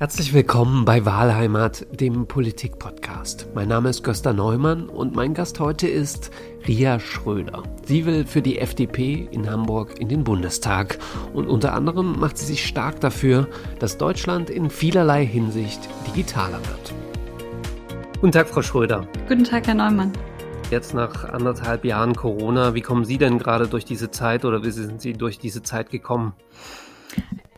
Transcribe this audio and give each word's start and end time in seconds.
Herzlich 0.00 0.32
willkommen 0.32 0.86
bei 0.86 1.04
Wahlheimat, 1.04 1.86
dem 2.00 2.26
Politik-Podcast. 2.26 3.48
Mein 3.54 3.68
Name 3.68 3.90
ist 3.90 4.02
Gösta 4.02 4.32
Neumann 4.32 4.88
und 4.88 5.14
mein 5.14 5.34
Gast 5.34 5.60
heute 5.60 5.88
ist 5.88 6.30
Ria 6.66 6.98
Schröder. 6.98 7.64
Sie 7.84 8.06
will 8.06 8.24
für 8.24 8.40
die 8.40 8.60
FDP 8.60 9.28
in 9.30 9.50
Hamburg 9.50 10.00
in 10.00 10.08
den 10.08 10.24
Bundestag 10.24 10.98
und 11.34 11.48
unter 11.48 11.74
anderem 11.74 12.18
macht 12.18 12.38
sie 12.38 12.46
sich 12.46 12.64
stark 12.64 13.00
dafür, 13.00 13.46
dass 13.78 13.98
Deutschland 13.98 14.48
in 14.48 14.70
vielerlei 14.70 15.26
Hinsicht 15.26 15.86
digitaler 16.06 16.60
wird. 16.60 16.94
Guten 18.22 18.32
Tag, 18.32 18.48
Frau 18.48 18.62
Schröder. 18.62 19.06
Guten 19.28 19.44
Tag, 19.44 19.66
Herr 19.66 19.74
Neumann. 19.74 20.12
Jetzt 20.70 20.94
nach 20.94 21.24
anderthalb 21.24 21.84
Jahren 21.84 22.16
Corona, 22.16 22.72
wie 22.72 22.80
kommen 22.80 23.04
Sie 23.04 23.18
denn 23.18 23.38
gerade 23.38 23.68
durch 23.68 23.84
diese 23.84 24.10
Zeit 24.10 24.46
oder 24.46 24.64
wie 24.64 24.70
sind 24.70 25.02
Sie 25.02 25.12
durch 25.12 25.38
diese 25.38 25.62
Zeit 25.62 25.90
gekommen? 25.90 26.32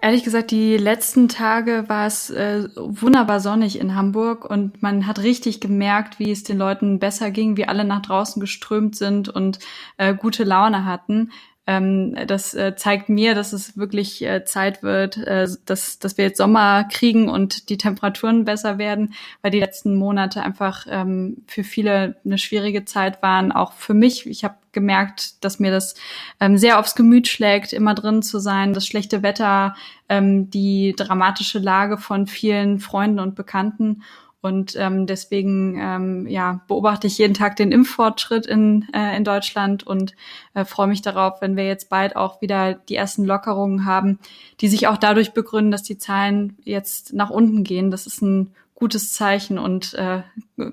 Ehrlich 0.04 0.24
gesagt, 0.24 0.50
die 0.50 0.76
letzten 0.76 1.28
Tage 1.28 1.84
war 1.86 2.08
es 2.08 2.28
äh, 2.28 2.68
wunderbar 2.74 3.38
sonnig 3.38 3.78
in 3.78 3.94
Hamburg 3.94 4.44
und 4.44 4.82
man 4.82 5.06
hat 5.06 5.20
richtig 5.20 5.60
gemerkt, 5.60 6.18
wie 6.18 6.32
es 6.32 6.42
den 6.42 6.58
Leuten 6.58 6.98
besser 6.98 7.30
ging, 7.30 7.56
wie 7.56 7.68
alle 7.68 7.84
nach 7.84 8.02
draußen 8.02 8.40
geströmt 8.40 8.96
sind 8.96 9.28
und 9.28 9.60
äh, 9.98 10.12
gute 10.12 10.42
Laune 10.42 10.86
hatten. 10.86 11.30
Ähm, 11.66 12.16
das 12.26 12.54
äh, 12.54 12.74
zeigt 12.74 13.08
mir, 13.08 13.36
dass 13.36 13.52
es 13.52 13.76
wirklich 13.76 14.20
äh, 14.24 14.44
Zeit 14.44 14.82
wird, 14.82 15.16
äh, 15.16 15.46
dass, 15.64 16.00
dass 16.00 16.18
wir 16.18 16.24
jetzt 16.24 16.38
Sommer 16.38 16.84
kriegen 16.90 17.28
und 17.28 17.68
die 17.68 17.78
Temperaturen 17.78 18.44
besser 18.44 18.78
werden, 18.78 19.14
weil 19.42 19.52
die 19.52 19.60
letzten 19.60 19.96
Monate 19.96 20.42
einfach 20.42 20.86
ähm, 20.90 21.44
für 21.46 21.62
viele 21.62 22.16
eine 22.24 22.38
schwierige 22.38 22.84
Zeit 22.84 23.22
waren, 23.22 23.52
auch 23.52 23.74
für 23.74 23.94
mich. 23.94 24.26
Ich 24.26 24.42
habe 24.42 24.56
gemerkt, 24.72 25.44
dass 25.44 25.60
mir 25.60 25.70
das 25.70 25.94
ähm, 26.40 26.58
sehr 26.58 26.80
aufs 26.80 26.96
Gemüt 26.96 27.28
schlägt, 27.28 27.72
immer 27.72 27.94
drin 27.94 28.22
zu 28.22 28.40
sein, 28.40 28.72
das 28.72 28.86
schlechte 28.86 29.22
Wetter, 29.22 29.76
ähm, 30.08 30.50
die 30.50 30.94
dramatische 30.96 31.60
Lage 31.60 31.96
von 31.96 32.26
vielen 32.26 32.80
Freunden 32.80 33.20
und 33.20 33.36
Bekannten. 33.36 34.02
Und 34.42 34.74
ähm, 34.76 35.06
deswegen 35.06 35.78
ähm, 35.78 36.26
ja, 36.26 36.60
beobachte 36.66 37.06
ich 37.06 37.16
jeden 37.16 37.32
Tag 37.32 37.54
den 37.54 37.70
Impffortschritt 37.70 38.44
in, 38.44 38.88
äh, 38.92 39.16
in 39.16 39.22
Deutschland 39.22 39.86
und 39.86 40.16
äh, 40.54 40.64
freue 40.64 40.88
mich 40.88 41.00
darauf, 41.00 41.40
wenn 41.40 41.56
wir 41.56 41.64
jetzt 41.64 41.88
bald 41.88 42.16
auch 42.16 42.42
wieder 42.42 42.74
die 42.74 42.96
ersten 42.96 43.24
Lockerungen 43.24 43.84
haben, 43.84 44.18
die 44.60 44.66
sich 44.66 44.88
auch 44.88 44.96
dadurch 44.96 45.32
begründen, 45.32 45.70
dass 45.70 45.84
die 45.84 45.96
Zahlen 45.96 46.58
jetzt 46.64 47.12
nach 47.12 47.30
unten 47.30 47.62
gehen. 47.62 47.92
Das 47.92 48.08
ist 48.08 48.20
ein 48.20 48.52
gutes 48.74 49.12
Zeichen 49.12 49.60
und 49.60 49.94
äh, 49.94 50.22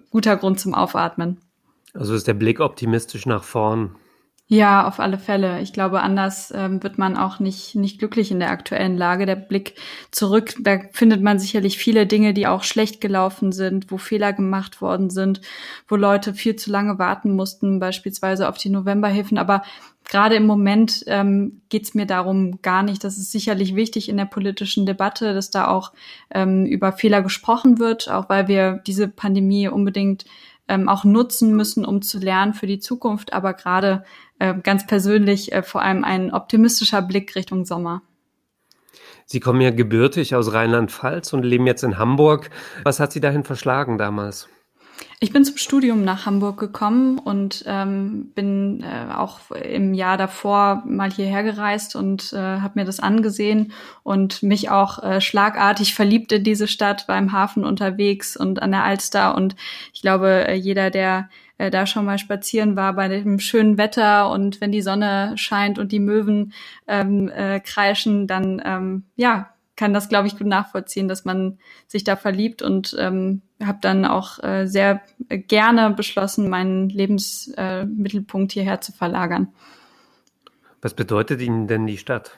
guter 0.09 0.35
Grund 0.35 0.59
zum 0.59 0.73
Aufatmen. 0.73 1.37
Also 1.93 2.15
ist 2.15 2.27
der 2.27 2.33
Blick 2.33 2.59
optimistisch 2.59 3.27
nach 3.27 3.43
vorn. 3.43 3.95
Ja, 4.51 4.87
auf 4.87 4.99
alle 4.99 5.19
Fälle. 5.19 5.61
Ich 5.61 5.73
glaube, 5.73 6.01
anders 6.01 6.51
ähm, 6.55 6.81
wird 6.81 6.97
man 6.97 7.17
auch 7.17 7.39
nicht, 7.39 7.75
nicht 7.75 7.99
glücklich 7.99 8.31
in 8.31 8.39
der 8.39 8.49
aktuellen 8.49 8.97
Lage. 8.97 9.27
Der 9.27 9.35
Blick 9.35 9.75
zurück, 10.09 10.55
da 10.59 10.79
findet 10.91 11.21
man 11.21 11.37
sicherlich 11.37 11.77
viele 11.77 12.07
Dinge, 12.07 12.33
die 12.33 12.47
auch 12.47 12.63
schlecht 12.63 12.99
gelaufen 12.99 13.51
sind, 13.51 13.91
wo 13.91 13.99
Fehler 13.99 14.33
gemacht 14.33 14.81
worden 14.81 15.11
sind, 15.11 15.41
wo 15.87 15.95
Leute 15.95 16.33
viel 16.33 16.55
zu 16.55 16.71
lange 16.71 16.97
warten 16.97 17.35
mussten, 17.35 17.79
beispielsweise 17.79 18.49
auf 18.49 18.57
die 18.57 18.71
Novemberhilfen. 18.71 19.37
Aber 19.37 19.61
gerade 20.03 20.33
im 20.33 20.47
Moment 20.47 21.03
ähm, 21.05 21.61
geht 21.69 21.83
es 21.83 21.93
mir 21.93 22.07
darum 22.07 22.59
gar 22.63 22.81
nicht. 22.81 23.03
Das 23.03 23.19
ist 23.19 23.31
sicherlich 23.31 23.75
wichtig 23.75 24.09
in 24.09 24.17
der 24.17 24.25
politischen 24.25 24.87
Debatte, 24.87 25.35
dass 25.35 25.51
da 25.51 25.67
auch 25.67 25.93
ähm, 26.31 26.65
über 26.65 26.91
Fehler 26.91 27.21
gesprochen 27.21 27.77
wird, 27.77 28.09
auch 28.09 28.29
weil 28.29 28.47
wir 28.47 28.81
diese 28.87 29.09
Pandemie 29.09 29.67
unbedingt 29.67 30.25
ähm, 30.69 30.87
auch 30.87 31.03
nutzen 31.03 31.55
müssen, 31.55 31.83
um 31.83 32.01
zu 32.01 32.19
lernen 32.19 32.53
für 32.53 32.67
die 32.67 32.79
Zukunft, 32.79 33.33
aber 33.33 33.53
gerade 33.53 34.03
äh, 34.39 34.55
ganz 34.55 34.87
persönlich 34.87 35.51
äh, 35.51 35.63
vor 35.63 35.81
allem 35.81 36.03
ein 36.03 36.33
optimistischer 36.33 37.01
Blick 37.01 37.35
Richtung 37.35 37.65
Sommer. 37.65 38.01
Sie 39.25 39.39
kommen 39.39 39.61
ja 39.61 39.69
gebürtig 39.69 40.33
aus 40.33 40.53
Rheinland-Pfalz 40.53 41.33
und 41.33 41.43
leben 41.43 41.67
jetzt 41.67 41.83
in 41.83 41.99
Hamburg. 41.99 42.49
Was 42.83 42.99
hat 42.99 43.11
Sie 43.11 43.19
dahin 43.19 43.43
verschlagen 43.43 43.99
damals? 43.99 44.49
Ich 45.19 45.33
bin 45.33 45.43
zum 45.43 45.57
Studium 45.57 46.03
nach 46.03 46.25
Hamburg 46.25 46.59
gekommen 46.59 47.19
und 47.19 47.63
ähm, 47.67 48.31
bin 48.35 48.83
äh, 48.83 49.13
auch 49.13 49.51
im 49.51 49.93
Jahr 49.93 50.17
davor 50.17 50.83
mal 50.85 51.11
hierher 51.11 51.43
gereist 51.43 51.95
und 51.95 52.31
äh, 52.33 52.37
habe 52.37 52.79
mir 52.79 52.85
das 52.85 52.99
angesehen 52.99 53.73
und 54.03 54.43
mich 54.43 54.69
auch 54.69 55.03
äh, 55.03 55.21
schlagartig 55.21 55.93
verliebt 55.93 56.31
in 56.31 56.43
diese 56.43 56.67
Stadt, 56.67 57.07
war 57.07 57.17
im 57.17 57.31
Hafen 57.33 57.65
unterwegs 57.65 58.37
und 58.37 58.61
an 58.61 58.71
der 58.71 58.83
Alster 58.83 59.35
und 59.35 59.55
ich 59.93 60.01
glaube, 60.01 60.47
äh, 60.47 60.55
jeder, 60.55 60.89
der 60.89 61.29
äh, 61.59 61.69
da 61.69 61.85
schon 61.85 62.05
mal 62.05 62.17
spazieren 62.17 62.75
war 62.75 62.93
bei 62.93 63.07
dem 63.07 63.39
schönen 63.39 63.77
Wetter 63.77 64.31
und 64.31 64.59
wenn 64.61 64.71
die 64.71 64.81
Sonne 64.81 65.33
scheint 65.35 65.77
und 65.77 65.91
die 65.91 65.99
Möwen 65.99 66.53
ähm, 66.87 67.29
äh, 67.29 67.59
kreischen, 67.59 68.25
dann 68.25 68.59
ähm, 68.65 69.03
ja 69.15 69.51
kann 69.75 69.93
das, 69.93 70.09
glaube 70.09 70.27
ich, 70.27 70.37
gut 70.37 70.45
nachvollziehen, 70.45 71.07
dass 71.07 71.23
man 71.23 71.57
sich 71.87 72.03
da 72.03 72.17
verliebt 72.17 72.61
und 72.61 72.97
ähm, 72.99 73.43
habe 73.63 73.77
dann 73.81 74.03
auch 74.03 74.43
äh, 74.43 74.65
sehr 74.65 75.01
gerne 75.29 75.91
beschlossen, 75.91 76.49
meinen 76.49 76.89
Lebensmittelpunkt 76.89 78.51
äh, 78.51 78.53
hierher 78.55 78.81
zu 78.81 78.91
verlagern. 78.91 79.53
Was 80.81 80.93
bedeutet 80.93 81.39
Ihnen 81.39 81.67
denn 81.67 81.87
die 81.87 81.97
Stadt? 81.97 82.37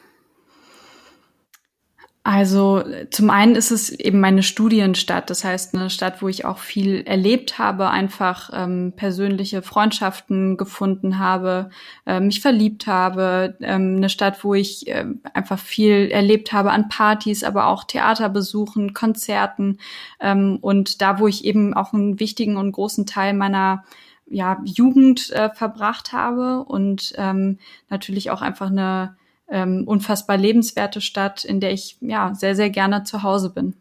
Also 2.23 2.83
zum 3.09 3.31
einen 3.31 3.55
ist 3.55 3.71
es 3.71 3.89
eben 3.89 4.19
meine 4.19 4.43
Studienstadt, 4.43 5.31
das 5.31 5.43
heißt 5.43 5.73
eine 5.73 5.89
Stadt, 5.89 6.21
wo 6.21 6.27
ich 6.27 6.45
auch 6.45 6.59
viel 6.59 7.01
erlebt 7.07 7.57
habe, 7.57 7.89
einfach 7.89 8.51
ähm, 8.53 8.93
persönliche 8.95 9.63
Freundschaften 9.63 10.55
gefunden 10.55 11.17
habe, 11.17 11.71
äh, 12.05 12.19
mich 12.19 12.39
verliebt 12.39 12.85
habe, 12.85 13.57
ähm, 13.61 13.95
eine 13.97 14.09
Stadt, 14.09 14.43
wo 14.43 14.53
ich 14.53 14.87
äh, 14.87 15.05
einfach 15.33 15.57
viel 15.57 16.09
erlebt 16.11 16.53
habe 16.53 16.69
an 16.69 16.89
Partys, 16.89 17.43
aber 17.43 17.65
auch 17.65 17.85
Theaterbesuchen, 17.85 18.93
Konzerten 18.93 19.79
ähm, 20.19 20.59
und 20.61 21.01
da, 21.01 21.17
wo 21.17 21.27
ich 21.27 21.43
eben 21.43 21.73
auch 21.73 21.91
einen 21.91 22.19
wichtigen 22.19 22.55
und 22.55 22.71
großen 22.71 23.07
Teil 23.07 23.33
meiner 23.33 23.83
ja, 24.27 24.61
Jugend 24.63 25.31
äh, 25.31 25.49
verbracht 25.49 26.13
habe 26.13 26.65
und 26.65 27.13
ähm, 27.17 27.57
natürlich 27.89 28.29
auch 28.29 28.43
einfach 28.43 28.69
eine 28.69 29.15
ähm, 29.51 29.83
unfassbar 29.85 30.37
lebenswerte 30.37 31.01
Stadt, 31.01 31.43
in 31.45 31.59
der 31.59 31.71
ich 31.71 31.97
ja 32.01 32.33
sehr, 32.33 32.55
sehr 32.55 32.69
gerne 32.69 33.03
zu 33.03 33.21
Hause 33.23 33.53
bin. 33.53 33.75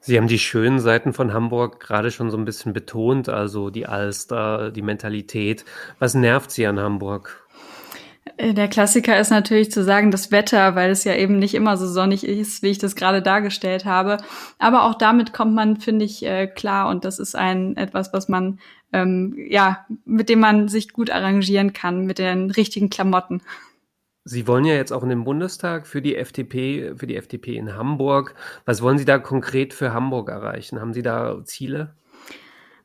Sie 0.00 0.16
haben 0.16 0.28
die 0.28 0.38
schönen 0.38 0.78
Seiten 0.78 1.12
von 1.12 1.32
Hamburg 1.32 1.80
gerade 1.80 2.10
schon 2.10 2.30
so 2.30 2.36
ein 2.36 2.44
bisschen 2.44 2.72
betont, 2.72 3.28
also 3.28 3.70
die 3.70 3.86
Alster, 3.86 4.70
die 4.70 4.82
Mentalität. 4.82 5.64
Was 5.98 6.14
nervt 6.14 6.52
Sie 6.52 6.66
an 6.66 6.78
Hamburg? 6.78 7.44
Äh, 8.36 8.54
der 8.54 8.68
Klassiker 8.68 9.18
ist 9.18 9.30
natürlich 9.30 9.72
zu 9.72 9.82
sagen, 9.82 10.10
das 10.10 10.30
Wetter, 10.30 10.76
weil 10.76 10.90
es 10.90 11.02
ja 11.02 11.14
eben 11.16 11.38
nicht 11.38 11.54
immer 11.54 11.76
so 11.76 11.86
sonnig 11.88 12.24
ist, 12.24 12.62
wie 12.62 12.68
ich 12.68 12.78
das 12.78 12.94
gerade 12.94 13.22
dargestellt 13.22 13.86
habe. 13.86 14.18
Aber 14.58 14.84
auch 14.84 14.94
damit 14.94 15.32
kommt 15.32 15.54
man, 15.54 15.78
finde 15.78 16.04
ich, 16.04 16.24
äh, 16.24 16.46
klar 16.46 16.88
und 16.88 17.04
das 17.04 17.18
ist 17.18 17.34
ein 17.34 17.76
etwas, 17.76 18.12
was 18.12 18.28
man 18.28 18.60
ähm, 18.92 19.34
ja 19.48 19.84
mit 20.04 20.28
dem 20.28 20.40
man 20.40 20.68
sich 20.68 20.92
gut 20.92 21.10
arrangieren 21.10 21.72
kann 21.72 22.06
mit 22.06 22.18
den 22.18 22.50
richtigen 22.50 22.90
Klamotten. 22.90 23.42
Sie 24.28 24.46
wollen 24.46 24.66
ja 24.66 24.74
jetzt 24.74 24.92
auch 24.92 25.02
in 25.02 25.08
den 25.08 25.24
Bundestag 25.24 25.86
für 25.86 26.02
die 26.02 26.14
FDP, 26.14 26.92
für 26.96 27.06
die 27.06 27.16
FDP 27.16 27.56
in 27.56 27.74
Hamburg. 27.74 28.34
Was 28.66 28.82
wollen 28.82 28.98
Sie 28.98 29.06
da 29.06 29.18
konkret 29.18 29.72
für 29.72 29.94
Hamburg 29.94 30.28
erreichen? 30.28 30.80
Haben 30.80 30.92
Sie 30.92 31.00
da 31.00 31.42
Ziele? 31.44 31.94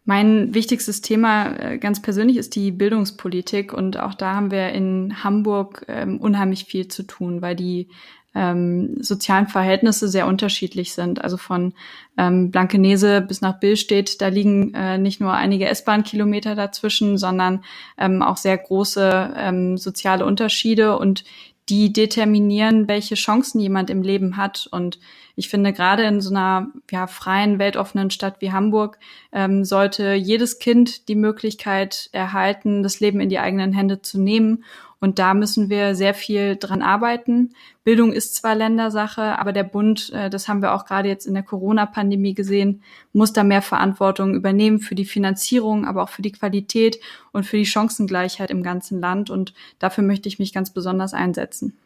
Mein 0.05 0.53
wichtigstes 0.53 1.01
Thema 1.01 1.53
äh, 1.57 1.77
ganz 1.79 2.01
persönlich 2.01 2.37
ist 2.37 2.55
die 2.55 2.71
Bildungspolitik 2.71 3.73
und 3.73 3.99
auch 3.99 4.13
da 4.13 4.35
haben 4.35 4.51
wir 4.51 4.69
in 4.69 5.21
Hamburg 5.21 5.83
ähm, 5.89 6.17
unheimlich 6.21 6.63
viel 6.63 6.87
zu 6.87 7.03
tun, 7.03 7.41
weil 7.41 7.57
die 7.57 7.89
ähm, 8.35 9.01
sozialen 9.01 9.47
Verhältnisse 9.47 10.07
sehr 10.07 10.27
unterschiedlich 10.27 10.93
sind. 10.93 11.23
Also 11.23 11.37
von 11.37 11.73
ähm, 12.17 12.51
Blankenese 12.51 13.21
bis 13.21 13.41
nach 13.41 13.59
Billstedt, 13.59 14.21
da 14.21 14.27
liegen 14.27 14.73
äh, 14.73 14.97
nicht 14.97 15.21
nur 15.21 15.33
einige 15.33 15.67
S-Bahn-Kilometer 15.67 16.55
dazwischen, 16.55 17.17
sondern 17.17 17.63
ähm, 17.97 18.21
auch 18.21 18.37
sehr 18.37 18.57
große 18.57 19.33
ähm, 19.37 19.77
soziale 19.77 20.25
Unterschiede 20.25 20.97
und 20.97 21.23
die 21.69 21.93
determinieren, 21.93 22.87
welche 22.87 23.15
Chancen 23.15 23.59
jemand 23.61 23.89
im 23.89 24.01
Leben 24.01 24.35
hat. 24.35 24.67
Und 24.71 24.99
ich 25.35 25.47
finde, 25.47 25.71
gerade 25.71 26.03
in 26.03 26.19
so 26.19 26.29
einer 26.29 26.67
ja, 26.91 27.07
freien, 27.07 27.57
weltoffenen 27.57 28.09
Stadt 28.09 28.35
wie 28.39 28.51
Hamburg 28.51 28.99
ähm, 29.31 29.63
sollte 29.63 30.13
jedes 30.13 30.59
Kind 30.59 31.07
die 31.07 31.15
Möglichkeit 31.15 32.09
erhalten, 32.11 32.83
das 32.83 32.99
Leben 32.99 33.21
in 33.21 33.29
die 33.29 33.39
eigenen 33.39 33.71
Hände 33.71 34.01
zu 34.01 34.19
nehmen 34.19 34.65
und 35.03 35.19
da 35.19 35.33
müssen 35.33 35.69
wir 35.69 35.95
sehr 35.95 36.13
viel 36.13 36.55
dran 36.55 36.81
arbeiten. 36.81 37.49
Bildung 37.83 38.13
ist 38.13 38.35
zwar 38.35 38.55
Ländersache, 38.55 39.37
aber 39.37 39.51
der 39.51 39.65
Bund, 39.65 40.13
äh, 40.13 40.29
das 40.29 40.47
haben 40.47 40.61
wir 40.61 40.73
auch 40.73 40.85
gerade 40.85 41.09
jetzt 41.09 41.25
in 41.25 41.33
der 41.33 41.43
Corona-Pandemie 41.43 42.33
gesehen, 42.33 42.81
muss 43.11 43.33
da 43.33 43.43
mehr 43.43 43.61
Verantwortung 43.61 44.33
übernehmen 44.33 44.79
für 44.79 44.95
die 44.95 45.03
Finanzierung, 45.03 45.83
aber 45.83 46.03
auch 46.03 46.09
für 46.09 46.21
die 46.21 46.31
Qualität 46.31 47.01
und 47.33 47.45
für 47.45 47.57
die 47.57 47.65
Chancengleichheit 47.65 48.49
im 48.49 48.63
ganzen 48.63 49.01
Land. 49.01 49.29
Und 49.29 49.53
dafür 49.77 50.05
möchte 50.05 50.29
ich 50.29 50.39
mich 50.39 50.53
ganz 50.53 50.69
besonders 50.69 51.13
einsetzen. 51.13 51.77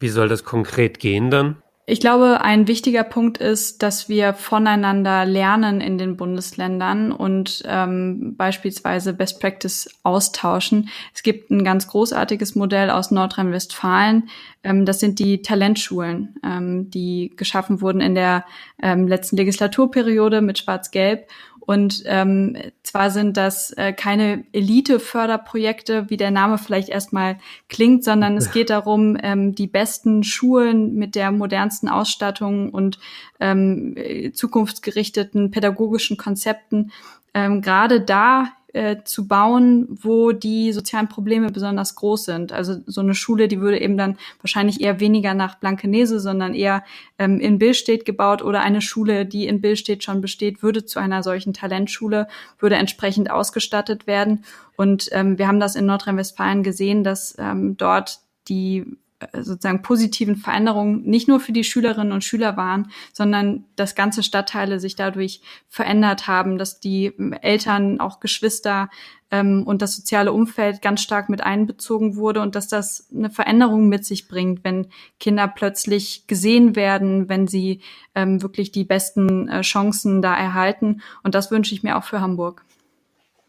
Wie 0.00 0.08
soll 0.08 0.30
das 0.30 0.44
konkret 0.44 1.00
gehen 1.00 1.30
dann? 1.30 1.62
Ich 1.90 2.00
glaube, 2.00 2.42
ein 2.42 2.68
wichtiger 2.68 3.02
Punkt 3.02 3.38
ist, 3.38 3.82
dass 3.82 4.10
wir 4.10 4.34
voneinander 4.34 5.24
lernen 5.24 5.80
in 5.80 5.96
den 5.96 6.18
Bundesländern 6.18 7.12
und 7.12 7.62
ähm, 7.64 8.34
beispielsweise 8.36 9.14
Best 9.14 9.40
Practice 9.40 9.88
austauschen. 10.02 10.90
Es 11.14 11.22
gibt 11.22 11.50
ein 11.50 11.64
ganz 11.64 11.88
großartiges 11.88 12.54
Modell 12.56 12.90
aus 12.90 13.10
Nordrhein-Westfalen. 13.10 14.28
Ähm, 14.64 14.84
das 14.84 15.00
sind 15.00 15.18
die 15.18 15.40
Talentschulen, 15.40 16.34
ähm, 16.44 16.90
die 16.90 17.32
geschaffen 17.34 17.80
wurden 17.80 18.02
in 18.02 18.14
der 18.14 18.44
ähm, 18.82 19.08
letzten 19.08 19.38
Legislaturperiode 19.38 20.42
mit 20.42 20.58
Schwarz-Gelb 20.58 21.26
und 21.68 22.02
ähm, 22.06 22.56
zwar 22.82 23.10
sind 23.10 23.36
das 23.36 23.72
äh, 23.72 23.92
keine 23.92 24.42
Elite-Förderprojekte, 24.52 26.08
wie 26.08 26.16
der 26.16 26.30
Name 26.30 26.56
vielleicht 26.56 26.88
erstmal 26.88 27.36
klingt, 27.68 28.04
sondern 28.04 28.38
es 28.38 28.52
geht 28.52 28.70
darum, 28.70 29.18
ähm, 29.22 29.54
die 29.54 29.66
besten 29.66 30.22
Schulen 30.22 30.94
mit 30.94 31.14
der 31.14 31.30
modernsten 31.30 31.90
Ausstattung 31.90 32.70
und 32.70 32.98
ähm, 33.38 33.94
zukunftsgerichteten 34.32 35.50
pädagogischen 35.50 36.16
Konzepten. 36.16 36.90
Ähm, 37.34 37.60
gerade 37.60 38.00
da 38.00 38.46
äh, 38.74 38.96
zu 39.04 39.26
bauen, 39.26 39.86
wo 39.88 40.32
die 40.32 40.72
sozialen 40.72 41.08
Probleme 41.08 41.50
besonders 41.50 41.94
groß 41.94 42.26
sind. 42.26 42.52
Also 42.52 42.76
so 42.86 43.00
eine 43.00 43.14
Schule, 43.14 43.48
die 43.48 43.60
würde 43.60 43.80
eben 43.80 43.96
dann 43.96 44.18
wahrscheinlich 44.42 44.80
eher 44.80 45.00
weniger 45.00 45.32
nach 45.32 45.54
Blankenese, 45.54 46.20
sondern 46.20 46.54
eher 46.54 46.84
ähm, 47.18 47.40
in 47.40 47.58
Billstedt 47.58 48.04
gebaut 48.04 48.42
oder 48.42 48.60
eine 48.60 48.82
Schule, 48.82 49.24
die 49.24 49.46
in 49.46 49.62
Billstedt 49.62 50.04
schon 50.04 50.20
besteht, 50.20 50.62
würde 50.62 50.84
zu 50.84 50.98
einer 50.98 51.22
solchen 51.22 51.54
Talentschule, 51.54 52.28
würde 52.58 52.76
entsprechend 52.76 53.30
ausgestattet 53.30 54.06
werden. 54.06 54.44
Und 54.76 55.08
ähm, 55.12 55.38
wir 55.38 55.48
haben 55.48 55.60
das 55.60 55.74
in 55.74 55.86
Nordrhein-Westfalen 55.86 56.62
gesehen, 56.62 57.04
dass 57.04 57.34
ähm, 57.38 57.76
dort 57.78 58.20
die 58.48 58.84
sozusagen 59.32 59.82
positiven 59.82 60.36
Veränderungen 60.36 61.02
nicht 61.02 61.28
nur 61.28 61.40
für 61.40 61.52
die 61.52 61.64
Schülerinnen 61.64 62.12
und 62.12 62.24
Schüler 62.24 62.56
waren, 62.56 62.90
sondern 63.12 63.64
dass 63.74 63.94
ganze 63.94 64.22
Stadtteile 64.22 64.78
sich 64.78 64.94
dadurch 64.94 65.40
verändert 65.68 66.28
haben, 66.28 66.56
dass 66.56 66.78
die 66.78 67.12
Eltern, 67.42 68.00
auch 68.00 68.20
Geschwister 68.20 68.88
ähm, 69.30 69.64
und 69.66 69.82
das 69.82 69.96
soziale 69.96 70.32
Umfeld 70.32 70.82
ganz 70.82 71.02
stark 71.02 71.28
mit 71.28 71.42
einbezogen 71.42 72.16
wurde 72.16 72.40
und 72.40 72.54
dass 72.54 72.68
das 72.68 73.08
eine 73.12 73.30
Veränderung 73.30 73.88
mit 73.88 74.04
sich 74.04 74.28
bringt, 74.28 74.62
wenn 74.62 74.86
Kinder 75.18 75.48
plötzlich 75.48 76.26
gesehen 76.28 76.76
werden, 76.76 77.28
wenn 77.28 77.48
sie 77.48 77.80
ähm, 78.14 78.40
wirklich 78.40 78.70
die 78.70 78.84
besten 78.84 79.48
äh, 79.48 79.62
Chancen 79.62 80.22
da 80.22 80.34
erhalten. 80.34 81.02
Und 81.24 81.34
das 81.34 81.50
wünsche 81.50 81.74
ich 81.74 81.82
mir 81.82 81.96
auch 81.96 82.04
für 82.04 82.20
Hamburg. 82.20 82.64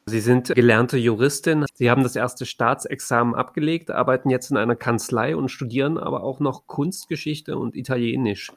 Sie 0.09 0.19
sind 0.19 0.53
gelernte 0.53 0.97
Juristin. 0.97 1.65
Sie 1.73 1.89
haben 1.89 2.03
das 2.03 2.15
erste 2.15 2.45
Staatsexamen 2.45 3.35
abgelegt, 3.35 3.91
arbeiten 3.91 4.29
jetzt 4.29 4.51
in 4.51 4.57
einer 4.57 4.75
Kanzlei 4.75 5.35
und 5.35 5.49
studieren 5.49 5.97
aber 5.97 6.23
auch 6.23 6.39
noch 6.39 6.67
Kunstgeschichte 6.67 7.57
und 7.57 7.75
Italienisch. 7.75 8.51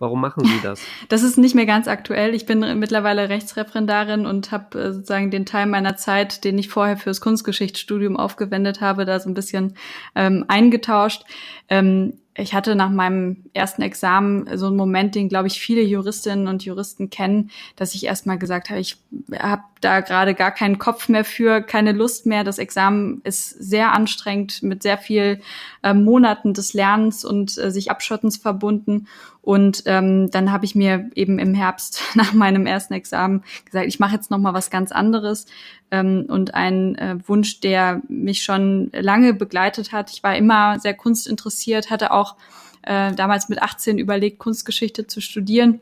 Warum 0.00 0.20
machen 0.20 0.44
Sie 0.44 0.60
das? 0.62 0.80
Das 1.08 1.22
ist 1.24 1.38
nicht 1.38 1.56
mehr 1.56 1.66
ganz 1.66 1.88
aktuell. 1.88 2.34
Ich 2.34 2.46
bin 2.46 2.60
mittlerweile 2.78 3.28
Rechtsreferendarin 3.28 4.26
und 4.26 4.52
habe 4.52 4.78
äh, 4.78 4.92
sozusagen 4.92 5.30
den 5.30 5.44
Teil 5.44 5.66
meiner 5.66 5.96
Zeit, 5.96 6.44
den 6.44 6.56
ich 6.58 6.68
vorher 6.68 6.96
fürs 6.96 7.20
Kunstgeschichtsstudium 7.20 8.16
aufgewendet 8.16 8.80
habe, 8.80 9.04
da 9.04 9.18
so 9.18 9.28
ein 9.28 9.34
bisschen 9.34 9.74
ähm, 10.14 10.44
eingetauscht. 10.46 11.24
Ähm, 11.68 12.20
ich 12.38 12.54
hatte 12.54 12.76
nach 12.76 12.90
meinem 12.90 13.44
ersten 13.52 13.82
Examen 13.82 14.56
so 14.56 14.66
einen 14.66 14.76
Moment, 14.76 15.16
den, 15.16 15.28
glaube 15.28 15.48
ich, 15.48 15.58
viele 15.58 15.82
Juristinnen 15.82 16.46
und 16.46 16.64
Juristen 16.64 17.10
kennen, 17.10 17.50
dass 17.74 17.94
ich 17.94 18.06
erstmal 18.06 18.38
gesagt 18.38 18.70
habe, 18.70 18.78
ich 18.78 18.96
habe 19.36 19.62
da 19.80 20.00
gerade 20.00 20.34
gar 20.34 20.52
keinen 20.52 20.78
Kopf 20.78 21.08
mehr 21.08 21.24
für, 21.24 21.60
keine 21.62 21.92
Lust 21.92 22.26
mehr. 22.26 22.44
Das 22.44 22.58
Examen 22.58 23.20
ist 23.24 23.50
sehr 23.50 23.92
anstrengend, 23.92 24.62
mit 24.62 24.84
sehr 24.84 24.98
viel 24.98 25.40
äh, 25.82 25.94
Monaten 25.94 26.54
des 26.54 26.74
Lernens 26.74 27.24
und 27.24 27.58
äh, 27.58 27.72
sich 27.72 27.90
Abschottens 27.90 28.36
verbunden. 28.36 29.08
Und 29.42 29.84
ähm, 29.86 30.30
dann 30.30 30.52
habe 30.52 30.64
ich 30.64 30.74
mir 30.74 31.10
eben 31.14 31.38
im 31.38 31.54
Herbst 31.54 32.02
nach 32.14 32.32
meinem 32.34 32.66
ersten 32.66 32.94
Examen 32.94 33.42
gesagt, 33.64 33.86
ich 33.86 33.98
mache 33.98 34.14
jetzt 34.14 34.30
noch 34.30 34.38
mal 34.38 34.54
was 34.54 34.70
ganz 34.70 34.92
anderes. 34.92 35.46
Ähm, 35.90 36.26
und 36.28 36.54
ein 36.54 36.96
äh, 36.96 37.16
Wunsch, 37.26 37.60
der 37.60 38.02
mich 38.08 38.42
schon 38.42 38.90
lange 38.92 39.34
begleitet 39.34 39.92
hat. 39.92 40.10
Ich 40.10 40.22
war 40.22 40.36
immer 40.36 40.78
sehr 40.80 40.94
kunstinteressiert, 40.94 41.90
hatte 41.90 42.12
auch 42.12 42.36
äh, 42.82 43.12
damals 43.14 43.48
mit 43.48 43.62
18 43.62 43.98
überlegt, 43.98 44.38
Kunstgeschichte 44.38 45.06
zu 45.06 45.20
studieren, 45.20 45.80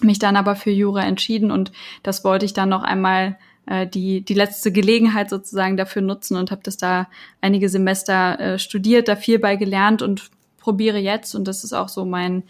mich 0.00 0.18
dann 0.18 0.36
aber 0.36 0.56
für 0.56 0.70
Jura 0.70 1.02
entschieden 1.02 1.50
und 1.50 1.72
das 2.02 2.24
wollte 2.24 2.46
ich 2.46 2.54
dann 2.54 2.68
noch 2.68 2.82
einmal 2.82 3.36
äh, 3.66 3.86
die, 3.86 4.22
die 4.22 4.34
letzte 4.34 4.72
Gelegenheit 4.72 5.30
sozusagen 5.30 5.76
dafür 5.76 6.02
nutzen 6.02 6.36
und 6.36 6.50
habe 6.50 6.62
das 6.64 6.76
da 6.76 7.08
einige 7.40 7.68
Semester 7.68 8.40
äh, 8.40 8.58
studiert, 8.58 9.08
da 9.08 9.16
viel 9.16 9.38
bei 9.38 9.56
gelernt 9.56 10.02
und 10.02 10.30
probiere 10.60 10.98
jetzt, 10.98 11.34
und 11.34 11.48
das 11.48 11.64
ist 11.64 11.72
auch 11.72 11.88
so 11.88 12.04
mein 12.04 12.44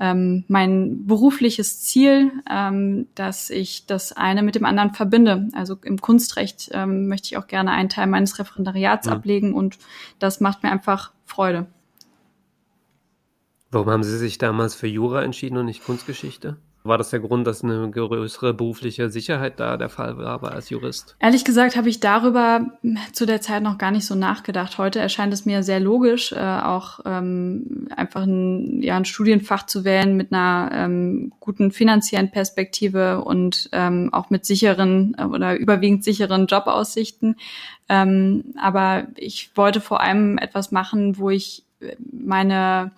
ähm, 0.00 0.44
mein 0.48 1.06
berufliches 1.06 1.80
Ziel, 1.80 2.32
ähm, 2.50 3.06
dass 3.14 3.50
ich 3.50 3.86
das 3.86 4.12
eine 4.12 4.42
mit 4.42 4.56
dem 4.56 4.64
anderen 4.64 4.92
verbinde. 4.92 5.48
Also 5.52 5.76
im 5.82 6.00
Kunstrecht 6.00 6.70
ähm, 6.72 7.06
möchte 7.06 7.26
ich 7.26 7.36
auch 7.36 7.46
gerne 7.46 7.70
einen 7.70 7.88
Teil 7.88 8.08
meines 8.08 8.38
Referendariats 8.38 9.06
mhm. 9.06 9.12
ablegen 9.12 9.54
und 9.54 9.78
das 10.18 10.40
macht 10.40 10.62
mir 10.62 10.72
einfach 10.72 11.12
Freude. 11.24 11.66
Warum 13.70 13.90
haben 13.90 14.04
Sie 14.04 14.18
sich 14.18 14.38
damals 14.38 14.74
für 14.74 14.86
Jura 14.86 15.22
entschieden 15.22 15.58
und 15.58 15.66
nicht 15.66 15.84
Kunstgeschichte? 15.84 16.56
War 16.86 16.98
das 16.98 17.08
der 17.08 17.20
Grund, 17.20 17.46
dass 17.46 17.64
eine 17.64 17.90
größere 17.90 18.52
berufliche 18.52 19.08
Sicherheit 19.08 19.58
da 19.58 19.78
der 19.78 19.88
Fall 19.88 20.18
war 20.18 20.26
aber 20.26 20.52
als 20.52 20.68
Jurist? 20.68 21.16
Ehrlich 21.18 21.46
gesagt 21.46 21.76
habe 21.76 21.88
ich 21.88 21.98
darüber 21.98 22.66
zu 23.12 23.24
der 23.24 23.40
Zeit 23.40 23.62
noch 23.62 23.78
gar 23.78 23.90
nicht 23.90 24.04
so 24.04 24.14
nachgedacht. 24.14 24.76
Heute 24.76 24.98
erscheint 24.98 25.32
es 25.32 25.46
mir 25.46 25.62
sehr 25.62 25.80
logisch, 25.80 26.32
äh, 26.32 26.36
auch 26.36 27.00
ähm, 27.06 27.88
einfach 27.96 28.24
ein, 28.24 28.82
ja, 28.82 28.98
ein 28.98 29.06
Studienfach 29.06 29.64
zu 29.64 29.86
wählen 29.86 30.14
mit 30.14 30.30
einer 30.30 30.68
ähm, 30.74 31.32
guten 31.40 31.70
finanziellen 31.70 32.30
Perspektive 32.30 33.24
und 33.24 33.70
ähm, 33.72 34.12
auch 34.12 34.28
mit 34.28 34.44
sicheren 34.44 35.16
äh, 35.16 35.24
oder 35.24 35.56
überwiegend 35.56 36.04
sicheren 36.04 36.48
Jobaussichten. 36.48 37.36
Ähm, 37.88 38.52
aber 38.60 39.06
ich 39.16 39.52
wollte 39.54 39.80
vor 39.80 40.02
allem 40.02 40.36
etwas 40.36 40.70
machen, 40.70 41.16
wo 41.16 41.30
ich 41.30 41.64
meine 42.12 42.92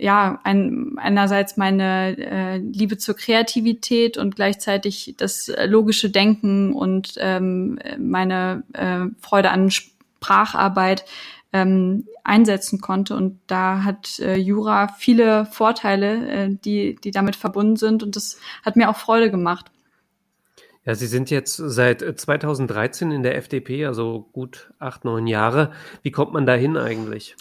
ja, 0.00 0.40
ein, 0.44 0.96
einerseits 0.96 1.56
meine 1.56 2.16
äh, 2.16 2.56
Liebe 2.56 2.96
zur 2.96 3.16
Kreativität 3.16 4.16
und 4.16 4.34
gleichzeitig 4.34 5.14
das 5.18 5.48
äh, 5.48 5.66
logische 5.66 6.10
Denken 6.10 6.72
und 6.72 7.14
ähm, 7.18 7.78
meine 7.98 8.62
äh, 8.72 9.06
Freude 9.20 9.50
an 9.50 9.70
Spracharbeit 9.70 11.04
ähm, 11.52 12.06
einsetzen 12.24 12.80
konnte. 12.80 13.14
Und 13.14 13.40
da 13.46 13.84
hat 13.84 14.18
äh, 14.20 14.36
Jura 14.36 14.88
viele 14.98 15.44
Vorteile, 15.46 16.28
äh, 16.28 16.48
die, 16.50 16.96
die 17.02 17.10
damit 17.10 17.36
verbunden 17.36 17.76
sind. 17.76 18.02
Und 18.02 18.16
das 18.16 18.38
hat 18.64 18.76
mir 18.76 18.88
auch 18.88 18.96
Freude 18.96 19.30
gemacht. 19.30 19.70
Ja, 20.86 20.94
Sie 20.94 21.06
sind 21.06 21.30
jetzt 21.30 21.56
seit 21.56 22.00
2013 22.00 23.10
in 23.10 23.22
der 23.22 23.36
FDP, 23.36 23.84
also 23.84 24.28
gut 24.32 24.72
acht, 24.78 25.04
neun 25.04 25.26
Jahre. 25.26 25.72
Wie 26.02 26.10
kommt 26.10 26.32
man 26.32 26.46
dahin 26.46 26.78
eigentlich? 26.78 27.36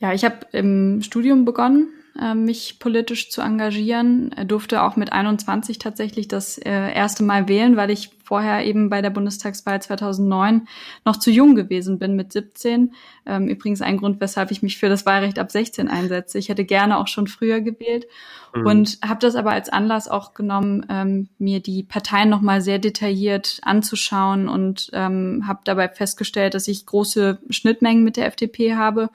Ja, 0.00 0.12
ich 0.12 0.24
habe 0.24 0.38
im 0.50 1.02
Studium 1.02 1.44
begonnen 1.44 1.88
äh, 1.88 1.99
mich 2.34 2.78
politisch 2.78 3.30
zu 3.30 3.40
engagieren. 3.40 4.30
Er 4.32 4.44
durfte 4.44 4.82
auch 4.82 4.96
mit 4.96 5.12
21 5.12 5.78
tatsächlich 5.78 6.28
das 6.28 6.58
äh, 6.58 6.92
erste 6.92 7.22
Mal 7.22 7.48
wählen, 7.48 7.76
weil 7.76 7.90
ich 7.90 8.10
vorher 8.22 8.64
eben 8.64 8.90
bei 8.90 9.02
der 9.02 9.10
Bundestagswahl 9.10 9.82
2009 9.82 10.68
noch 11.04 11.16
zu 11.16 11.32
jung 11.32 11.56
gewesen 11.56 11.98
bin 11.98 12.14
mit 12.14 12.32
17. 12.32 12.94
Ähm, 13.26 13.48
übrigens 13.48 13.82
ein 13.82 13.96
Grund, 13.96 14.20
weshalb 14.20 14.50
ich 14.50 14.62
mich 14.62 14.78
für 14.78 14.88
das 14.88 15.04
Wahlrecht 15.04 15.38
ab 15.38 15.50
16 15.50 15.88
einsetze. 15.88 16.38
Ich 16.38 16.48
hätte 16.48 16.64
gerne 16.64 16.98
auch 16.98 17.08
schon 17.08 17.26
früher 17.26 17.60
gewählt 17.60 18.06
mhm. 18.54 18.66
und 18.66 18.98
habe 19.02 19.18
das 19.20 19.34
aber 19.34 19.50
als 19.50 19.68
Anlass 19.68 20.06
auch 20.06 20.34
genommen, 20.34 20.86
ähm, 20.88 21.28
mir 21.38 21.60
die 21.60 21.82
Parteien 21.82 22.28
noch 22.28 22.40
mal 22.40 22.60
sehr 22.60 22.78
detailliert 22.78 23.60
anzuschauen 23.62 24.48
und 24.48 24.90
ähm, 24.92 25.44
habe 25.48 25.60
dabei 25.64 25.88
festgestellt, 25.88 26.54
dass 26.54 26.68
ich 26.68 26.86
große 26.86 27.38
Schnittmengen 27.48 28.04
mit 28.04 28.16
der 28.16 28.26
FDP 28.26 28.76
habe 28.76 29.08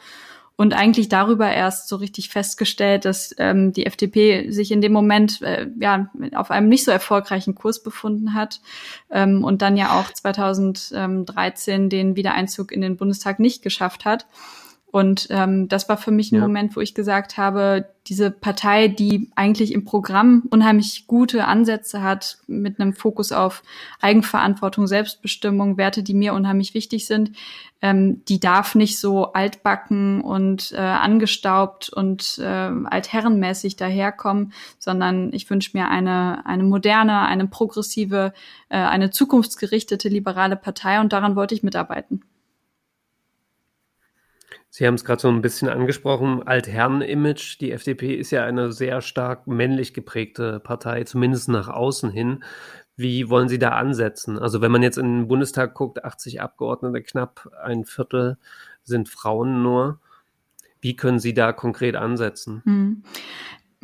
und 0.57 0.73
eigentlich 0.73 1.09
darüber 1.09 1.51
erst 1.51 1.89
so 1.89 1.97
richtig 1.97 2.29
festgestellt, 2.29 3.05
dass 3.05 3.35
ähm, 3.37 3.73
die 3.73 3.85
FDP 3.85 4.51
sich 4.51 4.71
in 4.71 4.81
dem 4.81 4.93
Moment 4.93 5.41
äh, 5.41 5.67
ja 5.79 6.09
auf 6.33 6.49
einem 6.49 6.69
nicht 6.69 6.85
so 6.85 6.91
erfolgreichen 6.91 7.55
Kurs 7.55 7.83
befunden 7.83 8.33
hat 8.33 8.61
ähm, 9.11 9.43
und 9.43 9.61
dann 9.61 9.75
ja 9.75 9.99
auch 9.99 10.11
2013 10.11 11.89
den 11.89 12.15
Wiedereinzug 12.15 12.71
in 12.71 12.81
den 12.81 12.95
Bundestag 12.95 13.39
nicht 13.39 13.63
geschafft 13.63 14.05
hat. 14.05 14.25
Und 14.95 15.27
ähm, 15.29 15.67
das 15.67 15.89
war 15.89 15.97
für 15.97 16.11
mich 16.11 16.31
ein 16.31 16.35
ja. 16.35 16.41
Moment, 16.41 16.77
wo 16.77 16.79
ich 16.79 16.95
gesagt 16.95 17.35
habe, 17.35 17.89
diese 18.07 18.31
Partei, 18.31 18.87
die 18.87 19.29
eigentlich 19.35 19.73
im 19.73 19.83
Programm 19.83 20.43
unheimlich 20.51 21.05
gute 21.05 21.47
Ansätze 21.47 22.01
hat, 22.01 22.37
mit 22.47 22.79
einem 22.79 22.93
Fokus 22.93 23.33
auf 23.33 23.61
Eigenverantwortung, 23.99 24.87
Selbstbestimmung, 24.87 25.75
Werte, 25.75 26.01
die 26.01 26.13
mir 26.13 26.33
unheimlich 26.33 26.73
wichtig 26.73 27.07
sind, 27.07 27.31
ähm, 27.81 28.23
die 28.29 28.39
darf 28.39 28.73
nicht 28.73 28.97
so 28.97 29.33
altbacken 29.33 30.21
und 30.21 30.71
äh, 30.71 30.77
angestaubt 30.77 31.89
und 31.89 32.39
äh, 32.39 32.45
altherrenmäßig 32.45 33.75
daherkommen, 33.75 34.53
sondern 34.79 35.33
ich 35.33 35.49
wünsche 35.49 35.71
mir 35.73 35.89
eine, 35.89 36.45
eine 36.45 36.63
moderne, 36.63 37.19
eine 37.23 37.47
progressive, 37.47 38.31
äh, 38.69 38.77
eine 38.77 39.09
zukunftsgerichtete 39.09 40.07
liberale 40.07 40.55
Partei 40.55 41.01
und 41.01 41.11
daran 41.11 41.35
wollte 41.35 41.53
ich 41.53 41.63
mitarbeiten. 41.63 42.21
Sie 44.77 44.85
haben 44.85 44.95
es 44.95 45.05
gerade 45.05 45.21
so 45.21 45.29
ein 45.29 45.41
bisschen 45.41 45.69
angesprochen, 45.69 46.45
Altherren-Image. 46.45 47.61
Die 47.61 47.71
FDP 47.71 48.13
ist 48.13 48.31
ja 48.31 48.43
eine 48.43 48.73
sehr 48.73 48.99
stark 48.99 49.47
männlich 49.47 49.93
geprägte 49.93 50.59
Partei, 50.59 51.05
zumindest 51.05 51.47
nach 51.47 51.69
außen 51.69 52.11
hin. 52.11 52.43
Wie 52.97 53.29
wollen 53.29 53.47
Sie 53.47 53.57
da 53.57 53.69
ansetzen? 53.69 54.37
Also 54.37 54.59
wenn 54.59 54.73
man 54.73 54.83
jetzt 54.83 54.97
in 54.97 55.05
den 55.05 55.27
Bundestag 55.29 55.75
guckt, 55.75 56.03
80 56.03 56.41
Abgeordnete, 56.41 57.01
knapp 57.03 57.49
ein 57.63 57.85
Viertel 57.85 58.37
sind 58.83 59.07
Frauen 59.07 59.63
nur. 59.63 60.01
Wie 60.81 60.97
können 60.97 61.19
Sie 61.19 61.33
da 61.33 61.53
konkret 61.53 61.95
ansetzen? 61.95 62.61
Hm. 62.65 63.03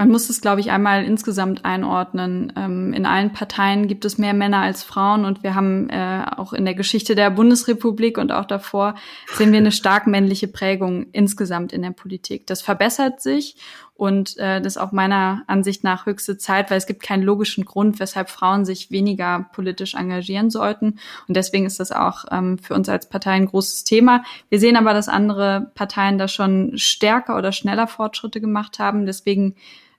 Man 0.02 0.10
muss 0.10 0.32
es, 0.32 0.42
glaube 0.42 0.62
ich, 0.62 0.72
einmal 0.72 1.06
insgesamt 1.06 1.64
einordnen. 1.64 2.52
Ähm, 2.58 2.92
in 2.92 3.06
allen 3.06 3.34
Parteien 3.34 3.88
gibt 3.88 4.04
es 4.04 4.18
mehr 4.18 4.34
Männer 4.34 4.58
als 4.58 4.82
Frauen 4.82 5.26
und 5.26 5.44
wir 5.44 5.54
haben 5.54 5.92
äh, 5.92 6.26
auch 6.38 6.54
in 6.54 6.66
der 6.66 6.74
Geschichte 6.74 7.14
der 7.14 7.30
Bundesrepublik 7.30 8.18
und 8.18 8.32
auch 8.32 8.46
davor 8.46 8.96
sehen 9.36 9.52
wir 9.52 9.60
eine 9.60 9.72
stark 9.72 10.08
männliche 10.08 10.48
Prägung 10.48 11.06
insgesamt 11.12 11.72
in 11.72 11.84
der 11.84 11.92
Politik. 11.92 12.48
Das 12.48 12.64
verbessert 12.64 13.22
sich 13.22 13.58
und 13.94 14.40
äh, 14.40 14.60
das 14.60 14.78
ist 14.78 14.82
auch 14.82 14.92
meiner 14.92 15.44
Ansicht 15.46 15.84
nach 15.84 16.08
höchste 16.08 16.36
Zeit, 16.36 16.72
weil 16.72 16.80
es 16.80 16.88
gibt 16.88 17.04
keinen 17.04 17.22
logischen 17.22 17.66
Grund, 17.66 18.00
weshalb 18.00 18.32
Frauen 18.32 18.66
sich 18.66 18.90
weniger 18.90 19.46
politisch 19.54 19.94
engagieren 19.94 20.50
sollten. 20.50 20.98
Und 21.28 21.38
deswegen 21.38 21.68
ist 21.68 21.80
das 21.80 21.92
auch 21.92 22.26
ähm, 22.32 22.58
für 22.58 22.74
uns 22.74 22.90
als 22.90 23.08
Partei 23.08 23.34
ein 23.34 23.46
großes 23.46 23.84
Thema. 23.84 24.24
Wir 24.50 24.60
sehen 24.60 24.76
aber, 24.76 24.96
dass 24.96 25.08
andere 25.08 25.70
Parteien 25.76 26.18
da 26.18 26.28
schon 26.28 26.80
stärker 26.80 27.38
oder 27.38 27.52
schneller 27.52 27.86
Fortschritte 27.86 28.42
gemacht 28.42 28.80
haben. 28.80 29.06
Deswegen 29.06 29.54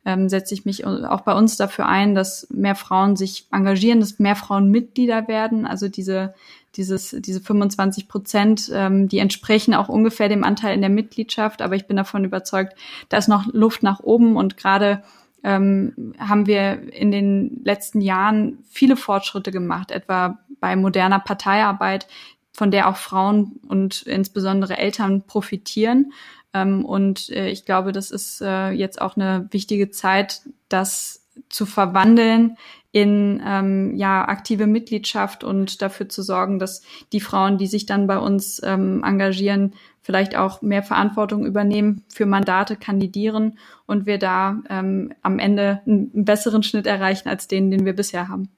ähm, 0.04 0.28
setze 0.28 0.54
ich 0.54 0.64
mich 0.64 0.84
auch 0.84 1.20
bei 1.20 1.34
uns 1.34 1.56
dafür 1.56 1.86
ein, 1.86 2.14
dass 2.14 2.48
mehr 2.50 2.74
Frauen 2.74 3.16
sich 3.16 3.46
engagieren, 3.52 4.00
dass 4.00 4.18
mehr 4.18 4.36
Frauen 4.36 4.68
Mitglieder 4.68 5.28
werden. 5.28 5.66
Also 5.66 5.88
diese, 5.88 6.34
dieses, 6.74 7.16
diese 7.20 7.40
25 7.40 8.08
Prozent, 8.08 8.70
ähm, 8.72 9.08
die 9.08 9.18
entsprechen 9.18 9.74
auch 9.74 9.88
ungefähr 9.88 10.28
dem 10.28 10.44
Anteil 10.44 10.74
in 10.74 10.80
der 10.80 10.90
Mitgliedschaft. 10.90 11.62
Aber 11.62 11.76
ich 11.76 11.86
bin 11.86 11.96
davon 11.96 12.24
überzeugt, 12.24 12.74
da 13.08 13.16
ist 13.16 13.28
noch 13.28 13.46
Luft 13.52 13.82
nach 13.82 14.00
oben 14.00 14.36
und 14.36 14.56
gerade 14.56 15.02
ähm, 15.44 16.14
haben 16.18 16.46
wir 16.46 16.92
in 16.92 17.10
den 17.10 17.62
letzten 17.64 18.00
Jahren 18.00 18.58
viele 18.68 18.96
Fortschritte 18.96 19.50
gemacht, 19.50 19.90
etwa 19.90 20.38
bei 20.60 20.76
moderner 20.76 21.18
Parteiarbeit, 21.18 22.06
von 22.52 22.70
der 22.70 22.88
auch 22.88 22.96
Frauen 22.96 23.60
und 23.66 24.02
insbesondere 24.02 24.76
Eltern 24.76 25.22
profitieren. 25.22 26.12
Ähm, 26.54 26.84
und 26.84 27.30
äh, 27.30 27.48
ich 27.48 27.64
glaube, 27.64 27.92
das 27.92 28.10
ist 28.10 28.40
äh, 28.42 28.70
jetzt 28.70 29.00
auch 29.00 29.16
eine 29.16 29.48
wichtige 29.50 29.90
Zeit, 29.90 30.42
das 30.68 31.26
zu 31.48 31.66
verwandeln 31.66 32.56
in 32.92 33.42
ähm, 33.44 33.96
ja 33.96 34.28
aktive 34.28 34.66
Mitgliedschaft 34.66 35.44
und 35.44 35.80
dafür 35.80 36.08
zu 36.08 36.22
sorgen, 36.22 36.58
dass 36.58 36.82
die 37.12 37.20
Frauen, 37.20 37.56
die 37.56 37.66
sich 37.66 37.86
dann 37.86 38.06
bei 38.06 38.18
uns 38.18 38.60
ähm, 38.62 39.02
engagieren, 39.02 39.72
vielleicht 40.02 40.36
auch 40.36 40.60
mehr 40.60 40.82
Verantwortung 40.82 41.46
übernehmen, 41.46 42.04
für 42.08 42.26
Mandate 42.26 42.76
kandidieren 42.76 43.58
und 43.86 44.04
wir 44.04 44.18
da 44.18 44.60
ähm, 44.68 45.14
am 45.22 45.38
Ende 45.38 45.80
einen 45.86 46.24
besseren 46.24 46.62
Schnitt 46.62 46.86
erreichen 46.86 47.28
als 47.28 47.48
den, 47.48 47.70
den 47.70 47.86
wir 47.86 47.94
bisher 47.94 48.28
haben. 48.28 48.50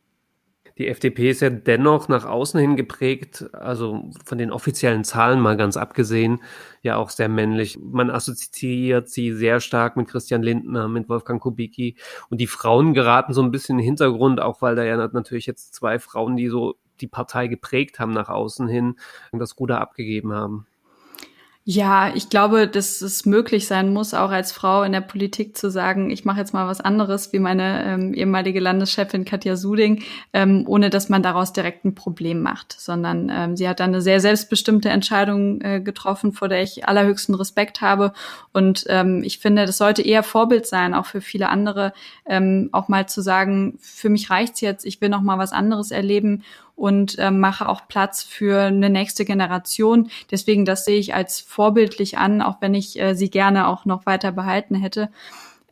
Die 0.76 0.88
FDP 0.88 1.30
ist 1.30 1.40
ja 1.40 1.50
dennoch 1.50 2.08
nach 2.08 2.24
außen 2.24 2.58
hin 2.58 2.74
geprägt, 2.74 3.46
also 3.52 4.10
von 4.24 4.38
den 4.38 4.50
offiziellen 4.50 5.04
Zahlen 5.04 5.40
mal 5.40 5.56
ganz 5.56 5.76
abgesehen, 5.76 6.42
ja 6.82 6.96
auch 6.96 7.10
sehr 7.10 7.28
männlich. 7.28 7.78
Man 7.80 8.10
assoziiert 8.10 9.08
sie 9.08 9.32
sehr 9.32 9.60
stark 9.60 9.96
mit 9.96 10.08
Christian 10.08 10.42
Lindner, 10.42 10.88
mit 10.88 11.08
Wolfgang 11.08 11.40
Kubicki. 11.40 11.96
Und 12.28 12.40
die 12.40 12.48
Frauen 12.48 12.92
geraten 12.92 13.34
so 13.34 13.42
ein 13.42 13.52
bisschen 13.52 13.78
in 13.78 13.82
den 13.82 13.86
Hintergrund, 13.86 14.40
auch 14.40 14.62
weil 14.62 14.74
da 14.74 14.82
ja 14.82 14.96
natürlich 14.96 15.46
jetzt 15.46 15.74
zwei 15.74 16.00
Frauen, 16.00 16.36
die 16.36 16.48
so 16.48 16.74
die 17.00 17.08
Partei 17.08 17.46
geprägt 17.46 18.00
haben 18.00 18.12
nach 18.12 18.28
außen 18.28 18.66
hin, 18.66 18.96
das 19.32 19.58
Ruder 19.60 19.80
abgegeben 19.80 20.32
haben. 20.32 20.66
Ja, 21.66 22.14
ich 22.14 22.28
glaube, 22.28 22.68
dass 22.68 23.00
es 23.00 23.24
möglich 23.24 23.66
sein 23.66 23.90
muss, 23.90 24.12
auch 24.12 24.30
als 24.30 24.52
Frau 24.52 24.82
in 24.82 24.92
der 24.92 25.00
Politik 25.00 25.56
zu 25.56 25.70
sagen, 25.70 26.10
ich 26.10 26.26
mache 26.26 26.40
jetzt 26.40 26.52
mal 26.52 26.66
was 26.66 26.82
anderes, 26.82 27.32
wie 27.32 27.38
meine 27.38 27.82
ähm, 27.86 28.12
ehemalige 28.12 28.60
Landeschefin 28.60 29.24
Katja 29.24 29.56
Suding, 29.56 30.02
ähm, 30.34 30.64
ohne 30.66 30.90
dass 30.90 31.08
man 31.08 31.22
daraus 31.22 31.54
direkt 31.54 31.86
ein 31.86 31.94
Problem 31.94 32.42
macht, 32.42 32.76
sondern 32.78 33.30
ähm, 33.32 33.56
sie 33.56 33.66
hat 33.66 33.80
dann 33.80 33.94
eine 33.94 34.02
sehr 34.02 34.20
selbstbestimmte 34.20 34.90
Entscheidung 34.90 35.62
äh, 35.62 35.80
getroffen, 35.80 36.34
vor 36.34 36.48
der 36.48 36.62
ich 36.62 36.86
allerhöchsten 36.86 37.34
Respekt 37.34 37.80
habe. 37.80 38.12
Und 38.52 38.84
ähm, 38.90 39.22
ich 39.24 39.38
finde, 39.38 39.64
das 39.64 39.78
sollte 39.78 40.02
eher 40.02 40.22
Vorbild 40.22 40.66
sein, 40.66 40.92
auch 40.92 41.06
für 41.06 41.22
viele 41.22 41.48
andere, 41.48 41.94
ähm, 42.26 42.68
auch 42.72 42.88
mal 42.88 43.08
zu 43.08 43.22
sagen, 43.22 43.78
für 43.80 44.10
mich 44.10 44.28
reicht's 44.28 44.60
jetzt, 44.60 44.84
ich 44.84 45.00
will 45.00 45.08
noch 45.08 45.22
mal 45.22 45.38
was 45.38 45.52
anderes 45.52 45.92
erleben 45.92 46.42
und 46.76 47.18
äh, 47.18 47.30
mache 47.30 47.68
auch 47.68 47.86
Platz 47.88 48.22
für 48.22 48.62
eine 48.62 48.90
nächste 48.90 49.24
Generation. 49.24 50.10
Deswegen, 50.30 50.64
das 50.64 50.84
sehe 50.84 50.98
ich 50.98 51.14
als 51.14 51.40
vorbildlich 51.40 52.18
an, 52.18 52.42
auch 52.42 52.56
wenn 52.60 52.74
ich 52.74 53.00
äh, 53.00 53.14
sie 53.14 53.30
gerne 53.30 53.68
auch 53.68 53.84
noch 53.84 54.06
weiter 54.06 54.32
behalten 54.32 54.74
hätte. 54.74 55.10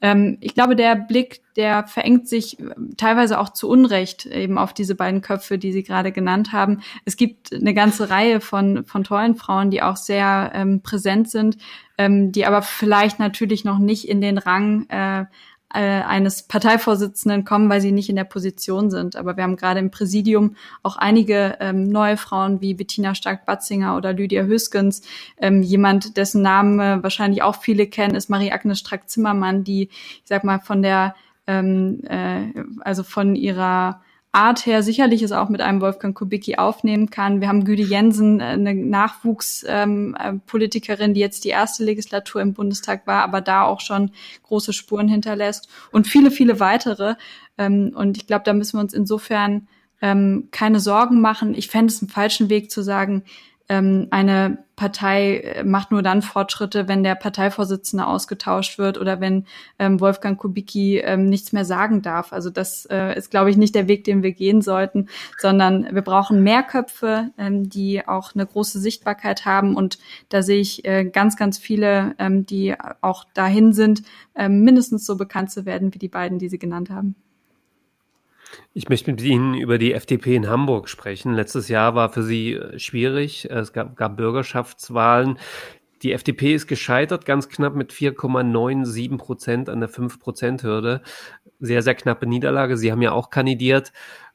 Ähm, 0.03 0.37
ich 0.41 0.55
glaube, 0.55 0.75
der 0.75 0.97
Blick, 0.97 1.43
der 1.55 1.87
verengt 1.87 2.29
sich 2.29 2.59
äh, 2.59 2.75
teilweise 2.97 3.39
auch 3.39 3.51
zu 3.51 3.69
Unrecht 3.69 4.27
eben 4.27 4.59
auf 4.59 4.75
diese 4.75 4.97
beiden 4.97 5.23
Köpfe, 5.23 5.59
die 5.59 5.73
Sie 5.73 5.85
gerade 5.85 6.11
genannt 6.11 6.53
haben. 6.53 6.83
Es 7.05 7.17
gibt 7.17 7.53
eine 7.55 7.73
ganze 7.73 8.11
Reihe 8.11 8.41
von, 8.41 8.85
von 8.85 9.05
tollen 9.05 9.37
Frauen, 9.37 9.71
die 9.71 9.81
auch 9.81 9.97
sehr 9.97 10.51
ähm, 10.55 10.83
präsent 10.83 11.31
sind, 11.31 11.57
ähm, 11.99 12.33
die 12.33 12.47
aber 12.47 12.63
vielleicht 12.63 13.21
natürlich 13.21 13.65
noch 13.65 13.79
nicht 13.79 14.09
in 14.09 14.21
den 14.21 14.39
Rang 14.39 14.89
äh, 14.89 15.25
äh, 15.75 16.03
eines 16.03 16.43
Parteivorsitzenden 16.43 17.45
kommen, 17.45 17.69
weil 17.71 17.81
sie 17.81 17.93
nicht 17.93 18.09
in 18.09 18.17
der 18.17 18.25
Position 18.25 18.91
sind. 18.91 19.17
Aber 19.17 19.37
wir 19.37 19.45
haben 19.45 19.57
gerade 19.57 19.81
im 19.81 19.91
Präsidium 19.91 20.57
auch 20.83 20.97
einige 20.97 21.57
ähm, 21.61 21.89
neue 21.89 22.17
Frauen 22.17 22.61
wie 22.61 22.75
Bettina 22.75 23.15
Stark-Batzinger 23.15 23.97
oder 23.97 24.13
Lydia 24.13 24.45
Hüskens. 24.45 25.03
Ähm, 25.39 25.63
jemand, 25.63 26.17
dessen 26.17 26.43
Namen 26.43 26.81
äh, 26.81 27.03
wahrscheinlich 27.03 27.43
auch 27.43 27.57
viele 27.57 27.87
kennen, 27.87 28.15
ist 28.15 28.29
Marie-Agnes 28.29 28.81
Strack-Zimmermann, 28.81 29.65
die, 29.65 29.85
ich 29.85 30.23
sag 30.25 30.45
mal, 30.45 30.59
von 30.59 30.83
der, 30.83 31.15
ähm, 31.47 32.03
äh, 32.05 32.53
also 32.81 33.03
von 33.03 33.35
ihrer 33.35 34.03
Art 34.33 34.65
her 34.65 34.83
sicherlich 34.83 35.21
es 35.23 35.31
auch 35.31 35.51
mit 35.51 35.61
einem 35.61 35.83
Wolfgang 35.83 36.17
Kubicki 36.17 36.57
aufnehmen 36.57 37.11
kann. 37.11 37.43
Wir 37.43 37.49
haben 37.49 37.65
Güde 37.65 37.83
Jensen, 37.83 38.41
äh, 38.41 38.45
eine 38.45 38.75
Nachwuchspolitikerin, 38.75 41.11
ähm, 41.11 41.15
die 41.15 41.21
jetzt 41.21 41.45
die 41.45 41.51
erste 41.51 41.85
Legislatur 41.85 42.41
im 42.41 42.55
Bundestag 42.55 43.07
war, 43.07 43.25
aber 43.25 43.43
da 43.43 43.65
auch 43.65 43.81
schon 43.81 44.11
große 44.45 44.73
Spuren 44.73 45.07
hinterlässt 45.07 45.69
und 45.91 46.07
viele, 46.07 46.31
viele 46.31 46.61
weitere. 46.61 47.17
Ähm, 47.59 47.93
und 47.95 48.17
ich 48.17 48.27
glaube, 48.27 48.45
da 48.45 48.55
müssen 48.55 48.79
wir 48.79 48.83
uns 48.83 48.95
insofern 48.95 49.69
ähm, 50.01 50.49
keine 50.51 50.81
Sorgen 50.81 51.21
machen. 51.21 51.55
Ich 51.55 51.69
fände 51.69 51.93
es 51.93 52.01
einen 52.01 52.09
falschen 52.09 52.49
Weg 52.49 52.71
zu 52.71 52.81
sagen, 52.83 53.25
ähm, 53.69 54.09
eine 54.11 54.59
Partei 54.77 55.39
äh, 55.39 55.65
macht 55.65 55.91
nur 55.91 56.03
dann 56.03 56.23
Fortschritte, 56.23 56.89
wenn 56.89 57.03
der 57.03 57.15
Parteivorsitzende 57.15 58.07
ausgetauscht 58.07 58.79
wird 58.79 58.99
oder 58.99 59.21
wenn 59.21 59.47
ähm, 59.79 60.01
Wolfgang 60.01 60.39
Kubicki 60.39 60.99
ähm, 60.99 61.27
nichts 61.27 61.53
mehr 61.53 61.65
sagen 61.65 62.03
darf. 62.03 62.33
Also 62.33 62.51
das 62.51 62.87
äh, 62.87 63.17
ist, 63.17 63.31
glaube 63.31 63.51
ich, 63.51 63.57
nicht 63.57 63.75
der 63.75 63.89
Weg, 63.89 64.05
den 64.05 64.23
wir 64.23 64.33
gehen 64.33 64.63
sollten, 64.63 65.09
sondern 65.39 65.95
wir 65.95 66.03
brauchen 66.03 66.43
mehr 66.43 66.63
Köpfe, 66.63 67.31
ähm, 67.39 67.69
die 67.69 68.07
auch 68.07 68.35
eine 68.35 68.47
große 68.47 68.81
Sichtbarkeit 68.81 69.45
haben. 69.45 69.77
Und 69.77 69.99
da 70.29 70.43
sehe 70.43 70.61
ich 70.61 70.85
äh, 70.85 71.05
ganz, 71.05 71.37
ganz 71.37 71.59
viele, 71.59 72.15
ähm, 72.19 72.45
die 72.47 72.75
auch 73.01 73.25
dahin 73.35 73.73
sind, 73.73 74.03
ähm, 74.35 74.63
mindestens 74.63 75.07
so 75.07 75.17
bekannt 75.17 75.51
zu 75.51 75.67
werden 75.67 75.95
wie 75.95 75.99
die 75.99 76.09
beiden, 76.09 76.39
die 76.39 76.49
Sie 76.49 76.59
genannt 76.59 76.91
haben. 76.91 77.15
Ich 78.75 78.89
möchte 78.89 79.11
mit 79.11 79.21
Ihnen 79.23 79.55
über 79.55 79.79
die 79.79 79.93
FDP 79.93 80.37
in 80.37 80.49
Hamburg 80.49 80.89
sprechen. 80.89 81.35
Letztes 81.35 81.69
Jahr 81.69 81.95
war 81.95 82.11
für 82.11 82.23
Sie 82.23 82.55
äh, 82.55 82.79
schwierig. 82.79 83.49
Es 83.51 83.73
gab, 83.73 83.97
gab 83.97 84.17
Bürgerschaftswahlen. 84.17 85.39
Die 86.03 86.13
FDP 86.13 86.55
ist 86.55 86.67
gescheitert, 86.67 87.25
ganz 87.25 87.49
knapp 87.49 87.77
mit 87.77 87.93
4,97 87.93 89.17
Prozent 89.19 89.69
an 89.69 89.81
der 89.81 89.89
5-Prozent-Hürde. 89.89 91.01
Sehr, 91.61 91.83
sehr 91.83 91.95
knappe 91.95 92.27
Niederlage. 92.27 92.77
Sie 92.77 92.91
haben 92.91 93.03
ja 93.03 93.13
auch 93.13 93.31
kandidiert. 93.31 93.93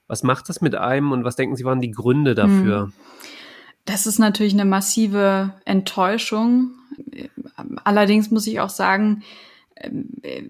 Was 0.08 0.24
macht 0.24 0.48
das 0.48 0.62
mit 0.62 0.76
einem 0.76 1.12
und 1.12 1.26
was 1.26 1.36
denken 1.36 1.58
Sie 1.58 1.66
waren 1.66 1.82
die 1.82 1.92
Gründe 1.92 2.36
dafür? 2.36 2.84
Hm. 2.84 2.94
Das 3.84 4.06
ist 4.06 4.20
natürlich 4.20 4.54
eine 4.54 4.66
massive 4.66 5.54
Enttäuschung. 5.66 6.72
Allerdings 7.84 8.32
muss 8.32 8.48
ich 8.48 8.60
auch 8.60 8.70
sagen, 8.70 9.24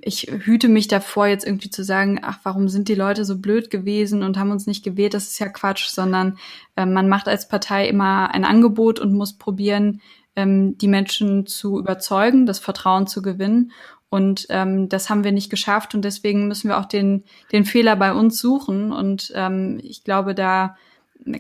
ich 0.01 0.27
hüte 0.31 0.69
mich 0.69 0.87
davor, 0.87 1.27
jetzt 1.27 1.45
irgendwie 1.45 1.69
zu 1.69 1.83
sagen, 1.83 2.19
ach, 2.21 2.39
warum 2.43 2.69
sind 2.69 2.87
die 2.87 2.95
Leute 2.95 3.25
so 3.25 3.37
blöd 3.37 3.69
gewesen 3.69 4.23
und 4.23 4.37
haben 4.37 4.51
uns 4.51 4.67
nicht 4.67 4.83
gewählt, 4.83 5.13
das 5.13 5.27
ist 5.27 5.39
ja 5.39 5.49
Quatsch, 5.49 5.89
sondern 5.89 6.37
äh, 6.75 6.85
man 6.85 7.09
macht 7.09 7.27
als 7.27 7.47
Partei 7.47 7.87
immer 7.87 8.33
ein 8.33 8.45
Angebot 8.45 8.99
und 8.99 9.13
muss 9.13 9.33
probieren, 9.33 10.01
ähm, 10.35 10.77
die 10.77 10.87
Menschen 10.87 11.45
zu 11.45 11.79
überzeugen, 11.79 12.45
das 12.45 12.59
Vertrauen 12.59 13.07
zu 13.07 13.21
gewinnen. 13.21 13.71
Und 14.09 14.45
ähm, 14.49 14.87
das 14.87 15.09
haben 15.09 15.25
wir 15.25 15.33
nicht 15.33 15.49
geschafft 15.49 15.93
und 15.93 16.03
deswegen 16.03 16.47
müssen 16.47 16.69
wir 16.69 16.79
auch 16.79 16.85
den, 16.85 17.25
den 17.51 17.65
Fehler 17.65 17.97
bei 17.97 18.13
uns 18.13 18.39
suchen. 18.39 18.93
Und 18.93 19.33
ähm, 19.35 19.79
ich 19.83 20.05
glaube, 20.05 20.33
da 20.33 20.77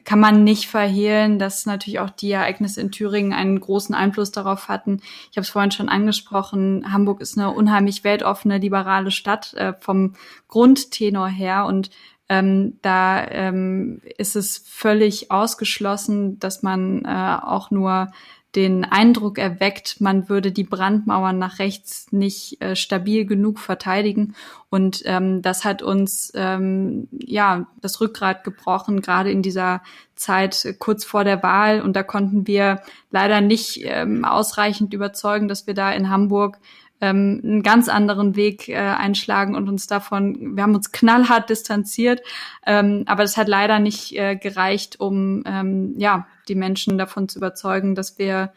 kann 0.03 0.19
man 0.19 0.43
nicht 0.43 0.67
verhehlen, 0.67 1.39
dass 1.39 1.65
natürlich 1.65 1.99
auch 1.99 2.09
die 2.09 2.31
Ereignisse 2.31 2.81
in 2.81 2.91
Thüringen 2.91 3.33
einen 3.33 3.59
großen 3.59 3.95
Einfluss 3.95 4.31
darauf 4.31 4.67
hatten. 4.67 5.01
Ich 5.31 5.37
habe 5.37 5.43
es 5.43 5.49
vorhin 5.49 5.71
schon 5.71 5.89
angesprochen, 5.89 6.91
Hamburg 6.91 7.21
ist 7.21 7.37
eine 7.37 7.51
unheimlich 7.51 8.03
weltoffene, 8.03 8.57
liberale 8.57 9.11
Stadt 9.11 9.53
äh, 9.53 9.73
vom 9.79 10.13
Grundtenor 10.47 11.27
her 11.27 11.65
und 11.65 11.89
ähm, 12.29 12.77
da 12.81 13.25
ähm, 13.25 14.01
ist 14.17 14.35
es 14.35 14.57
völlig 14.57 15.31
ausgeschlossen, 15.31 16.39
dass 16.39 16.61
man 16.61 17.05
äh, 17.05 17.37
auch 17.41 17.71
nur 17.71 18.09
den 18.55 18.85
Eindruck 18.85 19.37
erweckt, 19.37 19.99
man 19.99 20.29
würde 20.29 20.51
die 20.51 20.63
Brandmauern 20.63 21.37
nach 21.37 21.59
rechts 21.59 22.11
nicht 22.11 22.61
äh, 22.61 22.75
stabil 22.75 23.25
genug 23.25 23.59
verteidigen. 23.59 24.35
Und 24.69 25.03
ähm, 25.05 25.41
das 25.41 25.65
hat 25.65 25.81
uns 25.81 26.31
ähm, 26.33 27.07
ja 27.11 27.67
das 27.81 27.99
Rückgrat 28.01 28.43
gebrochen, 28.43 29.01
gerade 29.01 29.31
in 29.31 29.41
dieser 29.41 29.81
Zeit 30.15 30.75
kurz 30.79 31.03
vor 31.03 31.23
der 31.23 31.43
Wahl. 31.43 31.81
Und 31.81 31.95
da 31.95 32.03
konnten 32.03 32.47
wir 32.47 32.81
leider 33.11 33.41
nicht 33.41 33.81
ähm, 33.83 34.25
ausreichend 34.25 34.93
überzeugen, 34.93 35.47
dass 35.47 35.67
wir 35.67 35.73
da 35.73 35.91
in 35.91 36.09
Hamburg 36.09 36.57
ähm, 37.01 37.41
einen 37.43 37.63
ganz 37.63 37.89
anderen 37.89 38.35
Weg 38.35 38.69
äh, 38.69 38.75
einschlagen 38.75 39.55
und 39.55 39.69
uns 39.69 39.87
davon, 39.87 40.55
wir 40.55 40.63
haben 40.63 40.75
uns 40.75 40.91
knallhart 40.91 41.49
distanziert, 41.49 42.21
ähm, 42.65 43.03
aber 43.05 43.23
das 43.23 43.37
hat 43.37 43.47
leider 43.47 43.79
nicht 43.79 44.17
äh, 44.17 44.35
gereicht, 44.35 44.99
um 44.99 45.43
ähm, 45.45 45.93
ja 45.97 46.27
die 46.47 46.55
Menschen 46.55 46.97
davon 46.97 47.29
zu 47.29 47.39
überzeugen, 47.39 47.95
dass 47.95 48.17
wir 48.17 48.51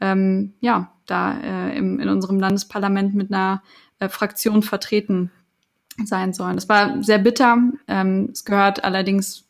ähm, 0.00 0.54
ja 0.60 0.92
da 1.06 1.38
äh, 1.38 1.76
im, 1.76 2.00
in 2.00 2.08
unserem 2.08 2.40
Landesparlament 2.40 3.14
mit 3.14 3.32
einer 3.32 3.62
äh, 3.98 4.08
Fraktion 4.08 4.62
vertreten 4.62 5.30
sein 6.04 6.32
sollen. 6.32 6.56
Das 6.56 6.68
war 6.68 7.02
sehr 7.02 7.18
bitter. 7.18 7.58
Ähm, 7.86 8.30
es 8.32 8.44
gehört 8.44 8.82
allerdings 8.82 9.43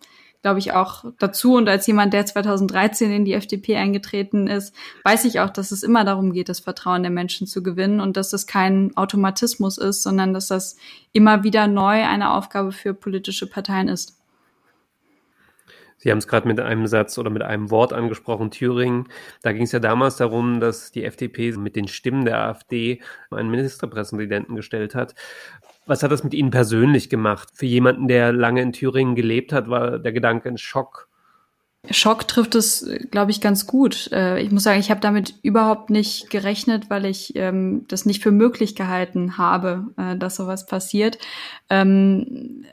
glaube 0.45 0.59
ich, 0.59 0.75
auch 0.75 1.07
dazu. 1.19 1.55
Und 1.55 1.71
als 1.71 1.87
jemand, 1.87 2.13
der 2.13 2.27
2013 2.27 3.11
in 3.11 3.25
die 3.25 3.33
FDP 3.33 3.77
eingetreten 3.77 4.47
ist, 4.47 4.77
weiß 5.03 5.25
ich 5.25 5.41
auch, 5.41 5.49
dass 5.49 5.73
es 5.73 5.83
immer 5.83 6.05
darum 6.05 6.35
geht, 6.35 6.51
das 6.51 6.61
Vertrauen 6.61 7.03
der 7.03 7.11
Menschen 7.11 7.47
zu 7.47 7.63
gewinnen 7.63 7.99
und 7.99 8.19
dass 8.19 8.29
das 8.29 8.47
kein 8.47 8.95
Automatismus 8.95 9.79
ist, 9.79 10.03
sondern 10.03 10.35
dass 10.35 10.49
das 10.49 10.77
immer 11.13 11.45
wieder 11.45 11.67
neu 11.67 12.05
eine 12.05 12.31
Aufgabe 12.31 12.73
für 12.73 12.93
politische 12.93 13.49
Parteien 13.49 13.89
ist. 13.89 14.21
Sie 15.97 16.11
haben 16.11 16.19
es 16.19 16.29
gerade 16.29 16.47
mit 16.47 16.61
einem 16.61 16.87
Satz 16.89 17.17
oder 17.17 17.31
mit 17.31 17.41
einem 17.41 17.71
Wort 17.71 17.95
angesprochen, 17.95 18.51
Thüringen. 18.51 19.09
Da 19.41 19.53
ging 19.53 19.63
es 19.63 19.73
ja 19.73 19.81
damals 19.81 20.17
darum, 20.17 20.61
dass 20.61 20.93
die 20.93 21.05
FDP 21.05 21.53
mit 21.53 21.75
den 21.75 21.89
Stimmen 21.89 22.27
der 22.27 22.41
AfD 22.41 23.01
einen 23.31 23.51
Ministerpräsidenten 23.51 24.57
gestellt 24.57 24.95
hat. 24.95 25.15
Was 25.87 26.03
hat 26.03 26.11
das 26.11 26.25
mit 26.25 26.35
Ihnen 26.35 26.51
persönlich 26.51 27.11
gemacht? 27.11 27.49
Für 27.53 27.67
jemanden, 27.67 28.09
der 28.09 28.33
lange 28.33 28.63
in 28.63 28.73
Thüringen 28.73 29.15
gelebt 29.15 29.53
hat, 29.53 29.69
war 29.69 29.99
der 29.99 30.13
Gedanke 30.13 30.49
ein 30.49 30.59
Schock. 30.59 31.09
Schock 31.91 32.27
trifft 32.27 32.55
es, 32.55 32.89
glaube 33.11 33.31
ich, 33.31 33.43
ganz 33.43 33.67
gut. 33.67 34.11
Äh, 34.11 34.41
ich 34.41 34.51
muss 34.51 34.63
sagen, 34.63 34.81
ich 34.81 34.91
habe 34.91 35.01
damit 35.01 35.35
überhaupt 35.43 35.91
nicht 35.91 36.31
gerechnet, 36.31 36.89
weil 36.89 37.05
ich 37.05 37.37
ähm, 37.37 37.85
das 37.89 38.07
nicht 38.07 38.23
für 38.23 38.31
möglich 38.31 38.75
gehalten 38.75 39.37
habe, 39.37 39.89
äh, 39.99 40.17
dass 40.17 40.37
sowas 40.37 40.65
passiert. 40.65 41.19
Ähm, 41.69 42.65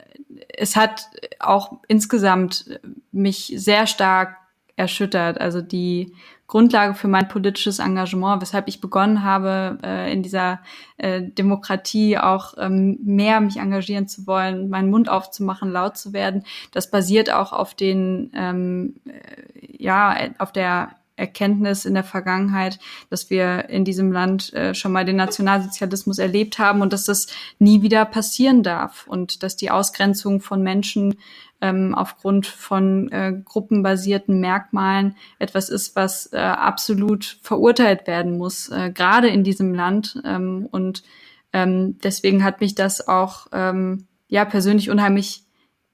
es 0.56 0.76
hat 0.76 1.10
auch 1.40 1.78
insgesamt 1.88 2.80
mich 3.10 3.52
sehr 3.56 3.86
stark 3.86 4.36
erschüttert. 4.76 5.40
Also 5.40 5.60
die 5.60 6.14
Grundlage 6.52 6.92
für 6.92 7.08
mein 7.08 7.28
politisches 7.28 7.78
Engagement, 7.78 8.42
weshalb 8.42 8.68
ich 8.68 8.82
begonnen 8.82 9.24
habe, 9.24 9.78
äh, 9.82 10.12
in 10.12 10.22
dieser 10.22 10.60
äh, 10.98 11.22
Demokratie 11.22 12.18
auch 12.18 12.52
ähm, 12.58 12.98
mehr 13.02 13.40
mich 13.40 13.56
engagieren 13.56 14.06
zu 14.06 14.26
wollen, 14.26 14.68
meinen 14.68 14.90
Mund 14.90 15.08
aufzumachen, 15.08 15.72
laut 15.72 15.96
zu 15.96 16.12
werden. 16.12 16.44
Das 16.70 16.90
basiert 16.90 17.32
auch 17.32 17.54
auf 17.54 17.72
den, 17.74 18.30
ähm, 18.34 18.96
äh, 19.06 19.82
ja, 19.82 20.14
auf 20.36 20.52
der 20.52 20.90
Erkenntnis 21.16 21.86
in 21.86 21.94
der 21.94 22.04
Vergangenheit, 22.04 22.78
dass 23.08 23.30
wir 23.30 23.70
in 23.70 23.86
diesem 23.86 24.12
Land 24.12 24.52
äh, 24.52 24.74
schon 24.74 24.92
mal 24.92 25.06
den 25.06 25.16
Nationalsozialismus 25.16 26.18
erlebt 26.18 26.58
haben 26.58 26.82
und 26.82 26.92
dass 26.92 27.04
das 27.04 27.28
nie 27.58 27.80
wieder 27.80 28.04
passieren 28.04 28.62
darf 28.62 29.06
und 29.06 29.42
dass 29.42 29.56
die 29.56 29.70
Ausgrenzung 29.70 30.40
von 30.42 30.62
Menschen 30.62 31.14
ähm, 31.62 31.94
aufgrund 31.94 32.46
von 32.46 33.10
äh, 33.12 33.32
gruppenbasierten 33.44 34.40
Merkmalen 34.40 35.16
etwas 35.38 35.70
ist, 35.70 35.96
was 35.96 36.30
äh, 36.32 36.38
absolut 36.38 37.38
verurteilt 37.40 38.06
werden 38.06 38.36
muss, 38.36 38.68
äh, 38.68 38.90
gerade 38.90 39.28
in 39.28 39.44
diesem 39.44 39.72
Land. 39.72 40.20
Ähm, 40.24 40.68
und 40.70 41.04
ähm, 41.52 41.98
deswegen 42.02 42.42
hat 42.42 42.60
mich 42.60 42.74
das 42.74 43.06
auch 43.06 43.46
ähm, 43.52 44.06
ja 44.28 44.44
persönlich 44.44 44.90
unheimlich 44.90 45.44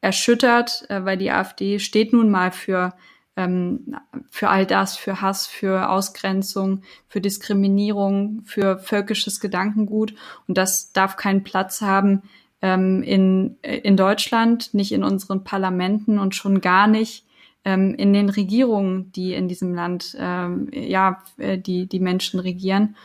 erschüttert, 0.00 0.88
äh, 0.88 1.04
weil 1.04 1.18
die 1.18 1.30
AfD 1.30 1.78
steht 1.78 2.14
nun 2.14 2.30
mal 2.30 2.50
für 2.50 2.94
ähm, 3.36 3.94
für 4.30 4.48
all 4.48 4.64
das, 4.64 4.96
für 4.96 5.20
Hass, 5.20 5.46
für 5.46 5.90
Ausgrenzung, 5.90 6.82
für 7.08 7.20
Diskriminierung, 7.20 8.42
für 8.46 8.78
völkisches 8.78 9.38
Gedankengut. 9.38 10.14
Und 10.48 10.56
das 10.56 10.92
darf 10.92 11.16
keinen 11.16 11.44
Platz 11.44 11.82
haben 11.82 12.22
ähm, 12.62 13.02
in, 13.02 13.56
in 13.62 13.96
Deutschland, 13.96 14.74
nicht 14.74 14.92
in 14.92 15.04
unseren 15.04 15.44
Parlamenten 15.44 16.18
und 16.18 16.34
schon 16.34 16.60
gar 16.60 16.86
nicht 16.86 17.24
ähm, 17.64 17.94
in 17.94 18.12
den 18.12 18.28
Regierungen, 18.28 19.12
die 19.12 19.34
in 19.34 19.48
diesem 19.48 19.74
Land 19.74 20.16
ähm, 20.18 20.68
ja 20.72 21.22
äh, 21.38 21.58
die 21.58 21.86
die 21.86 22.00
Menschen 22.00 22.40
regieren. 22.40 22.96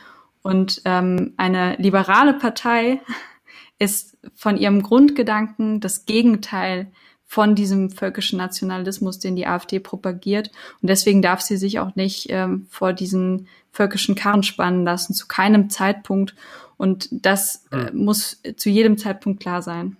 Und 0.42 0.82
ähm, 0.84 1.32
eine 1.36 1.76
liberale 1.76 2.34
Partei 2.34 3.00
ist 3.78 4.18
von 4.34 4.56
ihrem 4.56 4.82
Grundgedanken 4.82 5.80
das 5.80 6.06
Gegenteil 6.06 6.90
von 7.26 7.54
diesem 7.54 7.90
völkischen 7.90 8.38
Nationalismus, 8.38 9.18
den 9.18 9.34
die 9.34 9.46
AfD 9.46 9.80
propagiert. 9.80 10.50
Und 10.80 10.88
deswegen 10.88 11.20
darf 11.20 11.40
sie 11.40 11.56
sich 11.56 11.80
auch 11.80 11.96
nicht 11.96 12.26
ähm, 12.30 12.66
vor 12.70 12.92
diesen 12.92 13.48
völkischen 13.72 14.14
Karren 14.14 14.44
spannen 14.44 14.84
lassen, 14.84 15.14
zu 15.14 15.26
keinem 15.26 15.68
Zeitpunkt. 15.68 16.36
Und 16.84 17.08
das 17.10 17.64
äh, 17.70 17.86
hm. 17.86 18.04
muss 18.04 18.42
zu 18.56 18.68
jedem 18.68 18.98
Zeitpunkt 18.98 19.40
klar 19.40 19.62
sein. 19.62 19.96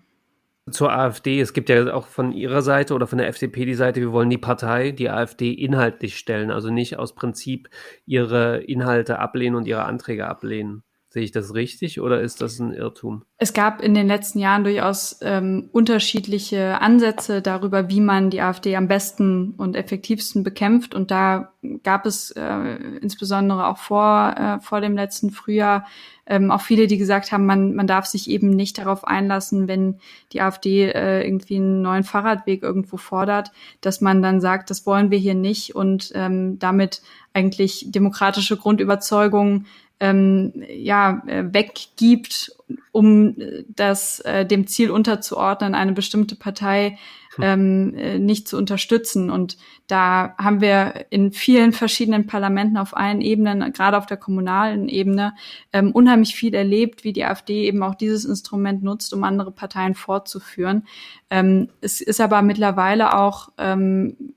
Zur 0.71 0.93
AfD, 0.93 1.41
es 1.41 1.55
gibt 1.55 1.71
ja 1.71 1.95
auch 1.95 2.07
von 2.07 2.31
Ihrer 2.31 2.61
Seite 2.61 2.93
oder 2.93 3.07
von 3.07 3.17
der 3.17 3.29
FDP 3.29 3.65
die 3.65 3.75
Seite, 3.75 4.03
wir 4.03 4.13
wollen 4.13 4.29
die 4.29 4.37
Partei, 4.37 4.91
die 4.91 5.09
AfD 5.09 5.51
inhaltlich 5.51 6.19
stellen, 6.19 6.51
also 6.51 6.69
nicht 6.69 6.99
aus 6.99 7.15
Prinzip 7.15 7.71
ihre 8.05 8.59
Inhalte 8.59 9.19
ablehnen 9.19 9.57
und 9.57 9.67
ihre 9.67 9.85
Anträge 9.85 10.27
ablehnen. 10.27 10.83
Sehe 11.09 11.23
ich 11.23 11.33
das 11.33 11.55
richtig 11.55 12.01
oder 12.01 12.21
ist 12.21 12.43
das 12.43 12.59
ein 12.59 12.75
Irrtum? 12.75 13.23
Es 13.39 13.53
gab 13.53 13.81
in 13.81 13.95
den 13.95 14.09
letzten 14.09 14.41
Jahren 14.41 14.65
durchaus 14.65 15.21
ähm, 15.23 15.71
unterschiedliche 15.71 16.81
Ansätze 16.81 17.41
darüber, 17.41 17.89
wie 17.89 18.01
man 18.01 18.31
die 18.31 18.41
AfD 18.41 18.75
am 18.75 18.89
besten 18.89 19.55
und 19.57 19.77
effektivsten 19.77 20.43
bekämpft. 20.43 20.93
Und 20.93 21.13
da 21.13 21.53
gab 21.85 22.05
es 22.05 22.33
äh, 22.33 22.75
insbesondere 23.01 23.69
auch 23.69 23.79
vor, 23.79 24.35
äh, 24.37 24.61
vor 24.61 24.81
dem 24.81 24.97
letzten 24.97 25.31
Frühjahr 25.31 25.87
ähm, 26.27 26.51
auch 26.51 26.61
viele, 26.61 26.87
die 26.87 26.99
gesagt 26.99 27.33
haben, 27.33 27.47
man, 27.47 27.75
man 27.75 27.87
darf 27.87 28.07
sich 28.07 28.31
eben 28.31 28.51
nicht 28.51 28.79
darauf 28.79 29.07
einlassen, 29.07 29.69
wenn 29.69 29.99
die 30.33 30.41
AfD 30.41 30.87
äh, 30.91 31.25
irgendwie 31.25 31.57
einen 31.57 31.83
neuen 31.83 32.05
Fahrradweg 32.05 32.63
irgendwo 32.63 32.97
fordert, 32.97 33.51
dass 33.81 34.01
man 34.01 34.23
dann 34.23 34.41
sagt, 34.41 34.71
das 34.71 34.87
wollen 34.87 35.11
wir 35.11 35.19
hier 35.19 35.35
nicht 35.35 35.75
und 35.75 36.13
ähm, 36.15 36.59
damit 36.59 37.03
eigentlich 37.33 37.87
demokratische 37.89 38.57
Grundüberzeugungen 38.57 39.67
ähm, 40.01 40.53
ja, 40.69 41.23
äh, 41.27 41.45
weggibt, 41.53 42.57
um 42.93 43.37
das 43.69 44.21
äh, 44.21 44.45
dem 44.45 44.67
Ziel 44.67 44.91
unterzuordnen, 44.91 45.75
eine 45.75 45.93
bestimmte 45.93 46.37
Partei. 46.37 46.99
Ähm, 47.41 47.95
äh, 47.97 48.19
nicht 48.19 48.49
zu 48.49 48.57
unterstützen. 48.57 49.31
Und 49.31 49.57
da 49.87 50.35
haben 50.39 50.61
wir 50.61 51.07
in 51.11 51.33
vielen 51.33 51.73
verschiedenen 51.73 52.27
Parlamenten 52.27 52.77
auf 52.77 52.97
allen 52.97 53.21
Ebenen, 53.21 53.73
gerade 53.73 53.99
auf 53.99 54.07
der 54.07 54.17
kommunalen 54.17 54.89
Ebene, 54.89 55.35
ähm, 55.73 55.93
unheimlich 55.93 56.35
viel 56.35 56.55
erlebt, 56.55 57.05
wie 57.05 57.13
die 57.13 57.25
AfD 57.25 57.67
eben 57.67 57.83
auch 57.83 57.95
dieses 57.95 58.25
Instrument 58.25 58.83
nutzt, 58.83 59.13
um 59.13 59.25
andere 59.25 59.51
Parteien 59.51 59.95
fortzuführen. 59.95 60.87
Ähm, 61.31 61.69
es 61.81 62.01
ist 62.01 62.21
aber 62.21 62.43
mittlerweile 62.43 63.17
auch, 63.19 63.51
ähm, 63.59 64.35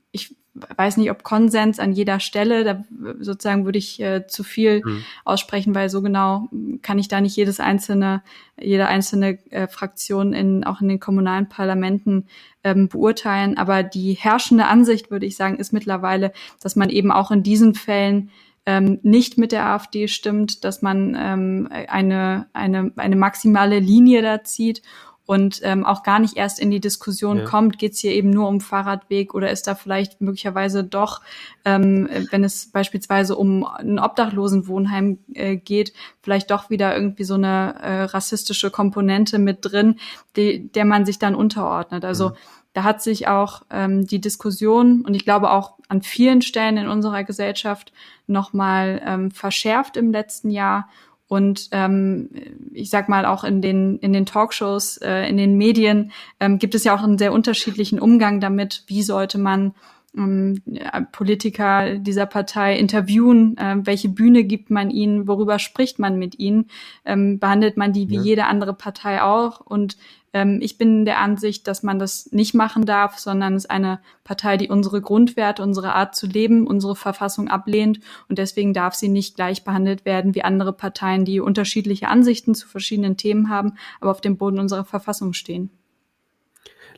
weiß 0.75 0.97
nicht, 0.97 1.11
ob 1.11 1.23
Konsens 1.23 1.79
an 1.79 1.91
jeder 1.91 2.19
Stelle, 2.19 2.63
da 2.63 2.83
sozusagen 3.19 3.65
würde 3.65 3.77
ich 3.77 3.99
äh, 3.99 4.27
zu 4.27 4.43
viel 4.43 4.81
mhm. 4.83 5.03
aussprechen, 5.25 5.75
weil 5.75 5.89
so 5.89 6.01
genau 6.01 6.49
kann 6.81 6.99
ich 6.99 7.07
da 7.07 7.21
nicht 7.21 7.35
jedes 7.35 7.59
einzelne, 7.59 8.21
jede 8.59 8.87
einzelne 8.87 9.39
äh, 9.51 9.67
Fraktion 9.67 10.33
in, 10.33 10.63
auch 10.63 10.81
in 10.81 10.87
den 10.87 10.99
kommunalen 10.99 11.49
Parlamenten 11.49 12.27
ähm, 12.63 12.87
beurteilen. 12.87 13.57
Aber 13.57 13.83
die 13.83 14.13
herrschende 14.13 14.65
Ansicht, 14.65 15.11
würde 15.11 15.25
ich 15.25 15.35
sagen, 15.35 15.57
ist 15.57 15.73
mittlerweile, 15.73 16.31
dass 16.61 16.75
man 16.75 16.89
eben 16.89 17.11
auch 17.11 17.31
in 17.31 17.43
diesen 17.43 17.75
Fällen 17.75 18.31
ähm, 18.65 18.99
nicht 19.01 19.37
mit 19.37 19.53
der 19.53 19.65
AfD 19.65 20.07
stimmt, 20.07 20.65
dass 20.65 20.81
man 20.81 21.15
ähm, 21.17 21.69
eine, 21.71 22.47
eine, 22.53 22.91
eine 22.97 23.15
maximale 23.15 23.79
Linie 23.79 24.21
da 24.21 24.43
zieht 24.43 24.81
und 25.27 25.59
ähm, 25.63 25.85
auch 25.85 26.03
gar 26.03 26.19
nicht 26.19 26.37
erst 26.37 26.57
in 26.57 26.71
die 26.71 26.79
Diskussion 26.79 27.39
ja. 27.39 27.43
kommt, 27.43 27.77
geht 27.77 27.91
es 27.91 27.99
hier 27.99 28.13
eben 28.13 28.29
nur 28.29 28.47
um 28.47 28.61
Fahrradweg 28.61 29.35
oder 29.35 29.51
ist 29.51 29.67
da 29.67 29.75
vielleicht 29.75 30.21
möglicherweise 30.21 30.85
doch, 30.85 31.21
ähm, 31.65 32.09
wenn 32.31 32.45
es 32.45 32.71
beispielsweise 32.71 33.35
um 33.35 33.65
ein 33.65 33.99
Obdachlosenwohnheim 33.99 35.19
äh, 35.33 35.57
geht, 35.57 35.91
vielleicht 36.21 36.49
doch 36.49 36.69
wieder 36.69 36.95
irgendwie 36.95 37.25
so 37.25 37.33
eine 37.33 37.75
äh, 37.81 38.03
rassistische 38.03 38.71
Komponente 38.71 39.37
mit 39.37 39.59
drin, 39.61 39.99
die, 40.37 40.71
der 40.71 40.85
man 40.85 41.05
sich 41.05 41.19
dann 41.19 41.35
unterordnet. 41.35 42.05
Also 42.05 42.29
mhm. 42.29 42.33
da 42.71 42.83
hat 42.83 43.03
sich 43.03 43.27
auch 43.27 43.63
ähm, 43.69 44.07
die 44.07 44.21
Diskussion 44.21 45.01
und 45.01 45.13
ich 45.13 45.25
glaube 45.25 45.51
auch 45.51 45.73
an 45.89 46.03
vielen 46.03 46.41
Stellen 46.41 46.77
in 46.77 46.87
unserer 46.87 47.25
Gesellschaft 47.25 47.91
nochmal 48.27 49.01
ähm, 49.05 49.31
verschärft 49.31 49.97
im 49.97 50.13
letzten 50.13 50.51
Jahr. 50.51 50.87
Und 51.27 51.69
ähm, 51.71 52.29
ich 52.71 52.89
sag 52.89 53.09
mal 53.09 53.25
auch 53.25 53.43
in 53.43 53.61
den 53.61 53.97
in 53.99 54.13
den 54.13 54.25
Talkshows, 54.25 54.97
äh, 54.97 55.27
in 55.27 55.37
den 55.37 55.57
Medien 55.57 56.11
ähm, 56.39 56.57
gibt 56.57 56.73
es 56.73 56.83
ja 56.83 56.95
auch 56.95 57.03
einen 57.03 57.17
sehr 57.17 57.33
unterschiedlichen 57.33 57.99
Umgang 57.99 58.39
damit. 58.39 58.83
Wie 58.87 59.03
sollte 59.03 59.37
man 59.37 59.73
ähm, 60.17 60.61
Politiker 61.11 61.97
dieser 61.99 62.25
Partei 62.25 62.77
interviewen, 62.77 63.57
äh, 63.57 63.77
welche 63.81 64.09
Bühne 64.09 64.43
gibt 64.43 64.69
man 64.69 64.89
ihnen, 64.89 65.27
worüber 65.27 65.59
spricht 65.59 65.99
man 65.99 66.17
mit 66.17 66.39
ihnen, 66.39 66.69
ähm, 67.05 67.39
behandelt 67.39 67.77
man 67.77 67.93
die 67.93 68.09
wie 68.09 68.15
ja. 68.15 68.21
jede 68.21 68.45
andere 68.45 68.73
Partei 68.73 69.21
auch 69.21 69.61
und 69.61 69.97
ähm, 70.33 70.59
ich 70.61 70.77
bin 70.77 71.05
der 71.05 71.19
Ansicht, 71.19 71.67
dass 71.67 71.83
man 71.83 71.99
das 71.99 72.31
nicht 72.31 72.53
machen 72.53 72.85
darf, 72.85 73.17
sondern 73.17 73.55
es 73.55 73.65
ist 73.65 73.71
eine 73.71 73.99
Partei, 74.23 74.57
die 74.57 74.69
unsere 74.69 75.01
Grundwerte, 75.01 75.63
unsere 75.63 75.93
Art 75.93 76.15
zu 76.15 76.27
leben, 76.27 76.67
unsere 76.67 76.95
Verfassung 76.95 77.47
ablehnt 77.47 77.99
und 78.29 78.37
deswegen 78.37 78.73
darf 78.73 78.93
sie 78.93 79.09
nicht 79.09 79.35
gleich 79.35 79.63
behandelt 79.63 80.05
werden 80.05 80.35
wie 80.35 80.43
andere 80.43 80.73
Parteien, 80.73 81.25
die 81.25 81.39
unterschiedliche 81.39 82.09
Ansichten 82.09 82.55
zu 82.55 82.67
verschiedenen 82.67 83.17
Themen 83.17 83.49
haben, 83.49 83.73
aber 83.99 84.11
auf 84.11 84.21
dem 84.21 84.37
Boden 84.37 84.59
unserer 84.59 84.85
Verfassung 84.85 85.33
stehen. 85.33 85.69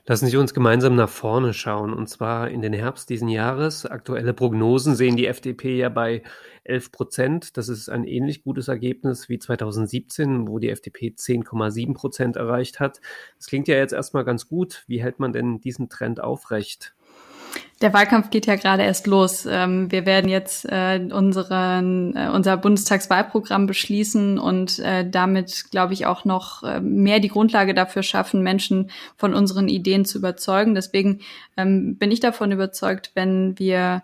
Lassen 0.05 0.27
Sie 0.27 0.37
uns 0.37 0.53
gemeinsam 0.53 0.95
nach 0.95 1.09
vorne 1.09 1.53
schauen, 1.53 1.93
und 1.93 2.07
zwar 2.07 2.49
in 2.49 2.61
den 2.61 2.73
Herbst 2.73 3.09
diesen 3.09 3.29
Jahres. 3.29 3.85
Aktuelle 3.85 4.33
Prognosen 4.33 4.95
sehen 4.95 5.15
die 5.15 5.27
FDP 5.27 5.77
ja 5.77 5.89
bei 5.89 6.23
11 6.63 6.91
Prozent. 6.91 7.57
Das 7.57 7.69
ist 7.69 7.89
ein 7.89 8.05
ähnlich 8.05 8.43
gutes 8.43 8.67
Ergebnis 8.67 9.29
wie 9.29 9.39
2017, 9.39 10.47
wo 10.47 10.59
die 10.59 10.69
FDP 10.69 11.13
10,7 11.15 11.93
Prozent 11.93 12.35
erreicht 12.37 12.79
hat. 12.79 13.01
Das 13.37 13.47
klingt 13.47 13.67
ja 13.67 13.75
jetzt 13.75 13.93
erstmal 13.93 14.25
ganz 14.25 14.47
gut. 14.47 14.83
Wie 14.87 15.01
hält 15.01 15.19
man 15.19 15.33
denn 15.33 15.59
diesen 15.59 15.89
Trend 15.89 16.21
aufrecht? 16.21 16.95
Der 17.81 17.93
Wahlkampf 17.93 18.29
geht 18.29 18.45
ja 18.45 18.55
gerade 18.55 18.83
erst 18.83 19.07
los. 19.07 19.45
Ähm, 19.49 19.89
wir 19.89 20.05
werden 20.05 20.29
jetzt 20.29 20.65
äh, 20.65 20.99
unseren, 21.11 22.13
äh, 22.13 22.29
unser 22.29 22.57
Bundestagswahlprogramm 22.57 23.67
beschließen 23.67 24.37
und 24.37 24.79
äh, 24.79 25.09
damit, 25.09 25.71
glaube 25.71 25.93
ich, 25.93 26.05
auch 26.05 26.25
noch 26.25 26.63
mehr 26.81 27.21
die 27.21 27.29
Grundlage 27.29 27.73
dafür 27.73 28.03
schaffen, 28.03 28.43
Menschen 28.43 28.91
von 29.15 29.33
unseren 29.33 29.69
Ideen 29.69 30.03
zu 30.03 30.17
überzeugen. 30.17 30.75
Deswegen 30.75 31.21
ähm, 31.55 31.95
bin 31.95 32.11
ich 32.11 32.19
davon 32.19 32.51
überzeugt, 32.51 33.11
wenn 33.15 33.57
wir 33.57 34.03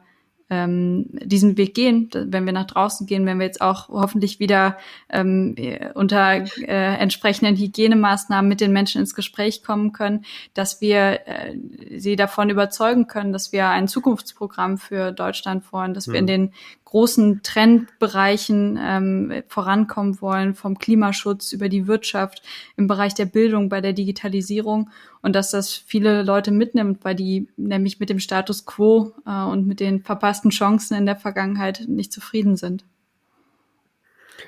ähm, 0.49 1.07
diesen 1.11 1.57
Weg 1.57 1.73
gehen, 1.73 2.09
wenn 2.13 2.45
wir 2.45 2.53
nach 2.53 2.67
draußen 2.67 3.07
gehen, 3.07 3.25
wenn 3.25 3.39
wir 3.39 3.47
jetzt 3.47 3.61
auch 3.61 3.89
hoffentlich 3.89 4.39
wieder 4.39 4.77
ähm, 5.09 5.55
unter 5.95 6.33
äh, 6.33 6.95
entsprechenden 6.97 7.55
Hygienemaßnahmen 7.55 8.47
mit 8.47 8.61
den 8.61 8.71
Menschen 8.71 9.01
ins 9.01 9.15
Gespräch 9.15 9.63
kommen 9.63 9.91
können, 9.91 10.23
dass 10.53 10.81
wir 10.81 11.21
äh, 11.25 11.55
sie 11.97 12.15
davon 12.15 12.49
überzeugen 12.49 13.07
können, 13.07 13.33
dass 13.33 13.51
wir 13.51 13.69
ein 13.69 13.87
Zukunftsprogramm 13.87 14.77
für 14.77 15.11
Deutschland 15.11 15.71
wollen, 15.73 15.95
dass 15.95 16.07
wir 16.07 16.19
in 16.19 16.25
mhm. 16.25 16.27
den 16.27 16.53
großen 16.85 17.41
Trendbereichen 17.43 18.79
ähm, 18.81 19.43
vorankommen 19.47 20.21
wollen, 20.21 20.53
vom 20.53 20.77
Klimaschutz 20.77 21.51
über 21.51 21.67
die 21.67 21.87
Wirtschaft, 21.87 22.41
im 22.77 22.87
Bereich 22.87 23.13
der 23.15 23.25
Bildung, 23.25 23.67
bei 23.67 23.81
der 23.81 23.91
Digitalisierung 23.93 24.89
und 25.25 25.35
dass 25.35 25.49
das 25.49 25.73
viele 25.73 26.21
Leute 26.21 26.51
mitnimmt, 26.51 27.03
weil 27.03 27.15
die 27.15 27.47
nämlich 27.57 27.99
mit 27.99 28.11
dem 28.11 28.19
Status 28.19 28.65
quo 28.65 29.11
äh, 29.25 29.43
und 29.43 29.65
mit 29.65 29.79
den 29.79 30.03
verpassten 30.03 30.34
Chancen 30.49 30.95
in 30.95 31.05
der 31.05 31.15
Vergangenheit 31.15 31.85
nicht 31.87 32.11
zufrieden 32.11 32.55
sind. 32.55 32.85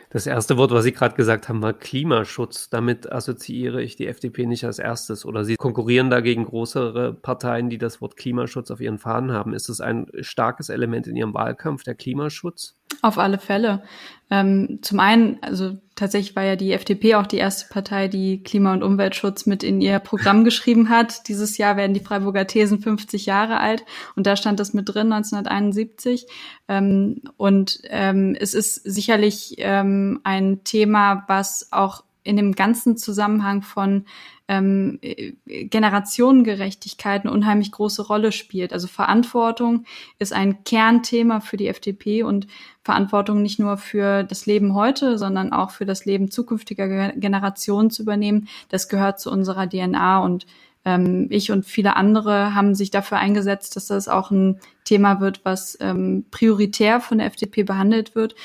Das 0.10 0.26
erste 0.26 0.58
Wort, 0.58 0.72
was 0.72 0.86
Sie 0.86 0.94
gerade 0.94 1.16
gesagt 1.16 1.50
haben, 1.50 1.62
war 1.62 1.74
Klimaschutz. 1.74 2.70
Damit 2.70 3.12
assoziiere 3.12 3.82
ich 3.84 3.98
die 3.98 4.08
FDP 4.08 4.46
nicht 4.46 4.64
als 4.64 4.80
erstes. 4.80 5.26
Oder 5.26 5.44
Sie 5.44 5.56
konkurrieren 5.58 6.10
dagegen 6.10 6.46
größere 6.46 7.14
Parteien, 7.14 7.70
die 7.70 7.78
das 7.78 8.02
Wort 8.02 8.16
Klimaschutz 8.16 8.72
auf 8.72 8.80
ihren 8.80 9.00
Fahnen 9.00 9.32
haben. 9.32 9.54
Ist 9.54 9.70
es 9.70 9.82
ein 9.82 10.08
starkes 10.22 10.70
Element 10.70 11.08
in 11.08 11.16
Ihrem 11.16 11.34
Wahlkampf, 11.34 11.84
der 11.84 11.96
Klimaschutz? 11.96 12.78
Auf 13.02 13.18
alle 13.18 13.38
Fälle. 13.38 13.84
Ähm, 14.30 14.80
zum 14.82 15.00
einen, 15.00 15.38
also 15.42 15.78
tatsächlich 15.96 16.36
war 16.36 16.44
ja 16.44 16.56
die 16.56 16.74
FDP 16.74 17.16
auch 17.16 17.28
die 17.28 17.38
erste 17.38 17.72
Partei, 17.72 18.08
die 18.08 18.44
Klima- 18.44 18.74
und 18.74 18.84
Umweltschutz 18.84 19.46
mit 19.46 19.64
in 19.64 19.80
ihr 19.80 20.00
Programm 20.00 20.44
geschrieben 20.46 20.90
hat. 20.90 21.28
Dieses 21.28 21.58
Jahr 21.58 21.78
werden 21.78 21.94
die 21.94 22.02
Freiburger 22.02 22.46
Thesen 22.46 22.80
50 22.80 23.26
Jahre 23.26 23.60
alt 23.60 23.86
und 24.16 24.28
da 24.28 24.36
stand 24.36 24.60
das 24.60 24.74
mit 24.74 24.90
drin 24.90 25.12
1971. 25.14 26.28
Ähm, 26.68 27.22
und 27.38 27.80
ähm, 27.86 28.36
es 28.40 28.54
ist 28.54 28.76
sicherlich 28.76 29.56
ähm, 29.60 30.20
ein 30.24 30.64
Thema, 30.66 31.24
was 31.28 31.70
auch 31.72 32.04
in 32.28 32.36
dem 32.36 32.54
ganzen 32.54 32.98
Zusammenhang 32.98 33.62
von 33.62 34.06
ähm, 34.50 35.00
Generationengerechtigkeit 35.46 37.24
eine 37.24 37.34
unheimlich 37.34 37.72
große 37.72 38.06
Rolle 38.06 38.32
spielt. 38.32 38.74
Also 38.74 38.88
Verantwortung 38.88 39.86
ist 40.20 40.34
ein 40.34 40.64
Kernthema 40.64 41.40
für 41.40 41.58
die 41.58 41.68
FDP 41.68 42.24
und 42.24 42.48
Verantwortung 42.84 43.42
nicht 43.42 43.60
nur 43.60 43.78
für 43.78 44.24
das 44.24 44.46
Leben 44.46 44.74
heute, 44.74 45.18
sondern 45.18 45.54
auch 45.54 45.72
für 45.72 45.86
das 45.86 46.06
Leben 46.06 46.30
zukünftiger 46.30 47.14
Generationen 47.14 47.90
zu 47.90 48.04
übernehmen. 48.04 48.48
Das 48.70 48.90
gehört 48.90 49.20
zu 49.20 49.32
unserer 49.32 49.68
DNA 49.70 50.20
und 50.20 50.46
ähm, 50.86 51.28
ich 51.30 51.52
und 51.52 51.66
viele 51.66 51.96
andere 51.96 52.56
haben 52.56 52.76
sich 52.76 52.92
dafür 52.92 53.18
eingesetzt, 53.20 53.76
dass 53.76 53.88
das 53.88 54.08
auch 54.08 54.32
ein 54.32 54.60
Thema 54.86 55.20
wird, 55.20 55.42
was 55.44 55.78
ähm, 55.82 56.26
prioritär 56.32 57.02
von 57.02 57.18
der 57.18 57.28
FDP 57.28 57.64
behandelt 57.64 58.16
wird 58.16 58.36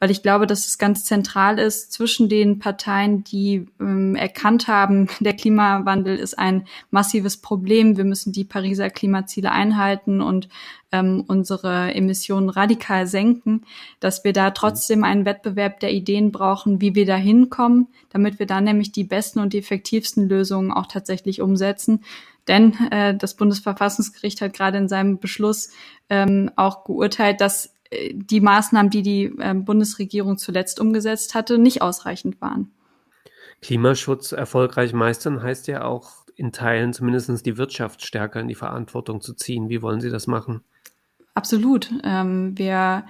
weil 0.00 0.10
ich 0.10 0.22
glaube, 0.22 0.46
dass 0.46 0.66
es 0.66 0.78
ganz 0.78 1.04
zentral 1.04 1.58
ist 1.58 1.92
zwischen 1.92 2.30
den 2.30 2.58
Parteien, 2.58 3.22
die 3.22 3.66
ähm, 3.78 4.16
erkannt 4.16 4.66
haben, 4.66 5.08
der 5.20 5.34
Klimawandel 5.34 6.16
ist 6.16 6.38
ein 6.38 6.66
massives 6.90 7.36
Problem. 7.36 7.98
Wir 7.98 8.04
müssen 8.04 8.32
die 8.32 8.44
Pariser 8.44 8.88
Klimaziele 8.88 9.52
einhalten 9.52 10.22
und 10.22 10.48
ähm, 10.90 11.24
unsere 11.28 11.94
Emissionen 11.94 12.48
radikal 12.48 13.06
senken, 13.06 13.66
dass 14.00 14.24
wir 14.24 14.32
da 14.32 14.50
trotzdem 14.50 15.04
einen 15.04 15.26
Wettbewerb 15.26 15.80
der 15.80 15.92
Ideen 15.92 16.32
brauchen, 16.32 16.80
wie 16.80 16.94
wir 16.94 17.04
da 17.04 17.16
hinkommen, 17.16 17.88
damit 18.08 18.38
wir 18.38 18.46
dann 18.46 18.64
nämlich 18.64 18.90
die 18.90 19.04
besten 19.04 19.38
und 19.38 19.54
effektivsten 19.54 20.28
Lösungen 20.28 20.72
auch 20.72 20.86
tatsächlich 20.86 21.42
umsetzen. 21.42 22.02
Denn 22.48 22.72
äh, 22.90 23.14
das 23.14 23.34
Bundesverfassungsgericht 23.34 24.40
hat 24.40 24.54
gerade 24.54 24.78
in 24.78 24.88
seinem 24.88 25.18
Beschluss 25.18 25.70
ähm, 26.08 26.50
auch 26.56 26.84
geurteilt, 26.84 27.42
dass 27.42 27.74
die 28.12 28.40
Maßnahmen, 28.40 28.90
die 28.90 29.02
die 29.02 29.34
ähm, 29.40 29.64
Bundesregierung 29.64 30.38
zuletzt 30.38 30.80
umgesetzt 30.80 31.34
hatte, 31.34 31.58
nicht 31.58 31.82
ausreichend 31.82 32.40
waren. 32.40 32.70
Klimaschutz 33.62 34.32
erfolgreich 34.32 34.92
meistern 34.92 35.42
heißt 35.42 35.66
ja 35.68 35.84
auch 35.84 36.24
in 36.34 36.52
Teilen 36.52 36.92
zumindest 36.94 37.44
die 37.44 37.58
Wirtschaft 37.58 38.04
stärker 38.04 38.40
in 38.40 38.48
die 38.48 38.54
Verantwortung 38.54 39.20
zu 39.20 39.34
ziehen. 39.34 39.68
Wie 39.68 39.82
wollen 39.82 40.00
Sie 40.00 40.10
das 40.10 40.26
machen? 40.26 40.62
Absolut. 41.34 41.90
Ähm, 42.02 42.56
wir 42.56 43.04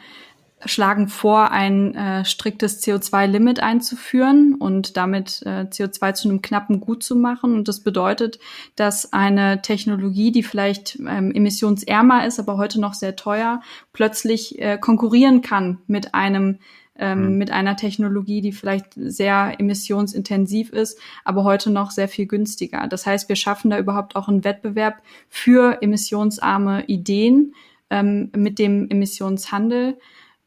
schlagen 0.64 1.08
vor, 1.08 1.50
ein 1.50 1.94
äh, 1.94 2.24
striktes 2.24 2.82
CO2-Limit 2.82 3.60
einzuführen 3.60 4.54
und 4.54 4.96
damit 4.96 5.42
äh, 5.46 5.66
CO2 5.70 6.14
zu 6.14 6.28
einem 6.28 6.42
knappen 6.42 6.80
Gut 6.80 7.02
zu 7.02 7.16
machen. 7.16 7.54
Und 7.54 7.68
das 7.68 7.80
bedeutet, 7.80 8.38
dass 8.76 9.12
eine 9.12 9.62
Technologie, 9.62 10.32
die 10.32 10.42
vielleicht 10.42 10.98
ähm, 10.98 11.32
emissionsärmer 11.32 12.26
ist, 12.26 12.38
aber 12.38 12.56
heute 12.56 12.80
noch 12.80 12.94
sehr 12.94 13.16
teuer, 13.16 13.62
plötzlich 13.92 14.60
äh, 14.60 14.78
konkurrieren 14.78 15.40
kann 15.40 15.78
mit 15.86 16.14
einem 16.14 16.58
ähm, 17.00 17.32
mhm. 17.32 17.38
mit 17.38 17.50
einer 17.50 17.76
Technologie, 17.76 18.42
die 18.42 18.52
vielleicht 18.52 18.92
sehr 18.94 19.54
emissionsintensiv 19.58 20.70
ist, 20.70 21.00
aber 21.24 21.44
heute 21.44 21.70
noch 21.70 21.90
sehr 21.90 22.08
viel 22.08 22.26
günstiger. 22.26 22.86
Das 22.88 23.06
heißt, 23.06 23.28
wir 23.28 23.36
schaffen 23.36 23.70
da 23.70 23.78
überhaupt 23.78 24.16
auch 24.16 24.28
einen 24.28 24.44
Wettbewerb 24.44 25.02
für 25.30 25.82
emissionsarme 25.82 26.84
Ideen 26.86 27.54
ähm, 27.88 28.30
mit 28.36 28.58
dem 28.58 28.88
Emissionshandel. 28.90 29.98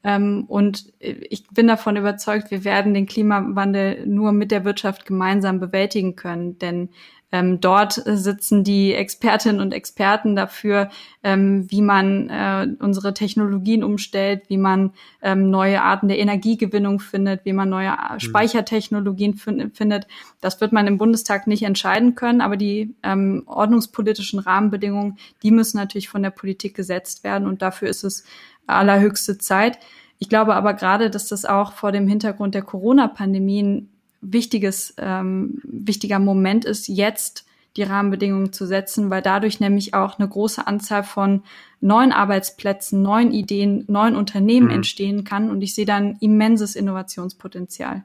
Ähm, 0.03 0.45
und 0.47 0.91
ich 0.99 1.47
bin 1.49 1.67
davon 1.67 1.95
überzeugt, 1.95 2.51
wir 2.51 2.63
werden 2.63 2.93
den 2.93 3.05
Klimawandel 3.05 4.05
nur 4.05 4.31
mit 4.31 4.51
der 4.51 4.65
Wirtschaft 4.65 5.05
gemeinsam 5.05 5.59
bewältigen 5.59 6.15
können. 6.15 6.59
Denn 6.59 6.89
ähm, 7.33 7.59
dort 7.59 7.93
sitzen 8.05 8.63
die 8.63 8.93
Expertinnen 8.93 9.59
und 9.59 9.73
Experten 9.73 10.35
dafür, 10.35 10.89
ähm, 11.23 11.65
wie 11.71 11.81
man 11.81 12.29
äh, 12.29 12.67
unsere 12.79 13.15
Technologien 13.15 13.83
umstellt, 13.83 14.43
wie 14.49 14.59
man 14.59 14.91
ähm, 15.23 15.49
neue 15.49 15.81
Arten 15.81 16.09
der 16.09 16.19
Energiegewinnung 16.19 16.99
findet, 16.99 17.43
wie 17.43 17.53
man 17.53 17.69
neue 17.69 17.89
mhm. 17.89 18.19
Speichertechnologien 18.19 19.33
findet. 19.33 20.05
Das 20.41 20.61
wird 20.61 20.73
man 20.73 20.85
im 20.85 20.99
Bundestag 20.99 21.47
nicht 21.47 21.63
entscheiden 21.63 22.13
können, 22.13 22.39
aber 22.39 22.55
die 22.55 22.93
ähm, 23.01 23.41
ordnungspolitischen 23.47 24.37
Rahmenbedingungen, 24.37 25.17
die 25.41 25.49
müssen 25.49 25.77
natürlich 25.77 26.09
von 26.09 26.21
der 26.21 26.29
Politik 26.29 26.75
gesetzt 26.75 27.23
werden 27.23 27.47
und 27.47 27.63
dafür 27.63 27.89
ist 27.89 28.03
es 28.03 28.25
allerhöchste 28.67 29.37
Zeit. 29.37 29.79
Ich 30.19 30.29
glaube 30.29 30.55
aber 30.55 30.73
gerade, 30.73 31.09
dass 31.09 31.27
das 31.27 31.45
auch 31.45 31.73
vor 31.73 31.91
dem 31.91 32.07
Hintergrund 32.07 32.55
der 32.55 32.61
Corona-Pandemie 32.61 33.63
ein 33.63 33.89
wichtiges, 34.21 34.93
ähm, 34.97 35.59
wichtiger 35.63 36.19
Moment 36.19 36.65
ist, 36.65 36.87
jetzt 36.87 37.45
die 37.75 37.83
Rahmenbedingungen 37.83 38.53
zu 38.53 38.65
setzen, 38.65 39.09
weil 39.09 39.21
dadurch 39.21 39.59
nämlich 39.59 39.93
auch 39.93 40.19
eine 40.19 40.29
große 40.29 40.65
Anzahl 40.67 41.03
von 41.03 41.43
neuen 41.81 42.11
Arbeitsplätzen, 42.11 43.01
neuen 43.01 43.31
Ideen, 43.31 43.83
neuen 43.87 44.15
Unternehmen 44.15 44.67
mhm. 44.67 44.75
entstehen 44.75 45.23
kann. 45.23 45.49
Und 45.49 45.61
ich 45.61 45.73
sehe 45.73 45.85
dann 45.85 46.17
immenses 46.19 46.75
Innovationspotenzial. 46.75 48.03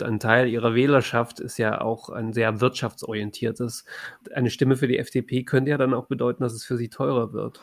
Ein 0.00 0.20
Teil 0.20 0.48
ihrer 0.48 0.74
Wählerschaft 0.74 1.40
ist 1.40 1.58
ja 1.58 1.80
auch 1.80 2.10
ein 2.10 2.32
sehr 2.32 2.60
wirtschaftsorientiertes. 2.60 3.86
Eine 4.34 4.50
Stimme 4.50 4.76
für 4.76 4.88
die 4.88 4.98
FDP 4.98 5.42
könnte 5.42 5.70
ja 5.70 5.78
dann 5.78 5.94
auch 5.94 6.06
bedeuten, 6.06 6.42
dass 6.42 6.52
es 6.52 6.64
für 6.64 6.76
sie 6.76 6.88
teurer 6.88 7.32
wird. 7.32 7.60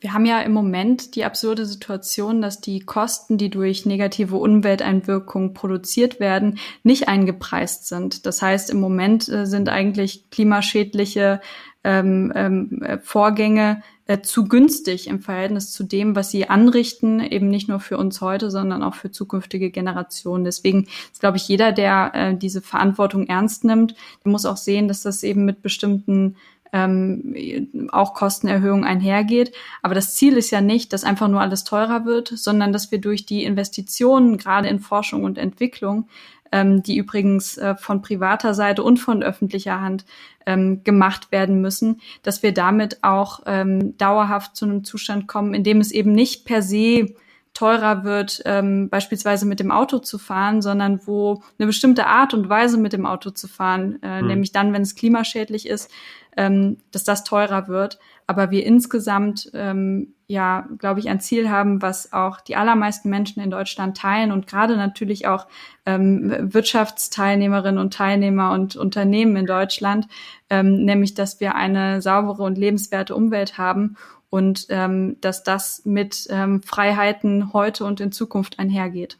Wir 0.00 0.12
haben 0.12 0.26
ja 0.26 0.40
im 0.40 0.52
Moment 0.52 1.16
die 1.16 1.24
absurde 1.24 1.66
Situation, 1.66 2.40
dass 2.40 2.60
die 2.60 2.80
Kosten, 2.80 3.36
die 3.36 3.50
durch 3.50 3.84
negative 3.84 4.36
Umwelteinwirkungen 4.36 5.54
produziert 5.54 6.20
werden, 6.20 6.58
nicht 6.84 7.08
eingepreist 7.08 7.88
sind. 7.88 8.24
Das 8.24 8.40
heißt, 8.40 8.70
im 8.70 8.78
Moment 8.80 9.28
äh, 9.28 9.46
sind 9.46 9.68
eigentlich 9.68 10.30
klimaschädliche 10.30 11.40
ähm, 11.84 12.32
ähm, 12.34 13.00
Vorgänge 13.02 13.82
äh, 14.06 14.20
zu 14.20 14.48
günstig 14.48 15.06
im 15.06 15.20
Verhältnis 15.20 15.70
zu 15.70 15.84
dem, 15.84 16.16
was 16.16 16.30
sie 16.30 16.48
anrichten, 16.48 17.20
eben 17.20 17.48
nicht 17.48 17.68
nur 17.68 17.78
für 17.78 17.98
uns 17.98 18.20
heute, 18.20 18.50
sondern 18.50 18.82
auch 18.82 18.94
für 18.94 19.10
zukünftige 19.10 19.70
Generationen. 19.70 20.44
Deswegen 20.44 20.84
ist, 21.12 21.20
glaube 21.20 21.36
ich, 21.36 21.46
jeder, 21.46 21.72
der 21.72 22.12
äh, 22.14 22.36
diese 22.36 22.62
Verantwortung 22.62 23.26
ernst 23.26 23.64
nimmt, 23.64 23.94
der 24.24 24.32
muss 24.32 24.46
auch 24.46 24.56
sehen, 24.56 24.88
dass 24.88 25.02
das 25.02 25.22
eben 25.22 25.44
mit 25.44 25.62
bestimmten 25.62 26.36
ähm, 26.72 27.88
auch 27.92 28.14
Kostenerhöhung 28.14 28.84
einhergeht. 28.84 29.52
Aber 29.82 29.94
das 29.94 30.14
Ziel 30.14 30.36
ist 30.36 30.50
ja 30.50 30.60
nicht, 30.60 30.92
dass 30.92 31.04
einfach 31.04 31.28
nur 31.28 31.40
alles 31.40 31.64
teurer 31.64 32.04
wird, 32.04 32.28
sondern 32.28 32.72
dass 32.72 32.90
wir 32.90 33.00
durch 33.00 33.26
die 33.26 33.44
Investitionen 33.44 34.38
gerade 34.38 34.68
in 34.68 34.80
Forschung 34.80 35.24
und 35.24 35.38
Entwicklung, 35.38 36.08
ähm, 36.52 36.82
die 36.82 36.96
übrigens 36.96 37.58
äh, 37.58 37.74
von 37.76 38.02
privater 38.02 38.54
Seite 38.54 38.82
und 38.82 38.98
von 38.98 39.22
öffentlicher 39.22 39.80
Hand 39.80 40.04
ähm, 40.46 40.82
gemacht 40.84 41.30
werden 41.30 41.60
müssen, 41.60 42.00
dass 42.22 42.42
wir 42.42 42.52
damit 42.52 43.02
auch 43.02 43.40
ähm, 43.46 43.96
dauerhaft 43.98 44.56
zu 44.56 44.64
einem 44.64 44.84
Zustand 44.84 45.28
kommen, 45.28 45.54
in 45.54 45.64
dem 45.64 45.80
es 45.80 45.92
eben 45.92 46.12
nicht 46.12 46.44
per 46.44 46.62
se 46.62 47.14
teurer 47.58 48.04
wird, 48.04 48.40
ähm, 48.44 48.88
beispielsweise 48.88 49.44
mit 49.44 49.58
dem 49.58 49.72
Auto 49.72 49.98
zu 49.98 50.16
fahren, 50.16 50.62
sondern 50.62 51.00
wo 51.08 51.42
eine 51.58 51.66
bestimmte 51.66 52.06
Art 52.06 52.32
und 52.32 52.48
Weise 52.48 52.78
mit 52.78 52.92
dem 52.92 53.04
Auto 53.04 53.30
zu 53.30 53.48
fahren, 53.48 53.98
äh, 54.00 54.22
mhm. 54.22 54.28
nämlich 54.28 54.52
dann, 54.52 54.72
wenn 54.72 54.82
es 54.82 54.94
klimaschädlich 54.94 55.68
ist, 55.68 55.90
ähm, 56.36 56.76
dass 56.92 57.02
das 57.02 57.24
teurer 57.24 57.66
wird. 57.66 57.98
Aber 58.28 58.52
wir 58.52 58.64
insgesamt, 58.64 59.50
ähm, 59.54 60.14
ja, 60.28 60.68
glaube 60.78 61.00
ich, 61.00 61.08
ein 61.08 61.18
Ziel 61.18 61.50
haben, 61.50 61.82
was 61.82 62.12
auch 62.12 62.40
die 62.40 62.54
allermeisten 62.54 63.10
Menschen 63.10 63.42
in 63.42 63.50
Deutschland 63.50 63.96
teilen 63.96 64.30
und 64.30 64.46
gerade 64.46 64.76
natürlich 64.76 65.26
auch 65.26 65.48
ähm, 65.84 66.52
Wirtschaftsteilnehmerinnen 66.52 67.80
und 67.80 67.92
Teilnehmer 67.92 68.52
und 68.52 68.76
Unternehmen 68.76 69.34
in 69.34 69.46
Deutschland, 69.46 70.06
ähm, 70.48 70.84
nämlich, 70.84 71.14
dass 71.14 71.40
wir 71.40 71.56
eine 71.56 72.02
saubere 72.02 72.44
und 72.44 72.56
lebenswerte 72.56 73.16
Umwelt 73.16 73.58
haben 73.58 73.96
und 74.30 74.66
ähm, 74.68 75.16
dass 75.20 75.42
das 75.42 75.82
mit 75.84 76.26
ähm, 76.30 76.62
Freiheiten 76.62 77.52
heute 77.52 77.84
und 77.84 78.00
in 78.00 78.12
Zukunft 78.12 78.58
einhergeht. 78.58 79.18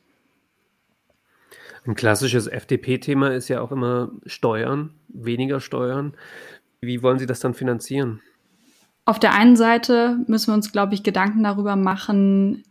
Ein 1.86 1.94
klassisches 1.94 2.46
FDP-Thema 2.46 3.32
ist 3.32 3.48
ja 3.48 3.60
auch 3.60 3.72
immer 3.72 4.10
Steuern, 4.26 4.90
weniger 5.08 5.60
Steuern. 5.60 6.14
Wie 6.80 7.02
wollen 7.02 7.18
Sie 7.18 7.26
das 7.26 7.40
dann 7.40 7.54
finanzieren? 7.54 8.20
Auf 9.06 9.18
der 9.18 9.32
einen 9.32 9.56
Seite 9.56 10.18
müssen 10.26 10.48
wir 10.48 10.54
uns, 10.54 10.70
glaube 10.70 10.92
ich, 10.92 11.02
Gedanken 11.02 11.42
darüber 11.42 11.76
machen, 11.76 12.62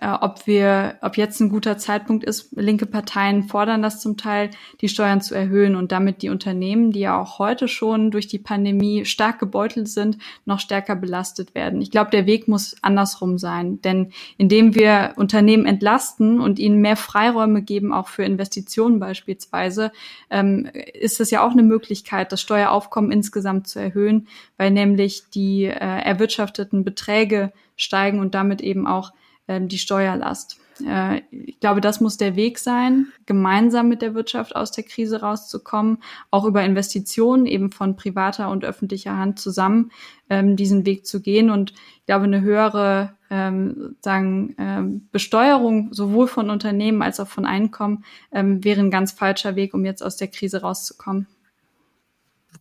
äh, 0.00 0.12
ob 0.20 0.46
wir, 0.46 0.96
ob 1.00 1.16
jetzt 1.16 1.40
ein 1.40 1.48
guter 1.48 1.78
Zeitpunkt 1.78 2.24
ist. 2.24 2.52
Linke 2.56 2.86
Parteien 2.86 3.44
fordern 3.44 3.82
das 3.82 4.00
zum 4.00 4.16
Teil, 4.16 4.50
die 4.80 4.88
Steuern 4.88 5.20
zu 5.20 5.34
erhöhen 5.34 5.76
und 5.76 5.92
damit 5.92 6.22
die 6.22 6.28
Unternehmen, 6.28 6.92
die 6.92 7.00
ja 7.00 7.20
auch 7.20 7.38
heute 7.38 7.68
schon 7.68 8.10
durch 8.10 8.26
die 8.26 8.38
Pandemie 8.38 9.04
stark 9.04 9.38
gebeutelt 9.38 9.88
sind, 9.88 10.18
noch 10.44 10.60
stärker 10.60 10.96
belastet 10.96 11.54
werden. 11.54 11.80
Ich 11.80 11.90
glaube, 11.90 12.10
der 12.10 12.26
Weg 12.26 12.48
muss 12.48 12.76
andersrum 12.82 13.38
sein, 13.38 13.80
denn 13.82 14.12
indem 14.38 14.74
wir 14.74 15.12
Unternehmen 15.16 15.66
entlasten 15.66 16.40
und 16.40 16.58
ihnen 16.58 16.80
mehr 16.80 16.96
Freiräume 16.96 17.62
geben, 17.62 17.92
auch 17.92 18.08
für 18.08 18.24
Investitionen 18.24 19.00
beispielsweise, 19.00 19.92
ähm, 20.30 20.68
ist 20.94 21.20
es 21.20 21.30
ja 21.30 21.44
auch 21.44 21.52
eine 21.52 21.62
Möglichkeit, 21.62 22.32
das 22.32 22.40
Steueraufkommen 22.40 23.12
insgesamt 23.12 23.68
zu 23.68 23.78
erhöhen, 23.78 24.28
weil 24.56 24.70
nämlich 24.70 25.24
die 25.34 25.64
äh, 25.64 25.74
erwirtschafteten 25.74 26.84
Beträge 26.84 27.52
steigen 27.76 28.20
und 28.20 28.34
damit 28.34 28.60
eben 28.60 28.86
auch 28.86 29.12
ähm, 29.50 29.66
die 29.66 29.78
Steuerlast. 29.78 30.58
Äh, 30.86 31.22
ich 31.32 31.58
glaube, 31.58 31.80
das 31.80 32.00
muss 32.00 32.16
der 32.16 32.36
Weg 32.36 32.60
sein, 32.60 33.08
gemeinsam 33.26 33.88
mit 33.88 34.00
der 34.00 34.14
Wirtschaft 34.14 34.54
aus 34.54 34.70
der 34.70 34.84
Krise 34.84 35.22
rauszukommen, 35.22 35.98
auch 36.30 36.44
über 36.44 36.62
Investitionen 36.62 37.46
eben 37.46 37.72
von 37.72 37.96
privater 37.96 38.48
und 38.48 38.64
öffentlicher 38.64 39.16
Hand 39.16 39.40
zusammen 39.40 39.90
ähm, 40.28 40.54
diesen 40.54 40.86
Weg 40.86 41.04
zu 41.04 41.20
gehen. 41.20 41.50
Und 41.50 41.72
ich 41.72 42.06
glaube, 42.06 42.26
eine 42.26 42.42
höhere 42.42 43.16
ähm, 43.28 43.96
ähm, 44.06 45.08
Besteuerung 45.10 45.92
sowohl 45.92 46.28
von 46.28 46.48
Unternehmen 46.48 47.02
als 47.02 47.18
auch 47.18 47.28
von 47.28 47.44
Einkommen 47.44 48.04
wäre 48.30 48.80
ein 48.80 48.90
ganz 48.90 49.12
falscher 49.12 49.56
Weg, 49.56 49.74
um 49.74 49.84
jetzt 49.84 50.02
aus 50.02 50.16
der 50.16 50.28
Krise 50.28 50.62
rauszukommen 50.62 51.26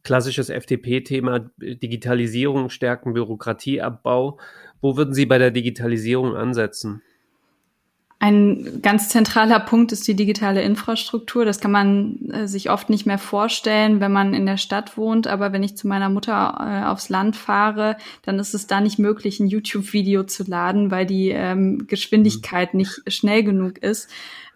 klassisches 0.04 0.50
FDP-Thema 0.50 1.50
Digitalisierung 1.58 2.70
stärken, 2.70 3.14
Bürokratieabbau. 3.14 4.40
Wo 4.82 4.98
würden 4.98 5.14
Sie 5.14 5.26
bei 5.26 5.38
der 5.38 5.52
Digitalisierung 5.52 6.36
ansetzen? 6.36 7.02
Ein 8.22 8.82
ganz 8.82 9.08
zentraler 9.08 9.62
Punkt 9.62 9.94
ist 9.94 10.06
die 10.06 10.14
digitale 10.14 10.62
Infrastruktur. 10.62 11.46
Das 11.46 11.62
kann 11.62 11.72
man 11.72 12.30
äh, 12.32 12.48
sich 12.50 12.70
oft 12.70 12.90
nicht 12.90 13.06
mehr 13.06 13.18
vorstellen, 13.18 14.02
wenn 14.02 14.12
man 14.12 14.34
in 14.34 14.46
der 14.46 14.58
Stadt 14.58 14.98
wohnt. 14.98 15.26
Aber 15.26 15.54
wenn 15.54 15.64
ich 15.64 15.78
zu 15.78 15.88
meiner 15.88 16.10
Mutter 16.10 16.58
äh, 16.60 16.86
aufs 16.86 17.08
Land 17.08 17.38
fahre, 17.38 17.96
dann 18.24 18.38
ist 18.38 18.54
es 18.54 18.68
da 18.68 18.82
nicht 18.82 19.00
möglich, 19.00 19.40
ein 19.40 19.48
YouTube-Video 19.48 20.24
zu 20.24 20.44
laden, 20.44 20.92
weil 20.92 21.06
die 21.06 21.30
ähm, 21.30 21.88
Geschwindigkeit 21.88 22.74
nicht 22.74 23.02
schnell 23.08 23.44
genug 23.44 23.78
ist. 23.78 24.10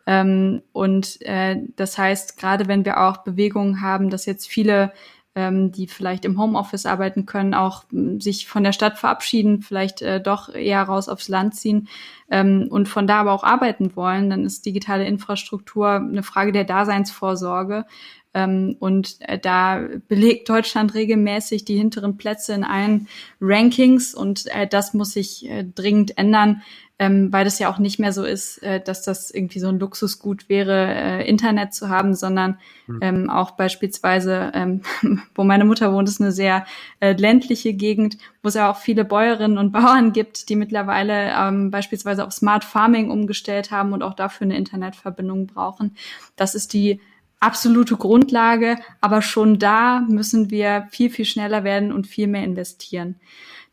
Ähm, 0.06 0.62
und 0.74 1.22
äh, 1.22 1.56
das 1.78 1.98
heißt, 1.98 2.38
gerade 2.38 2.68
wenn 2.68 2.84
wir 2.84 3.00
auch 3.00 3.24
Bewegungen 3.24 3.80
haben, 3.80 4.10
dass 4.10 4.26
jetzt 4.26 4.46
viele 4.46 4.92
ähm, 5.36 5.72
die 5.72 5.88
vielleicht 5.88 6.26
im 6.26 6.40
Homeoffice 6.40 6.86
arbeiten 6.86 7.26
können, 7.26 7.54
auch 7.54 7.84
hm, 7.90 8.22
sich 8.22 8.48
von 8.48 8.64
der 8.64 8.74
Stadt 8.74 9.00
verabschieden, 9.00 9.62
vielleicht 9.62 10.02
äh, 10.02 10.22
doch 10.22 10.50
eher 10.54 10.84
raus 10.84 11.10
aufs 11.10 11.30
Land 11.30 11.56
ziehen 11.56 11.88
ähm, 12.30 12.68
und 12.70 12.88
von 12.88 13.08
da 13.08 13.22
aber 13.22 13.32
auch 13.32 13.44
arbeiten 13.44 13.96
wollen, 13.96 14.30
dann 14.30 14.46
ist 14.46 14.66
digitale 14.66 15.06
Infrastruktur 15.06 15.90
eine 15.90 16.24
Frage 16.24 16.52
der 16.52 16.66
Daseinsvorsorge. 16.66 17.86
Ähm, 18.34 18.76
und 18.80 19.18
äh, 19.20 19.38
da 19.38 19.82
belegt 20.08 20.50
Deutschland 20.50 20.94
regelmäßig 20.94 21.66
die 21.66 21.78
hinteren 21.78 22.18
Plätze 22.18 22.54
in 22.54 22.64
allen 22.64 23.08
Rankings 23.40 24.16
und 24.16 24.48
äh, 24.48 24.68
das 24.68 24.94
muss 24.94 25.12
sich 25.12 25.50
äh, 25.50 25.64
dringend 25.64 26.18
ändern, 26.18 26.64
ähm, 27.00 27.34
weil 27.34 27.44
das 27.44 27.60
ja 27.60 27.72
auch 27.72 27.80
nicht 27.80 28.00
mehr 28.00 28.14
so 28.14 28.24
ist, 28.24 28.62
äh, 28.64 28.80
dass 28.80 29.04
das 29.04 29.30
irgendwie 29.30 29.60
so 29.60 29.68
ein 29.68 29.80
Luxusgut 29.80 30.48
wäre, 30.48 30.94
äh, 30.94 31.28
Internet 31.28 31.74
zu 31.74 31.90
haben, 31.90 32.16
sondern 32.16 32.60
mhm. 32.88 33.00
ähm, 33.02 33.30
auch 33.30 33.52
beispielsweise, 33.52 34.52
ähm, 34.54 34.82
wo 35.36 35.44
meine 35.44 35.66
Mutter 35.66 35.94
wohnt, 35.94 36.08
ist 36.08 36.22
eine 36.22 36.32
sehr 36.32 36.66
äh, 37.00 37.14
ländliche 37.14 37.74
Gegend, 37.74 38.18
wo 38.42 38.50
es 38.50 38.56
ja 38.56 38.72
auch 38.72 38.78
viele 38.78 39.06
Bäuerinnen 39.06 39.58
und 39.58 39.72
Bauern 39.72 40.14
gibt, 40.14 40.50
die 40.50 40.56
mittlerweile 40.56 41.34
ähm, 41.38 41.72
beispielsweise 41.72 42.26
auf 42.26 42.32
Smart 42.32 42.64
Farming 42.64 43.12
umgestellt 43.12 43.72
haben 43.72 43.94
und 43.94 44.02
auch 44.04 44.14
dafür 44.14 44.46
eine 44.46 44.58
Internetverbindung 44.58 45.48
brauchen. 45.48 45.96
Das 46.36 46.56
ist 46.56 46.74
die 46.74 47.00
absolute 47.44 47.98
Grundlage, 47.98 48.78
aber 49.02 49.22
schon 49.22 49.60
da 49.60 50.02
müssen 50.08 50.50
wir 50.50 50.88
viel, 50.92 51.10
viel 51.10 51.26
schneller 51.26 51.64
werden 51.64 51.92
und 51.92 52.08
viel 52.08 52.28
mehr 52.28 52.44
investieren. 52.44 53.16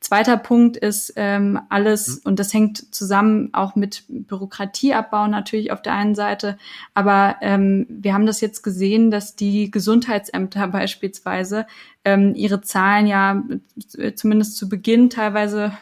Zweiter 0.00 0.38
Punkt 0.38 0.78
ist 0.78 1.12
ähm, 1.16 1.61
alles, 1.68 2.09
mhm. 2.09 2.20
und 2.24 2.38
das 2.40 2.54
hängt 2.54 2.94
zusammen 2.94 3.50
auch 3.52 3.76
mit 3.76 4.04
Bürokratieabbau 4.09 5.26
natürlich 5.26 5.72
auf 5.72 5.83
der 5.83 5.92
einen 5.92 6.14
Seite, 6.14 6.56
aber 6.94 7.37
ähm, 7.42 7.87
wir 7.90 8.14
haben 8.14 8.24
das 8.24 8.40
jetzt 8.40 8.62
gesehen, 8.62 9.11
dass 9.11 9.37
die 9.37 9.70
Gesundheitsämter 9.70 10.68
beispielsweise 10.68 11.66
ähm, 12.04 12.34
ihre 12.34 12.60
Zahlen 12.62 13.06
ja 13.06 13.42
zumindest 14.14 14.56
zu 14.56 14.68
Beginn 14.68 15.10
teilweise 15.10 15.72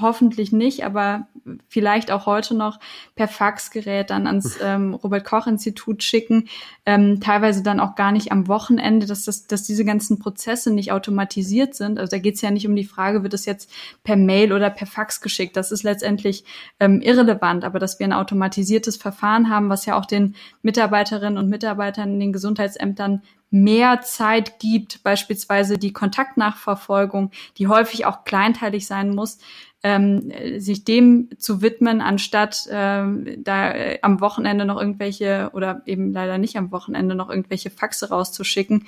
hoffentlich 0.00 0.52
nicht, 0.52 0.84
aber 0.84 1.26
vielleicht 1.68 2.10
auch 2.10 2.26
heute 2.26 2.54
noch 2.54 2.78
per 3.14 3.28
Faxgerät 3.28 4.10
dann 4.10 4.26
ans 4.26 4.58
ähm, 4.62 4.94
Robert 4.94 5.24
Koch 5.24 5.46
Institut 5.46 6.02
schicken, 6.02 6.48
ähm, 6.86 7.20
teilweise 7.20 7.62
dann 7.62 7.80
auch 7.80 7.94
gar 7.94 8.12
nicht 8.12 8.32
am 8.32 8.48
Wochenende, 8.48 9.06
dass 9.06 9.24
das, 9.24 9.46
dass 9.46 9.62
diese 9.62 9.84
ganzen 9.84 10.18
Prozesse 10.18 10.72
nicht 10.72 10.92
automatisiert 10.92 11.74
sind. 11.74 11.98
Also 11.98 12.10
da 12.10 12.18
geht 12.18 12.36
es 12.36 12.42
ja 12.42 12.50
nicht 12.50 12.66
um 12.66 12.76
die 12.76 12.84
Frage, 12.84 13.22
wird 13.22 13.34
es 13.34 13.44
jetzt 13.44 13.70
per 14.04 14.16
Mail 14.16 14.52
oder 14.52 14.70
per 14.70 14.86
Fax 14.86 15.20
geschickt. 15.20 15.56
Das 15.56 15.72
ist 15.72 15.82
letztendlich 15.82 16.44
ähm, 16.80 17.00
irrelevant, 17.00 17.64
aber 17.64 17.78
dass 17.78 17.98
wir 17.98 18.06
ein 18.06 18.12
automatisiertes 18.12 18.96
Verfahren 18.96 19.50
haben, 19.50 19.68
was 19.68 19.86
ja 19.86 19.98
auch 19.98 20.06
den 20.06 20.34
Mitarbeiterinnen 20.62 21.38
und 21.38 21.48
Mitarbeitern 21.48 22.14
in 22.14 22.20
den 22.20 22.32
Gesundheitsämtern 22.32 23.22
mehr 23.50 24.02
Zeit 24.02 24.58
gibt, 24.58 25.02
beispielsweise 25.02 25.78
die 25.78 25.92
Kontaktnachverfolgung, 25.92 27.30
die 27.56 27.66
häufig 27.66 28.06
auch 28.06 28.24
kleinteilig 28.24 28.86
sein 28.86 29.14
muss, 29.14 29.38
ähm, 29.84 30.32
sich 30.56 30.84
dem 30.84 31.28
zu 31.38 31.62
widmen, 31.62 32.00
anstatt 32.00 32.68
ähm, 32.70 33.42
da 33.44 33.72
äh, 33.72 33.98
am 34.02 34.20
Wochenende 34.20 34.64
noch 34.64 34.80
irgendwelche 34.80 35.50
oder 35.52 35.82
eben 35.86 36.12
leider 36.12 36.36
nicht 36.36 36.56
am 36.56 36.72
Wochenende 36.72 37.14
noch 37.14 37.30
irgendwelche 37.30 37.70
Faxe 37.70 38.08
rauszuschicken. 38.08 38.86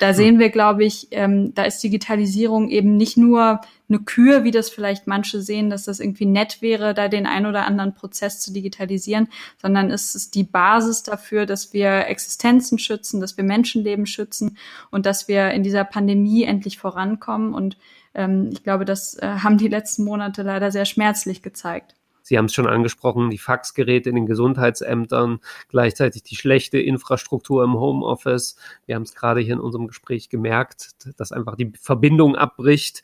Da 0.00 0.08
hm. 0.08 0.14
sehen 0.14 0.38
wir, 0.40 0.50
glaube 0.50 0.84
ich, 0.84 1.08
ähm, 1.12 1.54
da 1.54 1.62
ist 1.62 1.82
Digitalisierung 1.82 2.70
eben 2.70 2.96
nicht 2.96 3.16
nur 3.16 3.60
eine 3.88 4.00
Kür, 4.00 4.42
wie 4.42 4.50
das 4.50 4.68
vielleicht 4.70 5.06
manche 5.06 5.40
sehen, 5.42 5.70
dass 5.70 5.84
das 5.84 6.00
irgendwie 6.00 6.26
nett 6.26 6.60
wäre, 6.60 6.94
da 6.94 7.08
den 7.08 7.26
ein 7.26 7.46
oder 7.46 7.66
anderen 7.66 7.94
Prozess 7.94 8.40
zu 8.40 8.52
digitalisieren, 8.52 9.28
sondern 9.60 9.90
es 9.90 10.14
ist 10.14 10.34
die 10.34 10.44
Basis 10.44 11.02
dafür, 11.02 11.46
dass 11.46 11.72
wir 11.72 12.06
Existenzen 12.06 12.78
schützen, 12.78 13.20
dass 13.20 13.36
wir 13.36 13.44
Menschenleben 13.44 14.06
schützen 14.06 14.56
und 14.90 15.06
dass 15.06 15.28
wir 15.28 15.50
in 15.50 15.62
dieser 15.62 15.84
Pandemie 15.84 16.44
endlich 16.44 16.78
vorankommen 16.78 17.54
und 17.54 17.76
ähm, 18.14 18.50
ich 18.52 18.62
glaube, 18.62 18.84
das 18.84 19.14
äh, 19.18 19.26
haben 19.26 19.58
die 19.58 19.68
letzten 19.68 20.04
Monate 20.04 20.42
leider 20.42 20.70
sehr 20.70 20.84
schmerzlich 20.84 21.42
gezeigt. 21.42 21.94
Sie 22.22 22.38
haben 22.38 22.44
es 22.46 22.54
schon 22.54 22.68
angesprochen, 22.68 23.30
die 23.30 23.38
Faxgeräte 23.38 24.08
in 24.08 24.14
den 24.14 24.26
Gesundheitsämtern, 24.26 25.40
gleichzeitig 25.68 26.22
die 26.22 26.36
schlechte 26.36 26.78
Infrastruktur 26.78 27.64
im 27.64 27.74
Homeoffice. 27.74 28.56
Wir 28.86 28.94
haben 28.94 29.02
es 29.02 29.14
gerade 29.14 29.40
hier 29.40 29.54
in 29.54 29.60
unserem 29.60 29.88
Gespräch 29.88 30.28
gemerkt, 30.28 30.90
dass 31.16 31.32
einfach 31.32 31.56
die 31.56 31.72
Verbindung 31.80 32.36
abbricht. 32.36 33.02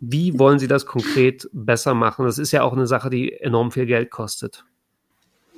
Wie 0.00 0.38
wollen 0.38 0.58
Sie 0.58 0.68
das 0.68 0.86
konkret 0.86 1.48
besser 1.52 1.94
machen? 1.94 2.24
Das 2.24 2.38
ist 2.38 2.52
ja 2.52 2.62
auch 2.62 2.72
eine 2.72 2.86
Sache, 2.86 3.10
die 3.10 3.32
enorm 3.32 3.70
viel 3.70 3.86
Geld 3.86 4.10
kostet. 4.10 4.64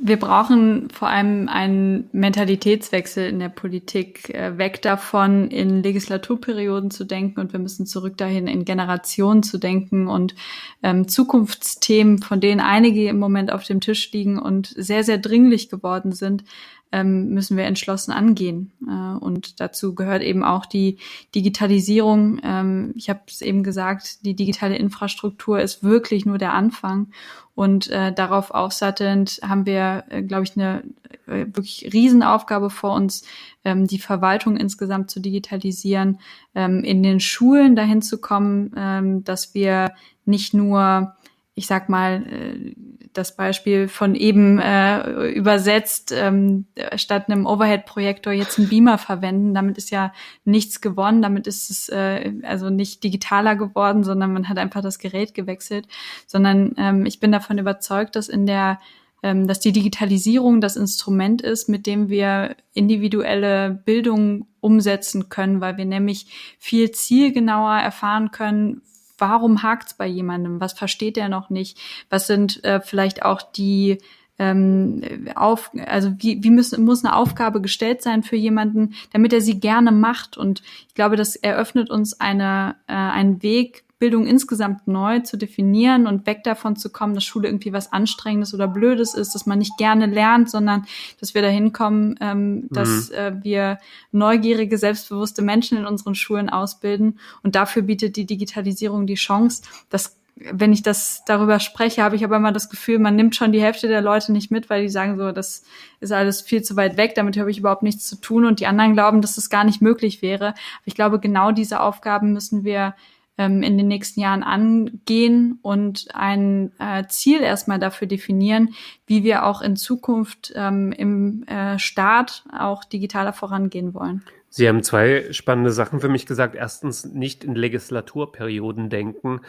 Wir 0.01 0.17
brauchen 0.17 0.91
vor 0.91 1.09
allem 1.09 1.49
einen 1.49 2.09
Mentalitätswechsel 2.13 3.29
in 3.29 3.41
der 3.41 3.49
Politik, 3.49 4.33
äh, 4.33 4.57
weg 4.57 4.81
davon, 4.81 5.49
in 5.49 5.83
Legislaturperioden 5.83 6.93
zu 6.93 7.05
denken 7.05 7.41
und 7.41 7.53
wir 7.53 7.59
müssen 7.59 7.85
zurück 7.85 8.17
dahin, 8.17 8.47
in 8.47 8.65
Generationen 8.65 9.43
zu 9.43 9.59
denken 9.59 10.07
und 10.07 10.37
ähm, 10.85 11.09
Zukunftsthemen, 11.09 12.19
von 12.19 12.41
denen 12.41 12.61
einige 12.61 13.09
im 13.09 13.19
Moment 13.19 13.53
auf 13.53 13.65
dem 13.65 13.81
Tisch 13.81 14.13
liegen 14.13 14.39
und 14.39 14.69
sehr, 14.69 15.03
sehr 15.03 15.19
dringlich 15.19 15.69
geworden 15.69 16.13
sind, 16.13 16.45
ähm, 16.93 17.29
müssen 17.31 17.57
wir 17.57 17.65
entschlossen 17.65 18.13
angehen. 18.13 18.73
Äh, 18.87 19.17
und 19.19 19.61
dazu 19.61 19.95
gehört 19.95 20.23
eben 20.23 20.45
auch 20.45 20.67
die 20.67 20.99
Digitalisierung. 21.35 22.41
Ähm, 22.43 22.93
ich 22.97 23.11
habe 23.11 23.21
es 23.27 23.43
eben 23.43 23.63
gesagt, 23.63 24.25
die 24.25 24.35
digitale 24.35 24.77
Infrastruktur 24.77 25.61
ist 25.61 25.83
wirklich 25.83 26.27
nur 26.27 26.39
der 26.39 26.55
Anfang. 26.55 27.09
Und 27.55 27.91
äh, 27.91 28.13
darauf 28.13 28.53
aufsattelnd 28.53 29.41
haben 29.43 29.67
wir, 29.67 30.05
äh, 30.11 30.23
glaube 30.23 30.45
ich, 30.45 30.57
eine 30.57 30.85
äh, 31.27 31.47
wirklich 31.47 31.91
Riesenaufgabe 31.93 32.71
vor 32.71 32.95
uns, 32.95 33.25
ähm, 33.65 33.87
die 33.87 33.99
Verwaltung 33.99 34.57
insgesamt 34.57 35.11
zu 35.11 35.21
digitalisieren, 35.21 36.21
ähm, 36.55 36.85
in 36.85 37.03
den 37.03 37.21
Schulen 37.21 37.75
dahin 37.75 38.01
zu 38.01 38.21
kommen, 38.21 38.73
ähm, 38.77 39.25
dass 39.25 39.55
wir 39.55 39.93
nicht 40.25 40.55
nur 40.55 41.15
ich 41.59 41.67
sag 41.67 41.89
mal, 41.89 42.25
äh, 42.31 42.75
das 43.19 43.37
Beispiel 43.37 43.89
von 43.89 44.15
eben 44.15 44.59
äh, 44.59 45.29
übersetzt, 45.31 46.13
ähm, 46.17 46.67
statt 46.97 47.29
einem 47.29 47.47
Overhead-Projektor 47.47 48.33
jetzt 48.33 48.59
einen 48.59 48.69
Beamer 48.69 48.97
verwenden. 48.97 49.55
Damit 49.55 49.77
ist 49.77 49.91
ja 49.91 50.13
nichts 50.45 50.81
gewonnen, 50.81 51.21
damit 51.21 51.47
ist 51.47 51.71
es 51.71 51.89
äh, 51.89 52.33
also 52.45 52.71
nicht 52.71 53.05
digitaler 53.05 53.57
geworden, 53.57 54.05
sondern 54.05 54.33
man 54.33 54.49
hat 54.49 54.59
einfach 54.59 54.81
das 54.81 54.99
Gerät 54.99 55.35
gewechselt. 55.35 55.87
Sondern 56.27 56.75
ähm, 56.79 57.05
ich 57.05 57.21
bin 57.21 57.33
davon 57.33 57.59
überzeugt, 57.59 58.17
dass 58.17 58.29
in 58.29 58.47
der 58.47 58.79
ähm, 59.23 59.49
dass 59.49 59.59
die 59.59 59.73
Digitalisierung 59.73 60.61
das 60.61 60.77
Instrument 60.77 61.43
ist, 61.43 61.69
mit 61.69 61.87
dem 61.87 62.09
wir 62.09 62.55
individuelle 62.73 63.71
Bildung 63.85 64.47
umsetzen 64.61 65.29
können, 65.29 65.61
weil 65.61 65.77
wir 65.77 65.87
nämlich 65.87 66.57
viel 66.59 66.93
zielgenauer 66.93 67.79
erfahren 67.79 68.31
können, 68.31 68.83
warum 69.19 69.63
hakt's 69.63 69.95
bei 69.95 70.07
jemandem? 70.07 70.61
Was 70.61 70.73
versteht 70.73 71.17
er 71.19 71.29
noch 71.29 71.51
nicht? 71.51 71.79
Was 72.09 72.27
sind 72.27 72.65
äh, 72.65 72.81
vielleicht 72.81 73.23
auch 73.25 73.43
die 73.43 73.99
ähm, 74.39 75.03
auf, 75.35 75.71
also 75.87 76.13
wie, 76.19 76.43
wie 76.43 76.51
müssen, 76.51 76.85
muss 76.85 77.05
eine 77.05 77.17
Aufgabe 77.17 77.61
gestellt 77.61 78.03
sein 78.03 78.23
für 78.23 78.37
jemanden, 78.37 78.95
damit 79.13 79.33
er 79.33 79.41
sie 79.41 79.59
gerne 79.59 79.91
macht. 79.91 80.37
Und 80.37 80.63
ich 80.87 80.95
glaube, 80.95 81.17
das 81.17 81.37
eröffnet 81.37 81.91
uns 81.91 82.21
eine, 82.21 82.77
äh, 82.87 82.93
einen 82.93 83.43
Weg, 83.43 83.85
Bildung 83.99 84.27
insgesamt 84.27 84.87
neu 84.87 85.21
zu 85.21 85.37
definieren 85.37 86.07
und 86.07 86.27
weg 86.27 86.45
davon 86.45 86.77
zu 86.77 86.91
kommen, 86.91 87.15
dass 87.15 87.25
Schule 87.25 87.49
irgendwie 87.49 87.73
was 87.73 87.93
Anstrengendes 87.93 88.55
oder 88.55 88.69
Blödes 88.69 89.15
ist, 89.15 89.35
dass 89.35 89.47
man 89.47 89.59
nicht 89.59 89.77
gerne 89.77 90.07
lernt, 90.07 90.51
sondern 90.51 90.87
dass 91.21 91.35
wir 91.35 91.43
dahin 91.43 91.73
kommen, 91.73 92.15
ähm, 92.21 92.69
dass 92.71 93.11
mhm. 93.11 93.15
äh, 93.17 93.45
wir 93.45 93.79
neugierige, 94.13 94.79
selbstbewusste 94.79 95.43
Menschen 95.43 95.79
in 95.79 95.87
unseren 95.87 96.15
Schulen 96.15 96.49
ausbilden. 96.49 97.19
Und 97.43 97.57
dafür 97.57 97.83
bietet 97.83 98.17
die 98.17 98.27
Digitalisierung 98.27 99.07
die 99.07 99.15
Chance, 99.15 99.63
dass 99.91 100.19
wenn 100.41 100.73
ich 100.73 100.83
das 100.83 101.23
darüber 101.27 101.59
spreche, 101.59 102.03
habe 102.03 102.17
ich 102.17 102.25
aber 102.25 102.37
immer 102.37 102.53
das 102.53 102.71
Gefühl, 102.71 102.99
man 102.99 103.17
nimmt 103.17 103.35
schon 103.35 103.53
die 103.53 103.61
Hälfte 103.61 103.89
der 103.89 104.01
Leute 104.01 104.33
nicht 104.33 104.51
mit, 104.51 104.71
weil 104.71 104.83
die 104.83 104.89
sagen 104.89 105.19
so, 105.19 105.33
das 105.33 105.65
ist 106.01 106.13
alles 106.13 106.41
viel 106.41 106.63
zu 106.63 106.77
weit 106.77 106.97
weg, 106.97 107.15
damit 107.15 107.37
habe 107.37 107.51
ich 107.51 107.59
überhaupt 107.59 107.83
nichts 107.83 108.07
zu 108.07 108.21
tun. 108.21 108.45
Und 108.45 108.61
die 108.61 108.67
anderen 108.67 108.93
glauben, 108.93 109.21
dass 109.21 109.35
das 109.35 109.51
gar 109.51 109.65
nicht 109.65 109.83
möglich 109.83 110.23
wäre. 110.23 110.49
Aber 110.49 110.85
ich 110.85 110.95
glaube, 110.95 111.19
genau 111.19 111.51
diese 111.51 111.81
Aufgaben 111.81 112.33
müssen 112.33 112.65
wir 112.65 112.95
ähm, 113.39 113.63
in 113.63 113.79
den 113.79 113.89
nächsten 113.89 114.21
Jahren 114.21 114.43
angehen 114.43 115.59
und 115.63 116.09
ein 116.13 116.73
äh, 116.79 117.05
Ziel 117.09 117.41
erstmal 117.41 117.79
dafür 117.79 118.09
definieren, 118.09 118.75
wie 119.07 119.25
wir 119.25 119.47
auch 119.47 119.63
in 119.63 119.77
Zukunft 119.77 120.53
ähm, 120.55 120.93
im 120.93 121.45
äh, 121.45 121.79
Staat 121.79 122.45
auch 122.57 122.85
digitaler 122.85 123.33
vorangehen 123.33 123.95
wollen. 123.95 124.23
Sie 124.51 124.67
haben 124.67 124.83
zwei 124.83 125.31
spannende 125.33 125.71
Sachen 125.71 126.01
für 126.01 126.09
mich 126.09 126.25
gesagt. 126.25 126.55
Erstens, 126.55 127.05
nicht 127.05 127.45
in 127.45 127.55
Legislaturperioden 127.55 128.89
denken. 128.89 129.41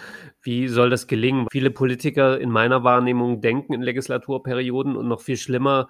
Wie 0.41 0.67
soll 0.67 0.89
das 0.89 1.08
gelingen? 1.08 1.47
Viele 1.52 1.71
Politiker 1.71 2.39
in 2.39 2.49
meiner 2.49 2.84
Wahrnehmung 2.84 3.39
denken 3.39 3.73
in 3.73 3.82
Legislaturperioden 3.82 4.97
und 4.97 5.08
noch 5.08 5.21
viel 5.21 5.38
schlimmer, 5.38 5.88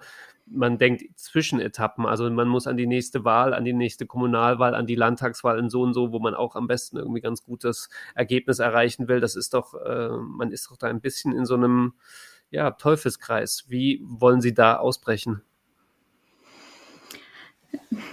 man 0.50 0.78
denkt 0.78 1.04
Zwischenetappen. 1.18 2.06
Also 2.06 2.28
man 2.30 2.48
muss 2.48 2.66
an 2.66 2.76
die 2.76 2.86
nächste 2.86 3.24
Wahl, 3.24 3.54
an 3.54 3.64
die 3.64 3.72
nächste 3.72 4.06
Kommunalwahl, 4.06 4.74
an 4.74 4.86
die 4.86 4.94
Landtagswahl 4.94 5.58
in 5.58 5.70
so 5.70 5.82
und 5.82 5.94
so, 5.94 6.12
wo 6.12 6.18
man 6.18 6.34
auch 6.34 6.56
am 6.56 6.66
besten 6.66 6.96
irgendwie 6.96 7.20
ganz 7.20 7.44
gutes 7.44 7.88
Ergebnis 8.14 8.58
erreichen 8.58 9.08
will. 9.08 9.20
Das 9.20 9.36
ist 9.36 9.54
doch, 9.54 9.74
äh, 9.74 10.08
man 10.08 10.50
ist 10.50 10.70
doch 10.70 10.76
da 10.76 10.88
ein 10.88 11.00
bisschen 11.00 11.32
in 11.32 11.46
so 11.46 11.54
einem 11.54 11.94
ja, 12.50 12.72
Teufelskreis. 12.72 13.66
Wie 13.68 14.02
wollen 14.04 14.40
Sie 14.40 14.54
da 14.54 14.76
ausbrechen? 14.76 15.42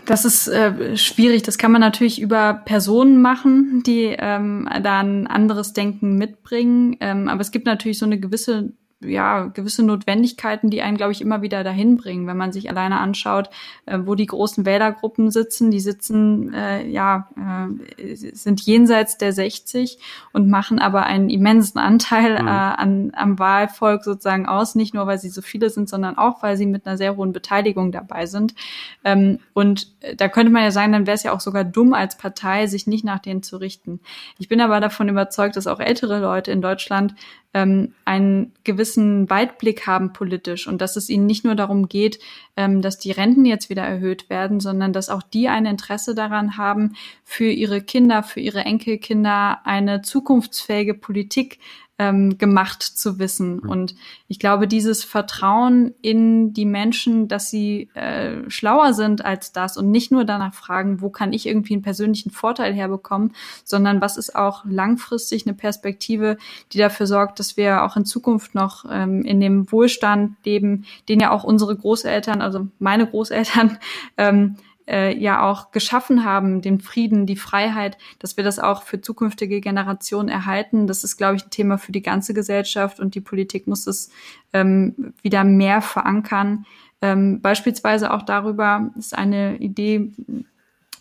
Das 0.05 0.25
ist 0.25 0.47
äh, 0.47 0.95
schwierig. 0.95 1.43
Das 1.43 1.57
kann 1.57 1.71
man 1.71 1.81
natürlich 1.81 2.21
über 2.21 2.53
Personen 2.53 3.21
machen, 3.21 3.83
die 3.85 4.15
ähm, 4.17 4.69
da 4.83 4.99
ein 4.99 5.27
anderes 5.27 5.73
Denken 5.73 6.17
mitbringen. 6.17 6.97
Ähm, 6.99 7.27
aber 7.27 7.41
es 7.41 7.51
gibt 7.51 7.65
natürlich 7.65 7.99
so 7.99 8.05
eine 8.05 8.19
gewisse 8.19 8.73
ja, 8.99 9.45
gewisse 9.45 9.83
Notwendigkeiten, 9.83 10.71
die 10.71 10.81
einen, 10.81 10.97
glaube 10.97 11.11
ich, 11.11 11.21
immer 11.21 11.43
wieder 11.43 11.63
dahin 11.63 11.97
bringen, 11.97 12.25
wenn 12.25 12.37
man 12.37 12.51
sich 12.51 12.67
alleine 12.69 12.99
anschaut, 12.99 13.49
äh, 13.85 13.99
wo 14.01 14.15
die 14.15 14.25
großen 14.25 14.65
Wählergruppen 14.65 15.29
sitzen. 15.29 15.69
Die 15.69 15.79
sitzen, 15.79 16.51
äh, 16.51 16.87
ja, 16.87 17.29
äh, 17.37 18.15
sind 18.15 18.61
jenseits 18.61 19.19
der 19.19 19.33
60 19.33 19.99
und 20.33 20.49
machen 20.49 20.79
aber 20.79 21.05
einen 21.05 21.29
immensen 21.29 21.77
Anteil 21.77 22.41
mhm. 22.41 22.47
äh, 22.47 22.51
an, 22.51 23.11
am 23.15 23.37
Wahlvolk 23.37 24.03
sozusagen 24.03 24.47
aus, 24.47 24.73
nicht 24.73 24.95
nur, 24.95 25.05
weil 25.05 25.19
sie 25.19 25.29
so 25.29 25.43
viele 25.43 25.69
sind, 25.69 25.89
sondern 25.89 26.17
auch, 26.17 26.41
weil 26.41 26.57
sie 26.57 26.65
mit 26.65 26.87
einer 26.87 26.97
sehr 26.97 27.17
hohen 27.17 27.33
Beteiligung 27.33 27.91
dabei 27.91 28.25
sind. 28.25 28.55
Ähm, 29.03 29.37
und 29.53 29.95
da 30.17 30.27
könnte 30.27 30.51
man 30.51 30.63
ja 30.63 30.71
sagen, 30.71 30.91
dann 30.91 31.05
wäre 31.05 31.15
es 31.15 31.23
ja 31.23 31.33
auch 31.33 31.39
sogar 31.39 31.63
dumm 31.63 31.93
als 31.93 32.17
Partei, 32.17 32.65
sich 32.65 32.87
nicht 32.87 33.05
nach 33.05 33.19
denen 33.19 33.43
zu 33.43 33.57
richten. 33.57 33.99
Ich 34.39 34.47
bin 34.47 34.59
aber 34.59 34.79
davon 34.79 35.07
überzeugt, 35.07 35.55
dass 35.55 35.67
auch 35.67 35.79
ältere 35.79 36.19
Leute 36.19 36.51
in 36.51 36.63
Deutschland 36.63 37.13
ähm, 37.57 37.93
einen 38.05 38.53
gewissen 38.63 39.29
Weitblick 39.29 39.87
haben 39.87 40.13
politisch 40.13 40.67
und 40.67 40.79
dass 40.79 40.95
es 40.95 41.09
ihnen 41.09 41.25
nicht 41.25 41.43
nur 41.43 41.55
darum 41.55 41.87
geht, 41.87 42.19
ähm, 42.55 42.81
dass 42.81 42.99
die 42.99 43.11
Renten 43.11 43.45
jetzt 43.45 43.69
wieder 43.69 43.81
erhöht 43.81 44.29
werden, 44.29 44.59
sondern 44.59 44.93
dass 44.93 45.09
auch 45.09 45.23
die 45.23 45.47
ein 45.47 45.65
Interesse 45.65 46.13
daran 46.13 46.57
haben, 46.57 46.95
für 47.23 47.49
ihre 47.49 47.81
Kinder, 47.81 48.21
für 48.21 48.39
ihre 48.39 48.59
Enkelkinder 48.59 49.65
eine 49.65 50.03
zukunftsfähige 50.03 50.93
Politik 50.93 51.59
ähm, 51.99 52.37
gemacht 52.37 52.83
zu 52.83 53.17
wissen. 53.17 53.59
Und 53.59 53.95
ich 54.27 54.39
glaube, 54.39 54.67
dieses 54.67 55.03
Vertrauen 55.03 55.95
in 56.01 56.53
die 56.53 56.65
Menschen, 56.65 57.27
dass 57.27 57.49
sie 57.49 57.89
äh, 57.95 58.49
schlauer 58.49 58.93
sind 58.93 59.25
als 59.25 59.51
das 59.51 59.77
und 59.77 59.89
nicht 59.89 60.11
nur 60.11 60.23
danach 60.23 60.53
fragen, 60.53 61.01
wo 61.01 61.09
kann 61.09 61.33
ich 61.33 61.47
irgendwie 61.47 61.73
einen 61.73 61.81
persönlichen 61.81 62.29
Vorteil 62.29 62.73
herbekommen, 62.73 63.33
sondern 63.63 63.99
was 63.99 64.17
ist 64.17 64.35
auch 64.35 64.63
langfristig 64.65 65.47
eine 65.47 65.55
Perspektive, 65.55 66.37
die 66.71 66.77
dafür 66.77 67.07
sorgt, 67.07 67.39
dass 67.39 67.57
wir 67.57 67.83
auch 67.83 67.97
in 67.97 68.05
Zukunft 68.05 68.53
noch 68.53 68.85
ähm, 68.89 69.23
in 69.23 69.39
dem 69.39 69.71
Wohlstand 69.71 70.35
leben, 70.45 70.85
den 71.09 71.19
ja 71.19 71.31
auch 71.31 71.43
unsere 71.43 71.75
Großeltern, 71.75 72.41
also 72.41 72.67
meine 72.79 73.07
Großeltern, 73.07 73.79
ähm, 74.17 74.57
äh, 74.87 75.15
ja 75.17 75.43
auch 75.43 75.71
geschaffen 75.71 76.23
haben, 76.23 76.61
den 76.61 76.79
Frieden, 76.79 77.25
die 77.25 77.35
Freiheit, 77.35 77.97
dass 78.19 78.37
wir 78.37 78.43
das 78.43 78.59
auch 78.59 78.83
für 78.83 79.01
zukünftige 79.01 79.61
Generationen 79.61 80.29
erhalten. 80.29 80.87
Das 80.87 81.03
ist, 81.03 81.17
glaube 81.17 81.35
ich, 81.35 81.45
ein 81.45 81.49
Thema 81.51 81.77
für 81.77 81.91
die 81.91 82.01
ganze 82.01 82.33
Gesellschaft 82.33 82.99
und 82.99 83.15
die 83.15 83.21
Politik 83.21 83.67
muss 83.67 83.87
es 83.87 84.09
ähm, 84.53 85.13
wieder 85.21 85.43
mehr 85.43 85.81
verankern. 85.81 86.65
Ähm, 87.01 87.41
beispielsweise 87.41 88.11
auch 88.11 88.23
darüber 88.23 88.91
ist 88.97 89.15
eine 89.15 89.57
Idee, 89.57 90.11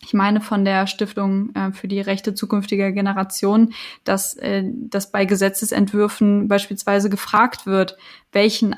ich 0.03 0.13
meine 0.13 0.41
von 0.41 0.63
der 0.63 0.87
Stiftung 0.87 1.53
äh, 1.55 1.71
für 1.71 1.87
die 1.87 1.99
Rechte 1.99 2.33
zukünftiger 2.33 2.91
Generationen, 2.91 3.73
dass, 4.03 4.35
äh, 4.37 4.63
dass 4.65 5.11
bei 5.11 5.25
Gesetzesentwürfen 5.25 6.47
beispielsweise 6.47 7.09
gefragt 7.09 7.65
wird, 7.65 7.97
welchen 8.31 8.73
äh, 8.73 8.77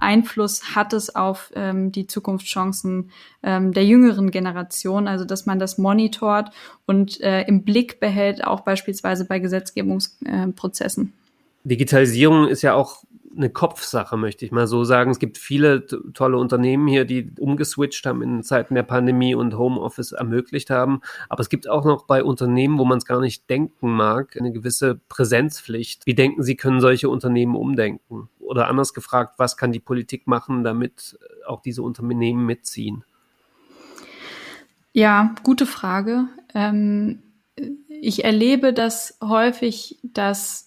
Einfluss 0.00 0.74
hat 0.74 0.92
es 0.92 1.14
auf 1.14 1.52
ähm, 1.54 1.92
die 1.92 2.06
Zukunftschancen 2.06 3.10
ähm, 3.42 3.72
der 3.72 3.84
jüngeren 3.84 4.30
Generation, 4.30 5.08
also 5.08 5.24
dass 5.24 5.46
man 5.46 5.58
das 5.58 5.78
monitort 5.78 6.50
und 6.86 7.20
äh, 7.20 7.42
im 7.42 7.62
Blick 7.62 8.00
behält, 8.00 8.44
auch 8.44 8.60
beispielsweise 8.60 9.24
bei 9.24 9.38
Gesetzgebungsprozessen. 9.38 11.12
Digitalisierung 11.64 12.48
ist 12.48 12.62
ja 12.62 12.74
auch 12.74 13.02
eine 13.36 13.50
Kopfsache, 13.50 14.16
möchte 14.16 14.44
ich 14.44 14.52
mal 14.52 14.66
so 14.66 14.84
sagen. 14.84 15.10
Es 15.10 15.18
gibt 15.18 15.38
viele 15.38 15.86
tolle 15.86 16.38
Unternehmen 16.38 16.86
hier, 16.86 17.04
die 17.04 17.32
umgeswitcht 17.38 18.06
haben 18.06 18.22
in 18.22 18.42
Zeiten 18.42 18.74
der 18.74 18.82
Pandemie 18.82 19.34
und 19.34 19.56
Homeoffice 19.56 20.12
ermöglicht 20.12 20.70
haben. 20.70 21.00
Aber 21.28 21.40
es 21.40 21.48
gibt 21.48 21.68
auch 21.68 21.84
noch 21.84 22.04
bei 22.06 22.24
Unternehmen, 22.24 22.78
wo 22.78 22.84
man 22.84 22.98
es 22.98 23.04
gar 23.04 23.20
nicht 23.20 23.48
denken 23.50 23.90
mag, 23.90 24.36
eine 24.36 24.52
gewisse 24.52 25.00
Präsenzpflicht. 25.08 26.06
Wie 26.06 26.14
denken 26.14 26.42
Sie, 26.42 26.56
können 26.56 26.80
solche 26.80 27.08
Unternehmen 27.08 27.54
umdenken? 27.54 28.28
Oder 28.38 28.68
anders 28.68 28.94
gefragt, 28.94 29.34
was 29.38 29.56
kann 29.56 29.72
die 29.72 29.80
Politik 29.80 30.26
machen, 30.26 30.64
damit 30.64 31.18
auch 31.46 31.60
diese 31.60 31.82
Unternehmen 31.82 32.46
mitziehen? 32.46 33.04
Ja, 34.92 35.34
gute 35.42 35.66
Frage. 35.66 36.26
Ähm, 36.54 37.22
ich 37.88 38.24
erlebe 38.24 38.72
das 38.72 39.18
häufig, 39.22 39.98
dass 40.02 40.66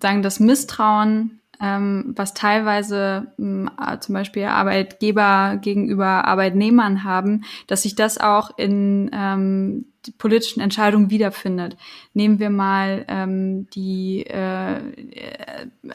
sagen 0.00 0.22
das 0.22 0.40
Misstrauen, 0.40 1.40
was 1.60 2.34
teilweise 2.34 3.32
ähm, 3.38 3.70
zum 4.00 4.14
Beispiel 4.14 4.44
Arbeitgeber 4.44 5.58
gegenüber 5.60 6.26
Arbeitnehmern 6.26 7.04
haben, 7.04 7.44
dass 7.66 7.82
sich 7.82 7.94
das 7.94 8.18
auch 8.18 8.56
in 8.56 9.10
ähm, 9.12 9.86
politischen 10.18 10.60
Entscheidungen 10.60 11.08
wiederfindet. 11.10 11.76
Nehmen 12.12 12.38
wir 12.38 12.50
mal 12.50 13.04
ähm, 13.08 13.68
die 13.70 14.26
äh, 14.26 14.80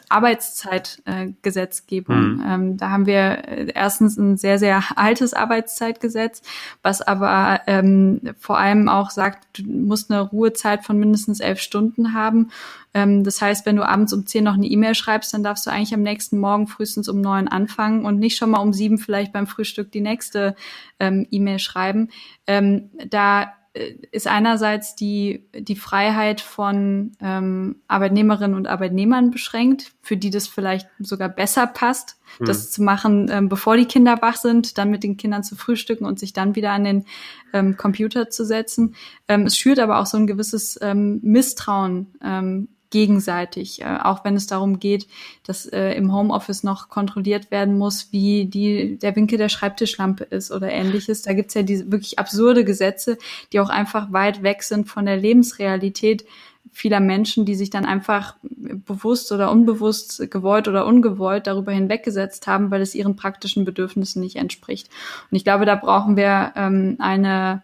Arbeitszeitgesetzgebung. 0.08 2.16
Äh, 2.16 2.20
mhm. 2.20 2.44
ähm, 2.46 2.76
da 2.76 2.90
haben 2.90 3.06
wir 3.06 3.48
äh, 3.48 3.72
erstens 3.74 4.16
ein 4.16 4.36
sehr, 4.36 4.58
sehr 4.58 4.82
altes 4.96 5.34
Arbeitszeitgesetz, 5.34 6.42
was 6.82 7.02
aber 7.02 7.60
ähm, 7.66 8.20
vor 8.38 8.58
allem 8.58 8.88
auch 8.88 9.10
sagt, 9.10 9.58
du 9.58 9.64
musst 9.64 10.10
eine 10.10 10.20
Ruhezeit 10.20 10.84
von 10.84 10.98
mindestens 10.98 11.40
elf 11.40 11.60
Stunden 11.60 12.14
haben. 12.14 12.50
Ähm, 12.92 13.24
das 13.24 13.40
heißt, 13.40 13.66
wenn 13.66 13.76
du 13.76 13.86
abends 13.86 14.12
um 14.12 14.26
zehn 14.26 14.44
noch 14.44 14.54
eine 14.54 14.66
E-Mail 14.66 14.94
schreibst, 14.94 15.32
dann 15.32 15.42
darfst 15.42 15.66
du 15.66 15.70
eigentlich 15.70 15.94
am 15.94 16.02
nächsten 16.02 16.38
Morgen 16.38 16.66
frühestens 16.66 17.08
um 17.08 17.20
neun 17.20 17.48
anfangen 17.48 18.04
und 18.04 18.18
nicht 18.18 18.36
schon 18.36 18.50
mal 18.50 18.58
um 18.58 18.72
sieben 18.72 18.98
vielleicht 18.98 19.32
beim 19.32 19.46
Frühstück 19.46 19.92
die 19.92 20.00
nächste 20.00 20.56
ähm, 20.98 21.26
E-Mail 21.30 21.58
schreiben. 21.58 22.08
Ähm, 22.46 22.90
da 23.08 23.52
ist 23.72 24.26
einerseits 24.26 24.96
die, 24.96 25.46
die 25.54 25.76
Freiheit 25.76 26.40
von 26.40 27.12
ähm, 27.20 27.76
Arbeitnehmerinnen 27.86 28.56
und 28.56 28.66
Arbeitnehmern 28.66 29.30
beschränkt, 29.30 29.92
für 30.02 30.16
die 30.16 30.30
das 30.30 30.48
vielleicht 30.48 30.88
sogar 30.98 31.28
besser 31.28 31.68
passt, 31.68 32.18
mhm. 32.40 32.46
das 32.46 32.72
zu 32.72 32.82
machen, 32.82 33.30
ähm, 33.30 33.48
bevor 33.48 33.76
die 33.76 33.84
Kinder 33.84 34.20
wach 34.22 34.36
sind, 34.36 34.76
dann 34.76 34.90
mit 34.90 35.04
den 35.04 35.16
Kindern 35.16 35.44
zu 35.44 35.54
frühstücken 35.54 36.04
und 36.04 36.18
sich 36.18 36.32
dann 36.32 36.56
wieder 36.56 36.72
an 36.72 36.82
den 36.82 37.04
ähm, 37.52 37.76
Computer 37.76 38.28
zu 38.28 38.44
setzen. 38.44 38.96
Ähm, 39.28 39.46
es 39.46 39.56
schürt 39.56 39.78
aber 39.78 40.00
auch 40.00 40.06
so 40.06 40.16
ein 40.16 40.26
gewisses 40.26 40.76
ähm, 40.82 41.20
Misstrauen 41.22 42.14
ähm, 42.24 42.68
gegenseitig, 42.90 43.82
äh, 43.82 43.98
auch 44.02 44.24
wenn 44.24 44.36
es 44.36 44.46
darum 44.46 44.78
geht, 44.78 45.06
dass 45.44 45.66
äh, 45.66 45.92
im 45.92 46.12
Homeoffice 46.12 46.62
noch 46.62 46.88
kontrolliert 46.88 47.50
werden 47.50 47.78
muss, 47.78 48.08
wie 48.12 48.46
die, 48.46 48.98
der 48.98 49.16
Winkel 49.16 49.38
der 49.38 49.48
Schreibtischlampe 49.48 50.24
ist 50.24 50.50
oder 50.50 50.70
ähnliches. 50.70 51.22
Da 51.22 51.32
gibt's 51.32 51.54
ja 51.54 51.62
diese 51.62 51.90
wirklich 51.90 52.18
absurde 52.18 52.64
Gesetze, 52.64 53.16
die 53.52 53.60
auch 53.60 53.70
einfach 53.70 54.12
weit 54.12 54.42
weg 54.42 54.62
sind 54.62 54.88
von 54.88 55.06
der 55.06 55.16
Lebensrealität 55.16 56.24
vieler 56.72 57.00
Menschen, 57.00 57.44
die 57.44 57.54
sich 57.54 57.70
dann 57.70 57.84
einfach 57.84 58.36
bewusst 58.42 59.32
oder 59.32 59.50
unbewusst, 59.50 60.30
gewollt 60.30 60.68
oder 60.68 60.86
ungewollt 60.86 61.46
darüber 61.46 61.72
hinweggesetzt 61.72 62.46
haben, 62.46 62.70
weil 62.70 62.80
es 62.80 62.94
ihren 62.94 63.16
praktischen 63.16 63.64
Bedürfnissen 63.64 64.20
nicht 64.20 64.36
entspricht. 64.36 64.88
Und 65.30 65.36
ich 65.36 65.44
glaube, 65.44 65.64
da 65.64 65.74
brauchen 65.74 66.16
wir 66.16 66.52
ähm, 66.56 66.96
eine 66.98 67.62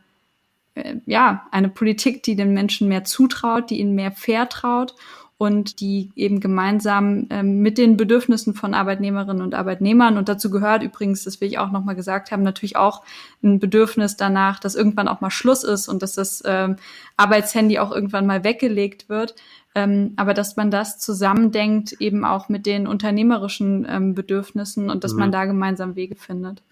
ja, 1.07 1.47
eine 1.51 1.69
Politik, 1.69 2.23
die 2.23 2.37
den 2.37 2.53
Menschen 2.53 2.89
mehr 2.89 3.05
zutraut, 3.05 3.71
die 3.71 3.81
ihnen 3.81 3.95
mehr 3.95 4.13
vertraut 4.13 4.95
und 5.39 5.81
die 5.81 6.11
eben 6.17 6.41
gemeinsam 6.41 7.27
ähm, 7.29 7.61
mit 7.61 7.77
den 7.77 7.97
Bedürfnissen 7.97 8.55
von 8.55 8.73
Arbeitnehmerinnen 8.73 9.43
und 9.43 9.55
Arbeitnehmern 9.55 10.17
und 10.17 10.29
dazu 10.29 10.51
gehört 10.51 10.83
übrigens, 10.83 11.25
das 11.25 11.41
will 11.41 11.49
ich 11.49 11.59
auch 11.59 11.71
nochmal 11.71 11.95
gesagt 11.95 12.31
haben, 12.31 12.43
natürlich 12.43 12.77
auch 12.77 13.03
ein 13.43 13.59
Bedürfnis 13.59 14.17
danach, 14.17 14.61
dass 14.61 14.75
irgendwann 14.75 15.09
auch 15.09 15.21
mal 15.21 15.31
Schluss 15.31 15.63
ist 15.63 15.89
und 15.89 16.03
dass 16.03 16.15
das 16.15 16.43
ähm, 16.47 16.77
Arbeitshandy 17.19 17.79
auch 17.79 17.93
irgendwann 17.93 18.27
mal 18.27 18.45
weggelegt 18.45 19.09
wird. 19.09 19.35
Ähm, 19.75 20.15
aber 20.17 20.33
dass 20.33 20.57
man 20.57 20.71
das 20.71 20.99
zusammendenkt 20.99 21.93
eben 22.01 22.25
auch 22.25 22.49
mit 22.49 22.65
den 22.65 22.87
unternehmerischen 22.87 23.87
ähm, 23.87 24.15
Bedürfnissen 24.15 24.89
und 24.89 25.05
dass 25.05 25.13
mhm. 25.13 25.19
man 25.19 25.33
da 25.33 25.45
gemeinsam 25.45 25.97
Wege 25.97 26.15
findet. 26.15 26.63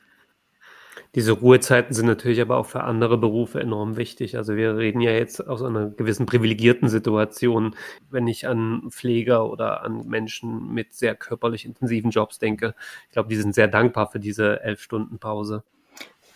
Diese 1.15 1.33
Ruhezeiten 1.33 1.95
sind 1.95 2.07
natürlich 2.07 2.41
aber 2.41 2.57
auch 2.57 2.67
für 2.67 2.83
andere 2.83 3.17
Berufe 3.17 3.61
enorm 3.61 3.97
wichtig. 3.97 4.37
Also 4.37 4.57
wir 4.57 4.77
reden 4.77 5.01
ja 5.01 5.12
jetzt 5.12 5.47
aus 5.47 5.62
einer 5.62 5.91
gewissen 5.91 6.27
privilegierten 6.27 6.89
Situation, 6.89 7.77
wenn 8.11 8.27
ich 8.27 8.49
an 8.49 8.91
Pfleger 8.91 9.49
oder 9.49 9.85
an 9.85 10.09
Menschen 10.09 10.73
mit 10.75 10.93
sehr 10.93 11.15
körperlich 11.15 11.65
intensiven 11.67 12.11
Jobs 12.11 12.39
denke. 12.41 12.75
Ich 13.07 13.12
glaube, 13.12 13.29
die 13.29 13.37
sind 13.37 13.55
sehr 13.55 13.69
dankbar 13.69 14.11
für 14.11 14.19
diese 14.19 14.61
elf 14.62 14.81
Stunden 14.83 15.19
Pause. 15.19 15.62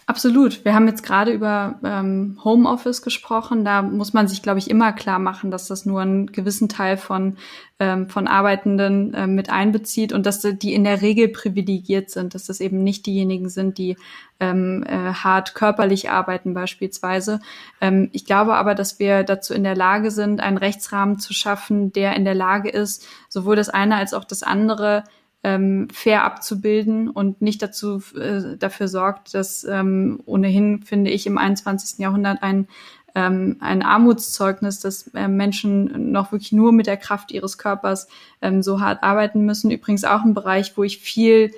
Absolut. 0.09 0.64
Wir 0.64 0.74
haben 0.74 0.88
jetzt 0.88 1.02
gerade 1.02 1.32
über 1.32 1.78
ähm, 1.84 2.40
Homeoffice 2.42 3.02
gesprochen. 3.02 3.62
Da 3.62 3.82
muss 3.82 4.14
man 4.14 4.26
sich, 4.26 4.40
glaube 4.40 4.59
ich, 4.59 4.70
immer 4.70 4.94
klar 4.94 5.18
machen, 5.18 5.50
dass 5.50 5.68
das 5.68 5.84
nur 5.84 6.00
einen 6.00 6.32
gewissen 6.32 6.70
Teil 6.70 6.96
von, 6.96 7.36
ähm, 7.78 8.09
von 8.09 8.26
Arbeitenden 8.26 9.12
äh, 9.12 9.26
mit 9.26 9.50
einbezieht 9.50 10.14
und 10.14 10.24
dass 10.24 10.40
die 10.40 10.72
in 10.72 10.84
der 10.84 11.02
Regel 11.02 11.28
privilegiert 11.28 12.09
sind, 12.09 12.34
dass 12.34 12.46
das 12.46 12.61
eben 12.61 12.82
nicht 12.82 13.04
diejenigen 13.04 13.50
sind, 13.50 13.76
die 13.76 13.98
ähm, 14.40 14.82
äh, 14.88 15.12
hart 15.12 15.54
körperlich 15.54 16.09
arbeiten 16.09 16.54
beispielsweise. 16.54 17.40
Ähm, 17.82 18.09
ich 18.12 18.24
glaube 18.24 18.54
aber, 18.54 18.74
dass 18.74 18.98
wir 18.98 19.24
dazu 19.24 19.52
in 19.52 19.62
der 19.62 19.76
Lage 19.76 20.11
sind, 20.11 20.40
einen 20.40 20.56
Rechtsrahmen 20.56 21.18
zu 21.18 21.34
schaffen, 21.34 21.92
der 21.92 22.16
in 22.16 22.24
der 22.24 22.34
Lage 22.34 22.70
ist, 22.70 23.06
sowohl 23.28 23.56
das 23.56 23.68
eine 23.68 23.96
als 23.96 24.14
auch 24.14 24.24
das 24.24 24.42
andere 24.42 25.04
ähm, 25.45 25.89
fair 25.93 26.24
abzubilden 26.24 27.09
und 27.09 27.41
nicht 27.41 27.62
dazu 27.62 28.03
äh, 28.16 28.57
dafür 28.59 28.89
sorgt, 28.89 29.34
dass 29.34 29.64
ähm, 29.64 30.20
ohnehin, 30.26 30.82
finde 30.82 31.11
ich, 31.11 31.26
im 31.26 31.39
21. 31.39 31.99
Jahrhundert 32.01 32.43
ein 32.43 32.66
ähm, 33.14 33.57
ein 33.61 33.82
Armutszeugnis, 33.82 34.80
dass 34.80 35.09
äh, 35.14 35.28
Menschen 35.28 36.12
noch 36.12 36.30
wirklich 36.30 36.53
nur 36.53 36.72
mit 36.72 36.86
der 36.86 36.97
Kraft 36.97 37.32
ihres 37.32 37.59
Körpers 37.59 38.07
ähm, 38.43 38.62
so 38.62 38.80
hart 38.80 39.03
arbeiten 39.03 39.45
müssen. 39.45 39.70
Übrigens 39.70 40.05
auch 40.05 40.22
ein 40.22 40.34
Bereich, 40.34 40.76
wo 40.76 40.84
ich 40.84 40.99
viel 40.99 41.53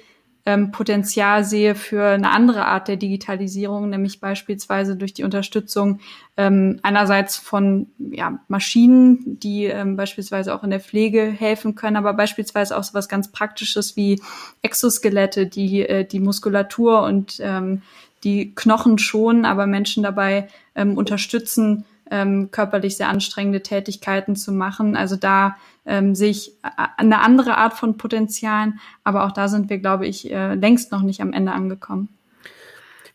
ähm, 0.46 0.70
Potenzial 0.70 1.44
sehe 1.44 1.74
für 1.74 2.04
eine 2.04 2.30
andere 2.30 2.64
Art 2.64 2.88
der 2.88 2.96
Digitalisierung, 2.96 3.90
nämlich 3.90 4.20
beispielsweise 4.20 4.96
durch 4.96 5.12
die 5.12 5.24
Unterstützung 5.24 6.00
ähm, 6.36 6.80
einerseits 6.82 7.36
von 7.36 7.88
ja, 7.98 8.40
Maschinen, 8.48 9.38
die 9.38 9.64
ähm, 9.64 9.96
beispielsweise 9.96 10.54
auch 10.54 10.64
in 10.64 10.70
der 10.70 10.80
Pflege 10.80 11.22
helfen 11.22 11.74
können, 11.74 11.96
aber 11.96 12.14
beispielsweise 12.14 12.76
auch 12.76 12.84
so 12.84 12.94
was 12.94 13.08
ganz 13.08 13.30
Praktisches 13.30 13.96
wie 13.96 14.20
Exoskelette, 14.62 15.46
die 15.46 15.82
äh, 15.82 16.04
die 16.04 16.20
Muskulatur 16.20 17.02
und 17.02 17.38
ähm, 17.40 17.82
die 18.24 18.54
Knochen 18.54 18.98
schonen, 18.98 19.44
aber 19.44 19.66
Menschen 19.66 20.02
dabei 20.02 20.48
ähm, 20.74 20.96
unterstützen, 20.96 21.84
ähm, 22.10 22.50
körperlich 22.50 22.96
sehr 22.96 23.08
anstrengende 23.08 23.62
Tätigkeiten 23.62 24.36
zu 24.36 24.52
machen. 24.52 24.96
Also 24.96 25.16
da 25.16 25.56
ähm, 25.86 26.14
sehe 26.14 26.30
ich 26.30 26.52
eine 26.96 27.20
andere 27.20 27.56
Art 27.56 27.74
von 27.74 27.96
Potenzialen, 27.96 28.80
aber 29.04 29.24
auch 29.24 29.32
da 29.32 29.48
sind 29.48 29.70
wir, 29.70 29.78
glaube 29.78 30.06
ich, 30.06 30.30
äh, 30.30 30.54
längst 30.54 30.92
noch 30.92 31.02
nicht 31.02 31.20
am 31.20 31.32
Ende 31.32 31.52
angekommen. 31.52 32.08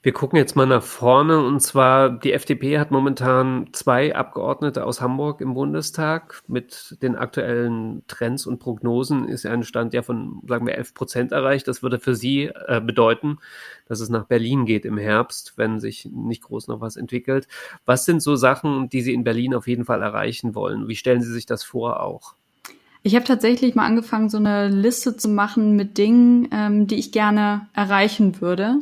Wir 0.06 0.14
gucken 0.14 0.38
jetzt 0.38 0.56
mal 0.56 0.68
nach 0.68 0.84
vorne 0.84 1.44
und 1.44 1.62
zwar 1.62 2.12
die 2.12 2.34
FDP 2.34 2.78
hat 2.78 2.92
momentan 2.92 3.70
zwei 3.72 4.16
Abgeordnete 4.16 4.86
aus 4.86 5.02
Hamburg 5.02 5.42
im 5.42 5.56
Bundestag. 5.56 6.44
Mit 6.48 6.98
den 7.02 7.16
aktuellen 7.16 8.04
Trends 8.06 8.46
und 8.46 8.60
Prognosen 8.60 9.28
ist 9.28 9.48
ein 9.48 9.64
Stand 9.64 9.96
ja 9.96 10.04
von, 10.04 10.44
sagen 10.48 10.68
wir, 10.68 10.76
11 10.76 10.94
Prozent 10.94 11.32
erreicht. 11.32 11.68
Das 11.68 11.82
würde 11.82 11.98
für 11.98 12.14
Sie 12.14 12.52
äh, 12.68 12.82
bedeuten, 12.82 13.40
dass 13.88 14.00
es 14.00 14.10
nach 14.10 14.26
Berlin 14.26 14.68
geht 14.68 14.86
im 14.86 15.00
Herbst, 15.00 15.54
wenn 15.56 15.80
sich 15.80 16.08
nicht 16.14 16.44
groß 16.44 16.68
noch 16.68 16.82
was 16.82 16.98
entwickelt. 16.98 17.48
Was 17.88 18.06
sind 18.06 18.22
so 18.22 18.36
Sachen, 18.36 18.90
die 18.90 19.02
Sie 19.02 19.16
in 19.16 19.24
Berlin 19.24 19.56
auf 19.56 19.68
jeden 19.68 19.86
Fall 19.86 20.04
erreichen 20.04 20.54
wollen? 20.54 20.88
Wie 20.88 20.96
stellen 20.96 21.24
Sie 21.24 21.34
sich 21.34 21.48
das 21.48 21.64
vor 21.64 22.04
auch? 22.04 22.36
Ich 23.02 23.16
habe 23.16 23.26
tatsächlich 23.26 23.74
mal 23.74 23.86
angefangen, 23.86 24.30
so 24.30 24.38
eine 24.38 24.68
Liste 24.68 25.18
zu 25.18 25.30
machen 25.30 25.76
mit 25.76 25.98
Dingen, 25.98 26.48
ähm, 26.52 26.86
die 26.86 26.96
ich 26.96 27.12
gerne 27.12 27.68
erreichen 27.74 28.40
würde. 28.40 28.82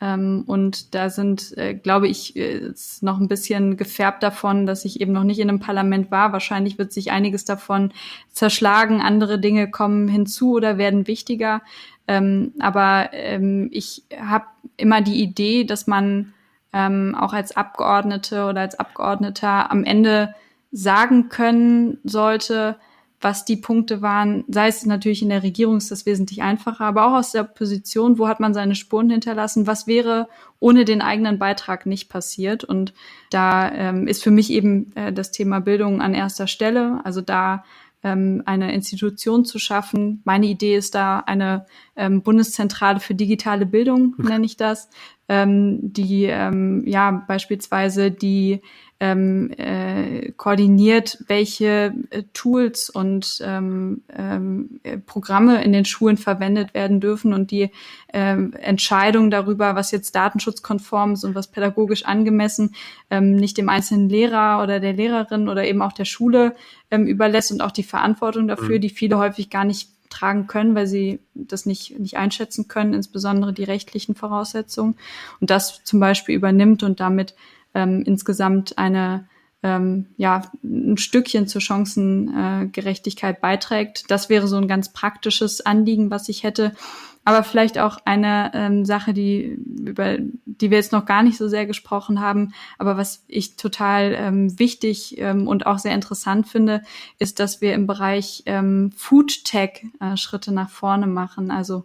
Ähm, 0.00 0.44
und 0.46 0.94
da 0.94 1.10
sind, 1.10 1.56
äh, 1.58 1.74
glaube 1.74 2.08
ich, 2.08 2.36
äh, 2.36 2.58
ist 2.58 3.02
noch 3.02 3.18
ein 3.18 3.28
bisschen 3.28 3.76
gefärbt 3.76 4.22
davon, 4.22 4.66
dass 4.66 4.84
ich 4.84 5.00
eben 5.00 5.12
noch 5.12 5.24
nicht 5.24 5.40
in 5.40 5.48
einem 5.48 5.60
Parlament 5.60 6.10
war. 6.10 6.32
Wahrscheinlich 6.32 6.78
wird 6.78 6.92
sich 6.92 7.10
einiges 7.10 7.44
davon 7.44 7.92
zerschlagen. 8.30 9.00
Andere 9.00 9.40
Dinge 9.40 9.70
kommen 9.70 10.06
hinzu 10.08 10.52
oder 10.52 10.78
werden 10.78 11.06
wichtiger. 11.06 11.62
Ähm, 12.06 12.52
aber 12.60 13.10
ähm, 13.12 13.68
ich 13.72 14.04
habe 14.18 14.46
immer 14.76 15.00
die 15.00 15.20
Idee, 15.22 15.64
dass 15.64 15.86
man 15.86 16.32
ähm, 16.72 17.16
auch 17.18 17.32
als 17.32 17.56
Abgeordnete 17.56 18.44
oder 18.46 18.60
als 18.60 18.78
Abgeordneter 18.78 19.70
am 19.70 19.84
Ende 19.84 20.34
sagen 20.70 21.28
können 21.28 21.98
sollte, 22.04 22.76
was 23.20 23.44
die 23.44 23.56
Punkte 23.56 24.00
waren, 24.00 24.44
sei 24.48 24.68
es 24.68 24.86
natürlich 24.86 25.22
in 25.22 25.28
der 25.28 25.42
Regierung 25.42 25.76
ist 25.76 25.90
das 25.90 26.06
wesentlich 26.06 26.42
einfacher, 26.42 26.84
aber 26.84 27.06
auch 27.06 27.14
aus 27.14 27.32
der 27.32 27.42
Position, 27.42 28.18
wo 28.18 28.28
hat 28.28 28.38
man 28.38 28.54
seine 28.54 28.76
Spuren 28.76 29.10
hinterlassen, 29.10 29.66
was 29.66 29.86
wäre 29.86 30.28
ohne 30.60 30.84
den 30.84 31.02
eigenen 31.02 31.38
Beitrag 31.38 31.86
nicht 31.86 32.08
passiert. 32.08 32.62
Und 32.62 32.94
da 33.30 33.70
ähm, 33.72 34.06
ist 34.06 34.22
für 34.22 34.30
mich 34.30 34.50
eben 34.50 34.92
äh, 34.94 35.12
das 35.12 35.32
Thema 35.32 35.60
Bildung 35.60 36.00
an 36.00 36.14
erster 36.14 36.46
Stelle. 36.46 37.00
Also 37.04 37.20
da 37.20 37.64
ähm, 38.04 38.42
eine 38.46 38.72
Institution 38.72 39.44
zu 39.44 39.58
schaffen. 39.58 40.22
Meine 40.24 40.46
Idee 40.46 40.76
ist 40.76 40.94
da 40.94 41.20
eine 41.20 41.66
ähm, 41.96 42.22
Bundeszentrale 42.22 43.00
für 43.00 43.14
digitale 43.14 43.66
Bildung, 43.66 44.14
nenne 44.18 44.46
ich 44.46 44.56
das, 44.56 44.88
ähm, 45.28 45.80
die 45.82 46.24
ähm, 46.24 46.84
ja 46.86 47.10
beispielsweise 47.26 48.10
die 48.10 48.60
ähm, 49.00 49.50
äh, 49.56 50.32
koordiniert, 50.32 51.18
welche 51.28 51.94
äh, 52.10 52.24
Tools 52.32 52.90
und 52.90 53.40
ähm, 53.44 54.02
ähm, 54.12 54.80
Programme 55.06 55.62
in 55.62 55.72
den 55.72 55.84
Schulen 55.84 56.16
verwendet 56.16 56.74
werden 56.74 57.00
dürfen 57.00 57.32
und 57.32 57.52
die 57.52 57.70
ähm, 58.12 58.54
Entscheidung 58.54 59.30
darüber, 59.30 59.76
was 59.76 59.92
jetzt 59.92 60.16
datenschutzkonform 60.16 61.12
ist 61.12 61.24
und 61.24 61.36
was 61.36 61.46
pädagogisch 61.46 62.06
angemessen, 62.06 62.74
ähm, 63.10 63.36
nicht 63.36 63.56
dem 63.56 63.68
einzelnen 63.68 64.08
Lehrer 64.08 64.62
oder 64.62 64.80
der 64.80 64.94
Lehrerin 64.94 65.48
oder 65.48 65.64
eben 65.64 65.82
auch 65.82 65.92
der 65.92 66.04
Schule 66.04 66.56
ähm, 66.90 67.06
überlässt 67.06 67.52
und 67.52 67.60
auch 67.60 67.72
die 67.72 67.84
Verantwortung 67.84 68.48
dafür, 68.48 68.76
mhm. 68.76 68.80
die 68.80 68.90
viele 68.90 69.18
häufig 69.18 69.48
gar 69.48 69.64
nicht 69.64 69.90
tragen 70.10 70.46
können, 70.46 70.74
weil 70.74 70.86
sie 70.86 71.20
das 71.34 71.66
nicht, 71.66 71.98
nicht 71.98 72.16
einschätzen 72.16 72.66
können, 72.66 72.94
insbesondere 72.94 73.52
die 73.52 73.64
rechtlichen 73.64 74.14
Voraussetzungen. 74.14 74.96
Und 75.40 75.50
das 75.50 75.84
zum 75.84 76.00
Beispiel 76.00 76.34
übernimmt 76.34 76.82
und 76.82 76.98
damit 76.98 77.34
ähm, 77.74 78.02
insgesamt 78.04 78.78
eine 78.78 79.28
ähm, 79.62 80.06
ja, 80.16 80.42
ein 80.62 80.98
Stückchen 80.98 81.48
zur 81.48 81.60
Chancengerechtigkeit 81.60 83.40
beiträgt. 83.40 84.04
Das 84.08 84.28
wäre 84.28 84.46
so 84.46 84.56
ein 84.56 84.68
ganz 84.68 84.92
praktisches 84.92 85.64
Anliegen, 85.64 86.10
was 86.10 86.28
ich 86.28 86.44
hätte. 86.44 86.74
Aber 87.24 87.42
vielleicht 87.42 87.78
auch 87.78 87.98
eine 88.06 88.52
ähm, 88.54 88.84
Sache, 88.86 89.12
die, 89.12 89.58
über 89.84 90.16
die 90.46 90.70
wir 90.70 90.78
jetzt 90.78 90.92
noch 90.92 91.04
gar 91.04 91.22
nicht 91.22 91.36
so 91.36 91.46
sehr 91.46 91.66
gesprochen 91.66 92.20
haben, 92.20 92.54
aber 92.78 92.96
was 92.96 93.22
ich 93.26 93.56
total 93.56 94.14
ähm, 94.16 94.58
wichtig 94.58 95.18
ähm, 95.18 95.46
und 95.46 95.66
auch 95.66 95.78
sehr 95.78 95.92
interessant 95.92 96.48
finde, 96.48 96.82
ist, 97.18 97.38
dass 97.38 97.60
wir 97.60 97.74
im 97.74 97.86
Bereich 97.86 98.44
ähm, 98.46 98.92
Food 98.96 99.44
Tech 99.44 99.84
äh, 100.00 100.16
Schritte 100.16 100.52
nach 100.52 100.70
vorne 100.70 101.06
machen. 101.06 101.50
Also 101.50 101.84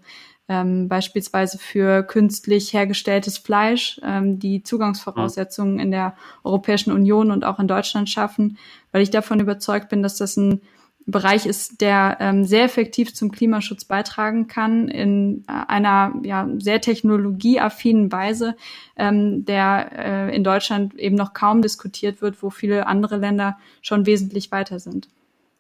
ähm, 0.54 0.88
beispielsweise 0.88 1.58
für 1.58 2.04
künstlich 2.04 2.74
hergestelltes 2.74 3.38
Fleisch, 3.40 4.00
ähm, 4.04 4.38
die 4.40 4.62
Zugangsvoraussetzungen 4.62 5.80
in 5.80 5.90
der 5.90 6.16
Europäischen 6.44 6.92
Union 6.92 7.32
und 7.32 7.44
auch 7.44 7.60
in 7.60 7.68
Deutschland 7.68 8.10
schaffen, 8.10 8.58
weil 8.92 9.02
ich 9.02 9.10
davon 9.10 9.40
überzeugt 9.40 9.90
bin, 9.90 10.04
dass 10.04 10.18
das 10.18 10.38
ein 10.38 10.62
Bereich 11.06 11.46
ist, 11.46 11.82
der 11.82 12.18
ähm, 12.22 12.46
sehr 12.46 12.64
effektiv 12.64 13.14
zum 13.14 13.32
Klimaschutz 13.32 13.84
beitragen 13.84 14.48
kann 14.48 14.88
in 14.88 15.44
äh, 15.50 15.52
einer 15.68 16.14
ja, 16.24 16.48
sehr 16.60 16.80
technologieaffinen 16.80 18.12
Weise, 18.12 18.56
ähm, 18.96 19.44
der 19.44 19.90
äh, 19.98 20.36
in 20.36 20.46
Deutschland 20.46 20.96
eben 20.96 21.16
noch 21.16 21.34
kaum 21.34 21.62
diskutiert 21.62 22.22
wird, 22.22 22.42
wo 22.42 22.50
viele 22.50 22.88
andere 22.88 23.18
Länder 23.18 23.58
schon 23.82 24.06
wesentlich 24.06 24.52
weiter 24.52 24.80
sind. 24.80 25.10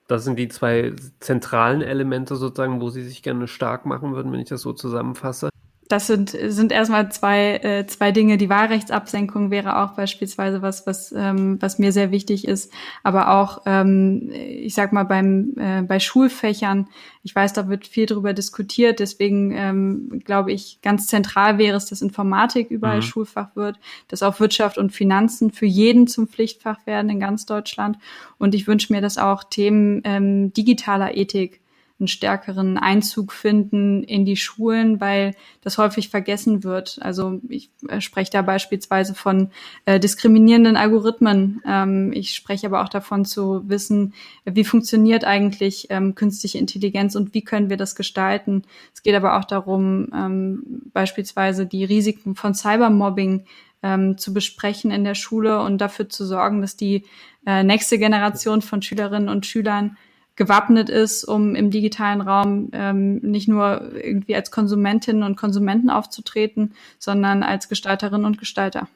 Das 0.07 0.23
sind 0.23 0.37
die 0.37 0.49
zwei 0.49 0.93
zentralen 1.19 1.81
Elemente 1.81 2.35
sozusagen, 2.35 2.81
wo 2.81 2.89
Sie 2.89 3.03
sich 3.03 3.23
gerne 3.23 3.47
stark 3.47 3.85
machen 3.85 4.13
würden, 4.13 4.31
wenn 4.31 4.39
ich 4.41 4.49
das 4.49 4.61
so 4.61 4.73
zusammenfasse. 4.73 5.49
Das 5.93 6.07
sind, 6.07 6.31
sind 6.31 6.71
erstmal 6.71 7.11
zwei, 7.11 7.57
äh, 7.57 7.85
zwei 7.85 8.11
Dinge. 8.11 8.37
Die 8.37 8.49
Wahlrechtsabsenkung 8.49 9.51
wäre 9.51 9.77
auch 9.77 9.91
beispielsweise 9.91 10.63
was, 10.63 10.87
was, 10.87 11.11
ähm, 11.15 11.61
was 11.61 11.77
mir 11.77 11.91
sehr 11.91 12.09
wichtig 12.09 12.47
ist. 12.47 12.73
Aber 13.03 13.29
auch, 13.29 13.61
ähm, 13.67 14.31
ich 14.31 14.73
sag 14.73 14.91
mal, 14.91 15.03
beim, 15.03 15.53
äh, 15.55 15.83
bei 15.83 15.99
Schulfächern, 15.99 16.87
ich 17.21 17.35
weiß, 17.35 17.53
da 17.53 17.69
wird 17.69 17.85
viel 17.85 18.07
drüber 18.07 18.33
diskutiert. 18.33 18.99
Deswegen 18.99 19.51
ähm, 19.51 20.23
glaube 20.25 20.51
ich, 20.51 20.79
ganz 20.81 21.05
zentral 21.05 21.59
wäre 21.59 21.77
es, 21.77 21.85
dass 21.85 22.01
Informatik 22.01 22.71
überall 22.71 22.97
mhm. 22.97 23.03
Schulfach 23.03 23.55
wird, 23.55 23.77
dass 24.07 24.23
auch 24.23 24.39
Wirtschaft 24.39 24.79
und 24.79 24.93
Finanzen 24.93 25.51
für 25.51 25.67
jeden 25.67 26.07
zum 26.07 26.27
Pflichtfach 26.27 26.87
werden 26.87 27.11
in 27.11 27.19
ganz 27.19 27.45
Deutschland. 27.45 27.99
Und 28.39 28.55
ich 28.55 28.65
wünsche 28.65 28.91
mir, 28.91 29.01
dass 29.01 29.19
auch 29.19 29.43
Themen 29.43 30.01
ähm, 30.05 30.53
digitaler 30.53 31.15
Ethik 31.15 31.61
einen 31.99 32.07
stärkeren 32.07 32.77
Einzug 32.77 33.31
finden 33.31 34.03
in 34.03 34.25
die 34.25 34.35
Schulen, 34.35 34.99
weil 34.99 35.35
das 35.61 35.77
häufig 35.77 36.09
vergessen 36.09 36.63
wird. 36.63 36.97
Also 37.01 37.39
ich 37.47 37.69
äh, 37.87 38.01
spreche 38.01 38.31
da 38.31 38.41
beispielsweise 38.41 39.13
von 39.13 39.51
äh, 39.85 39.99
diskriminierenden 39.99 40.75
Algorithmen. 40.75 41.61
Ähm, 41.65 42.11
ich 42.11 42.33
spreche 42.33 42.67
aber 42.67 42.83
auch 42.83 42.89
davon 42.89 43.25
zu 43.25 43.69
wissen, 43.69 44.13
wie 44.43 44.63
funktioniert 44.63 45.23
eigentlich 45.23 45.87
ähm, 45.91 46.15
künstliche 46.15 46.57
Intelligenz 46.57 47.15
und 47.15 47.33
wie 47.33 47.43
können 47.43 47.69
wir 47.69 47.77
das 47.77 47.95
gestalten. 47.95 48.63
Es 48.93 49.03
geht 49.03 49.15
aber 49.15 49.37
auch 49.37 49.45
darum, 49.45 50.09
ähm, 50.13 50.81
beispielsweise 50.93 51.65
die 51.67 51.85
Risiken 51.85 52.35
von 52.35 52.55
Cybermobbing 52.55 53.45
ähm, 53.83 54.17
zu 54.17 54.33
besprechen 54.33 54.89
in 54.91 55.03
der 55.03 55.15
Schule 55.15 55.61
und 55.61 55.77
dafür 55.77 56.09
zu 56.09 56.25
sorgen, 56.25 56.61
dass 56.61 56.75
die 56.75 57.03
äh, 57.45 57.63
nächste 57.63 57.99
Generation 57.99 58.61
von 58.61 58.81
Schülerinnen 58.81 59.29
und 59.29 59.45
Schülern 59.45 59.97
gewappnet 60.35 60.89
ist, 60.89 61.23
um 61.23 61.55
im 61.55 61.69
digitalen 61.69 62.21
Raum 62.21 62.69
ähm, 62.73 63.17
nicht 63.17 63.47
nur 63.47 63.93
irgendwie 63.95 64.35
als 64.35 64.51
Konsumentinnen 64.51 65.23
und 65.23 65.35
Konsumenten 65.37 65.89
aufzutreten, 65.89 66.73
sondern 66.97 67.43
als 67.43 67.69
Gestalterinnen 67.69 68.25
und 68.25 68.39
Gestalter. 68.39 68.87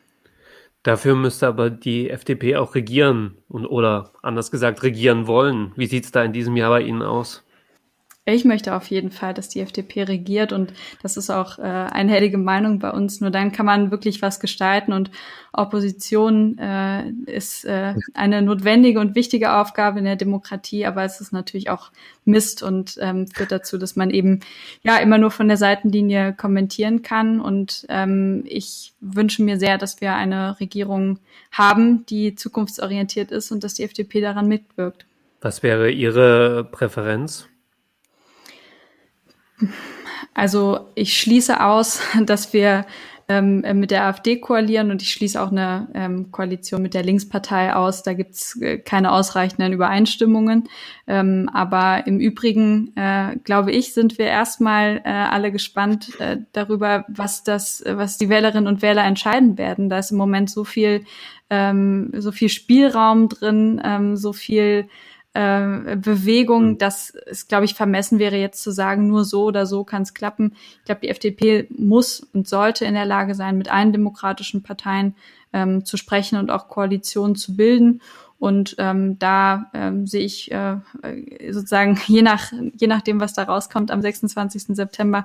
Dafür 0.83 1.15
müsste 1.15 1.47
aber 1.47 1.69
die 1.69 2.09
FDP 2.09 2.55
auch 2.55 2.75
regieren 2.75 3.35
und 3.49 3.65
oder 3.65 4.13
anders 4.21 4.51
gesagt 4.51 4.83
regieren 4.83 5.27
wollen. 5.27 5.73
Wie 5.75 5.87
sieht 5.87 6.05
es 6.05 6.11
da 6.11 6.23
in 6.23 6.33
diesem 6.33 6.55
Jahr 6.55 6.69
bei 6.69 6.81
Ihnen 6.81 7.01
aus? 7.01 7.43
Ich 8.29 8.43
möchte 8.43 8.75
auf 8.75 8.87
jeden 8.87 9.09
Fall, 9.09 9.33
dass 9.33 9.47
die 9.47 9.61
FDP 9.61 10.03
regiert 10.03 10.51
und 10.51 10.73
das 11.01 11.15
ist 11.15 11.29
auch 11.29 11.59
äh, 11.59 11.61
einhellige 11.61 12.37
Meinung 12.37 12.77
bei 12.77 12.91
uns. 12.91 13.21
Nur 13.21 13.31
dann 13.31 13.53
kann 13.53 13.65
man 13.65 13.89
wirklich 13.89 14.21
was 14.21 14.41
gestalten 14.41 14.91
und 14.91 15.11
Opposition 15.53 16.57
äh, 16.57 17.09
ist 17.25 17.63
äh, 17.63 17.93
eine 18.13 18.41
notwendige 18.41 18.99
und 18.99 19.15
wichtige 19.15 19.53
Aufgabe 19.53 19.99
in 19.99 20.05
der 20.05 20.17
Demokratie, 20.17 20.85
aber 20.85 21.05
es 21.05 21.21
ist 21.21 21.31
natürlich 21.31 21.69
auch 21.69 21.89
Mist 22.25 22.63
und 22.63 22.97
ähm, 22.99 23.27
führt 23.27 23.53
dazu, 23.53 23.77
dass 23.77 23.95
man 23.95 24.09
eben 24.09 24.41
ja 24.83 24.97
immer 24.97 25.17
nur 25.17 25.31
von 25.31 25.47
der 25.47 25.55
Seitenlinie 25.55 26.33
kommentieren 26.33 27.03
kann. 27.03 27.39
Und 27.39 27.85
ähm, 27.87 28.43
ich 28.45 28.93
wünsche 28.99 29.41
mir 29.41 29.57
sehr, 29.57 29.77
dass 29.77 30.01
wir 30.01 30.15
eine 30.15 30.59
Regierung 30.59 31.19
haben, 31.53 32.05
die 32.07 32.35
zukunftsorientiert 32.35 33.31
ist 33.31 33.53
und 33.53 33.63
dass 33.63 33.75
die 33.75 33.83
FDP 33.83 34.19
daran 34.19 34.49
mitwirkt. 34.49 35.05
Was 35.39 35.63
wäre 35.63 35.89
Ihre 35.89 36.65
Präferenz? 36.65 37.47
Also 40.33 40.91
ich 40.95 41.19
schließe 41.19 41.63
aus, 41.63 42.01
dass 42.25 42.53
wir 42.53 42.85
ähm, 43.29 43.63
mit 43.73 43.91
der 43.91 44.05
AfD 44.05 44.39
koalieren 44.39 44.89
und 44.89 45.01
ich 45.01 45.11
schließe 45.11 45.41
auch 45.41 45.51
eine 45.51 45.89
ähm, 45.93 46.31
Koalition 46.31 46.81
mit 46.81 46.93
der 46.93 47.03
Linkspartei 47.03 47.73
aus. 47.73 48.01
Da 48.03 48.13
gibt's 48.13 48.59
äh, 48.61 48.77
keine 48.77 49.11
ausreichenden 49.11 49.73
Übereinstimmungen. 49.73 50.69
Ähm, 51.07 51.49
aber 51.53 52.07
im 52.07 52.19
Übrigen, 52.19 52.95
äh, 52.95 53.35
glaube 53.43 53.71
ich, 53.71 53.93
sind 53.93 54.17
wir 54.17 54.27
erstmal 54.27 55.01
äh, 55.03 55.09
alle 55.09 55.51
gespannt 55.51 56.17
äh, 56.21 56.37
darüber, 56.53 57.03
was 57.09 57.43
das, 57.43 57.83
was 57.85 58.17
die 58.17 58.29
Wählerinnen 58.29 58.67
und 58.67 58.81
Wähler 58.81 59.03
entscheiden 59.03 59.57
werden. 59.57 59.89
Da 59.89 59.99
ist 59.99 60.11
im 60.11 60.17
Moment 60.17 60.49
so 60.49 60.63
viel, 60.63 61.03
ähm, 61.49 62.11
so 62.15 62.31
viel 62.31 62.49
Spielraum 62.49 63.27
drin, 63.27 63.81
ähm, 63.83 64.15
so 64.15 64.31
viel 64.31 64.87
äh, 65.37 65.95
Bewegung, 65.95 66.71
mhm. 66.71 66.77
dass 66.79 67.13
es, 67.27 67.47
glaube 67.47 67.65
ich, 67.65 67.75
vermessen 67.75 68.17
wäre, 68.17 68.37
jetzt 68.37 68.63
zu 68.63 68.71
sagen, 68.71 69.07
nur 69.07 69.23
so 69.23 69.43
oder 69.43 69.67
so 69.67 69.83
kann 69.83 70.01
es 70.01 70.15
klappen. 70.15 70.55
Ich 70.79 70.85
glaube, 70.85 71.01
die 71.01 71.09
FDP 71.09 71.67
muss 71.69 72.21
und 72.33 72.47
sollte 72.47 72.85
in 72.85 72.95
der 72.95 73.05
Lage 73.05 73.35
sein, 73.35 73.57
mit 73.57 73.71
allen 73.71 73.91
demokratischen 73.91 74.63
Parteien 74.63 75.15
ähm, 75.53 75.85
zu 75.85 75.95
sprechen 75.95 76.39
und 76.39 76.49
auch 76.49 76.69
Koalitionen 76.69 77.35
zu 77.35 77.55
bilden. 77.55 78.01
Und 78.39 78.75
ähm, 78.77 79.17
da 79.17 79.71
ähm, 79.73 80.05
sehe 80.05 80.23
ich 80.23 80.51
äh, 80.51 80.77
sozusagen, 81.49 81.99
je, 82.07 82.21
nach, 82.21 82.51
je 82.75 82.87
nachdem, 82.87 83.19
was 83.19 83.33
da 83.33 83.43
rauskommt, 83.43 83.89
am 83.89 84.01
26. 84.01 84.75
September 84.75 85.23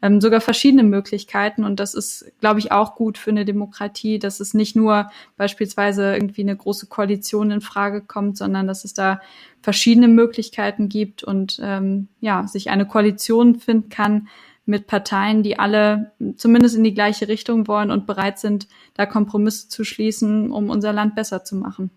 ähm, 0.00 0.20
sogar 0.20 0.40
verschiedene 0.40 0.84
Möglichkeiten. 0.84 1.64
Und 1.64 1.80
das 1.80 1.94
ist, 1.94 2.30
glaube 2.40 2.60
ich, 2.60 2.70
auch 2.70 2.94
gut 2.94 3.18
für 3.18 3.30
eine 3.30 3.44
Demokratie, 3.44 4.18
dass 4.18 4.40
es 4.40 4.54
nicht 4.54 4.76
nur 4.76 5.10
beispielsweise 5.36 6.14
irgendwie 6.14 6.42
eine 6.42 6.56
große 6.56 6.86
Koalition 6.86 7.50
in 7.50 7.60
Frage 7.60 8.00
kommt, 8.00 8.36
sondern 8.36 8.66
dass 8.66 8.84
es 8.84 8.94
da 8.94 9.20
verschiedene 9.60 10.08
Möglichkeiten 10.08 10.88
gibt 10.88 11.24
und 11.24 11.60
ähm, 11.62 12.08
ja, 12.20 12.46
sich 12.46 12.70
eine 12.70 12.86
Koalition 12.86 13.56
finden 13.56 13.88
kann 13.88 14.28
mit 14.64 14.86
Parteien, 14.86 15.42
die 15.42 15.58
alle 15.58 16.12
zumindest 16.36 16.76
in 16.76 16.84
die 16.84 16.94
gleiche 16.94 17.26
Richtung 17.26 17.66
wollen 17.66 17.90
und 17.90 18.06
bereit 18.06 18.38
sind, 18.38 18.68
da 18.94 19.06
Kompromisse 19.06 19.68
zu 19.68 19.84
schließen, 19.84 20.52
um 20.52 20.70
unser 20.70 20.92
Land 20.92 21.16
besser 21.16 21.44
zu 21.44 21.56
machen. 21.56 21.90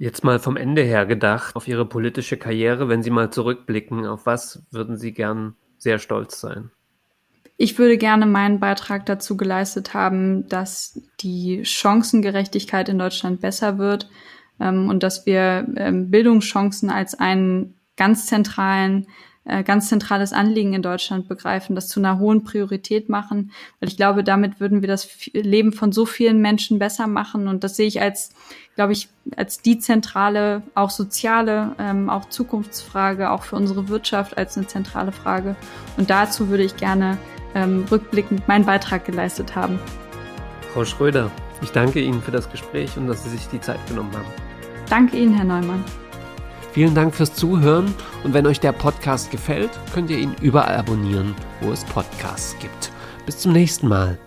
Jetzt 0.00 0.24
mal 0.24 0.38
vom 0.38 0.56
Ende 0.56 0.80
her 0.80 1.04
gedacht, 1.04 1.54
auf 1.56 1.68
Ihre 1.68 1.84
politische 1.84 2.38
Karriere, 2.38 2.88
wenn 2.88 3.02
Sie 3.02 3.10
mal 3.10 3.30
zurückblicken, 3.30 4.06
auf 4.06 4.24
was 4.24 4.62
würden 4.70 4.96
Sie 4.96 5.12
gern 5.12 5.56
sehr 5.76 5.98
stolz 5.98 6.40
sein? 6.40 6.70
Ich 7.58 7.78
würde 7.78 7.98
gerne 7.98 8.24
meinen 8.24 8.60
Beitrag 8.60 9.04
dazu 9.04 9.36
geleistet 9.36 9.92
haben, 9.92 10.48
dass 10.48 11.02
die 11.20 11.66
Chancengerechtigkeit 11.66 12.88
in 12.88 12.98
Deutschland 12.98 13.42
besser 13.42 13.76
wird 13.76 14.08
ähm, 14.58 14.88
und 14.88 15.02
dass 15.02 15.26
wir 15.26 15.66
ähm, 15.76 16.10
Bildungschancen 16.10 16.88
als 16.88 17.14
einen 17.14 17.74
ganz 17.98 18.24
zentralen 18.24 19.06
äh, 19.44 19.64
ganz 19.64 19.88
zentrales 19.88 20.32
Anliegen 20.32 20.74
in 20.74 20.82
Deutschland 20.82 21.26
begreifen, 21.26 21.74
das 21.74 21.88
zu 21.88 21.98
einer 21.98 22.18
hohen 22.18 22.44
Priorität 22.44 23.08
machen, 23.08 23.52
weil 23.80 23.88
ich 23.88 23.96
glaube, 23.96 24.22
damit 24.22 24.60
würden 24.60 24.82
wir 24.82 24.88
das 24.88 25.08
Leben 25.32 25.72
von 25.72 25.92
so 25.92 26.06
vielen 26.06 26.40
Menschen 26.40 26.78
besser 26.78 27.06
machen 27.06 27.48
und 27.48 27.64
das 27.64 27.74
sehe 27.74 27.86
ich 27.86 28.00
als 28.00 28.34
glaube 28.80 28.94
ich, 28.94 29.10
als 29.36 29.60
die 29.60 29.78
zentrale, 29.78 30.62
auch 30.74 30.88
soziale, 30.88 31.72
ähm, 31.78 32.08
auch 32.08 32.30
Zukunftsfrage, 32.30 33.30
auch 33.30 33.42
für 33.42 33.56
unsere 33.56 33.88
Wirtschaft 33.88 34.38
als 34.38 34.56
eine 34.56 34.68
zentrale 34.68 35.12
Frage. 35.12 35.54
Und 35.98 36.08
dazu 36.08 36.48
würde 36.48 36.62
ich 36.62 36.78
gerne 36.78 37.18
ähm, 37.54 37.84
rückblickend 37.90 38.48
meinen 38.48 38.64
Beitrag 38.64 39.04
geleistet 39.04 39.54
haben. 39.54 39.78
Frau 40.72 40.86
Schröder, 40.86 41.30
ich 41.60 41.72
danke 41.72 42.00
Ihnen 42.00 42.22
für 42.22 42.30
das 42.30 42.50
Gespräch 42.50 42.96
und 42.96 43.06
dass 43.06 43.22
Sie 43.22 43.28
sich 43.28 43.46
die 43.48 43.60
Zeit 43.60 43.86
genommen 43.86 44.12
haben. 44.14 44.24
Danke 44.88 45.18
Ihnen, 45.18 45.34
Herr 45.34 45.44
Neumann. 45.44 45.84
Vielen 46.72 46.94
Dank 46.94 47.14
fürs 47.14 47.34
Zuhören 47.34 47.94
und 48.24 48.32
wenn 48.32 48.46
euch 48.46 48.60
der 48.60 48.72
Podcast 48.72 49.30
gefällt, 49.30 49.72
könnt 49.92 50.08
ihr 50.08 50.16
ihn 50.16 50.34
überall 50.40 50.76
abonnieren, 50.76 51.34
wo 51.60 51.70
es 51.70 51.84
Podcasts 51.84 52.56
gibt. 52.60 52.90
Bis 53.26 53.40
zum 53.40 53.52
nächsten 53.52 53.88
Mal. 53.88 54.18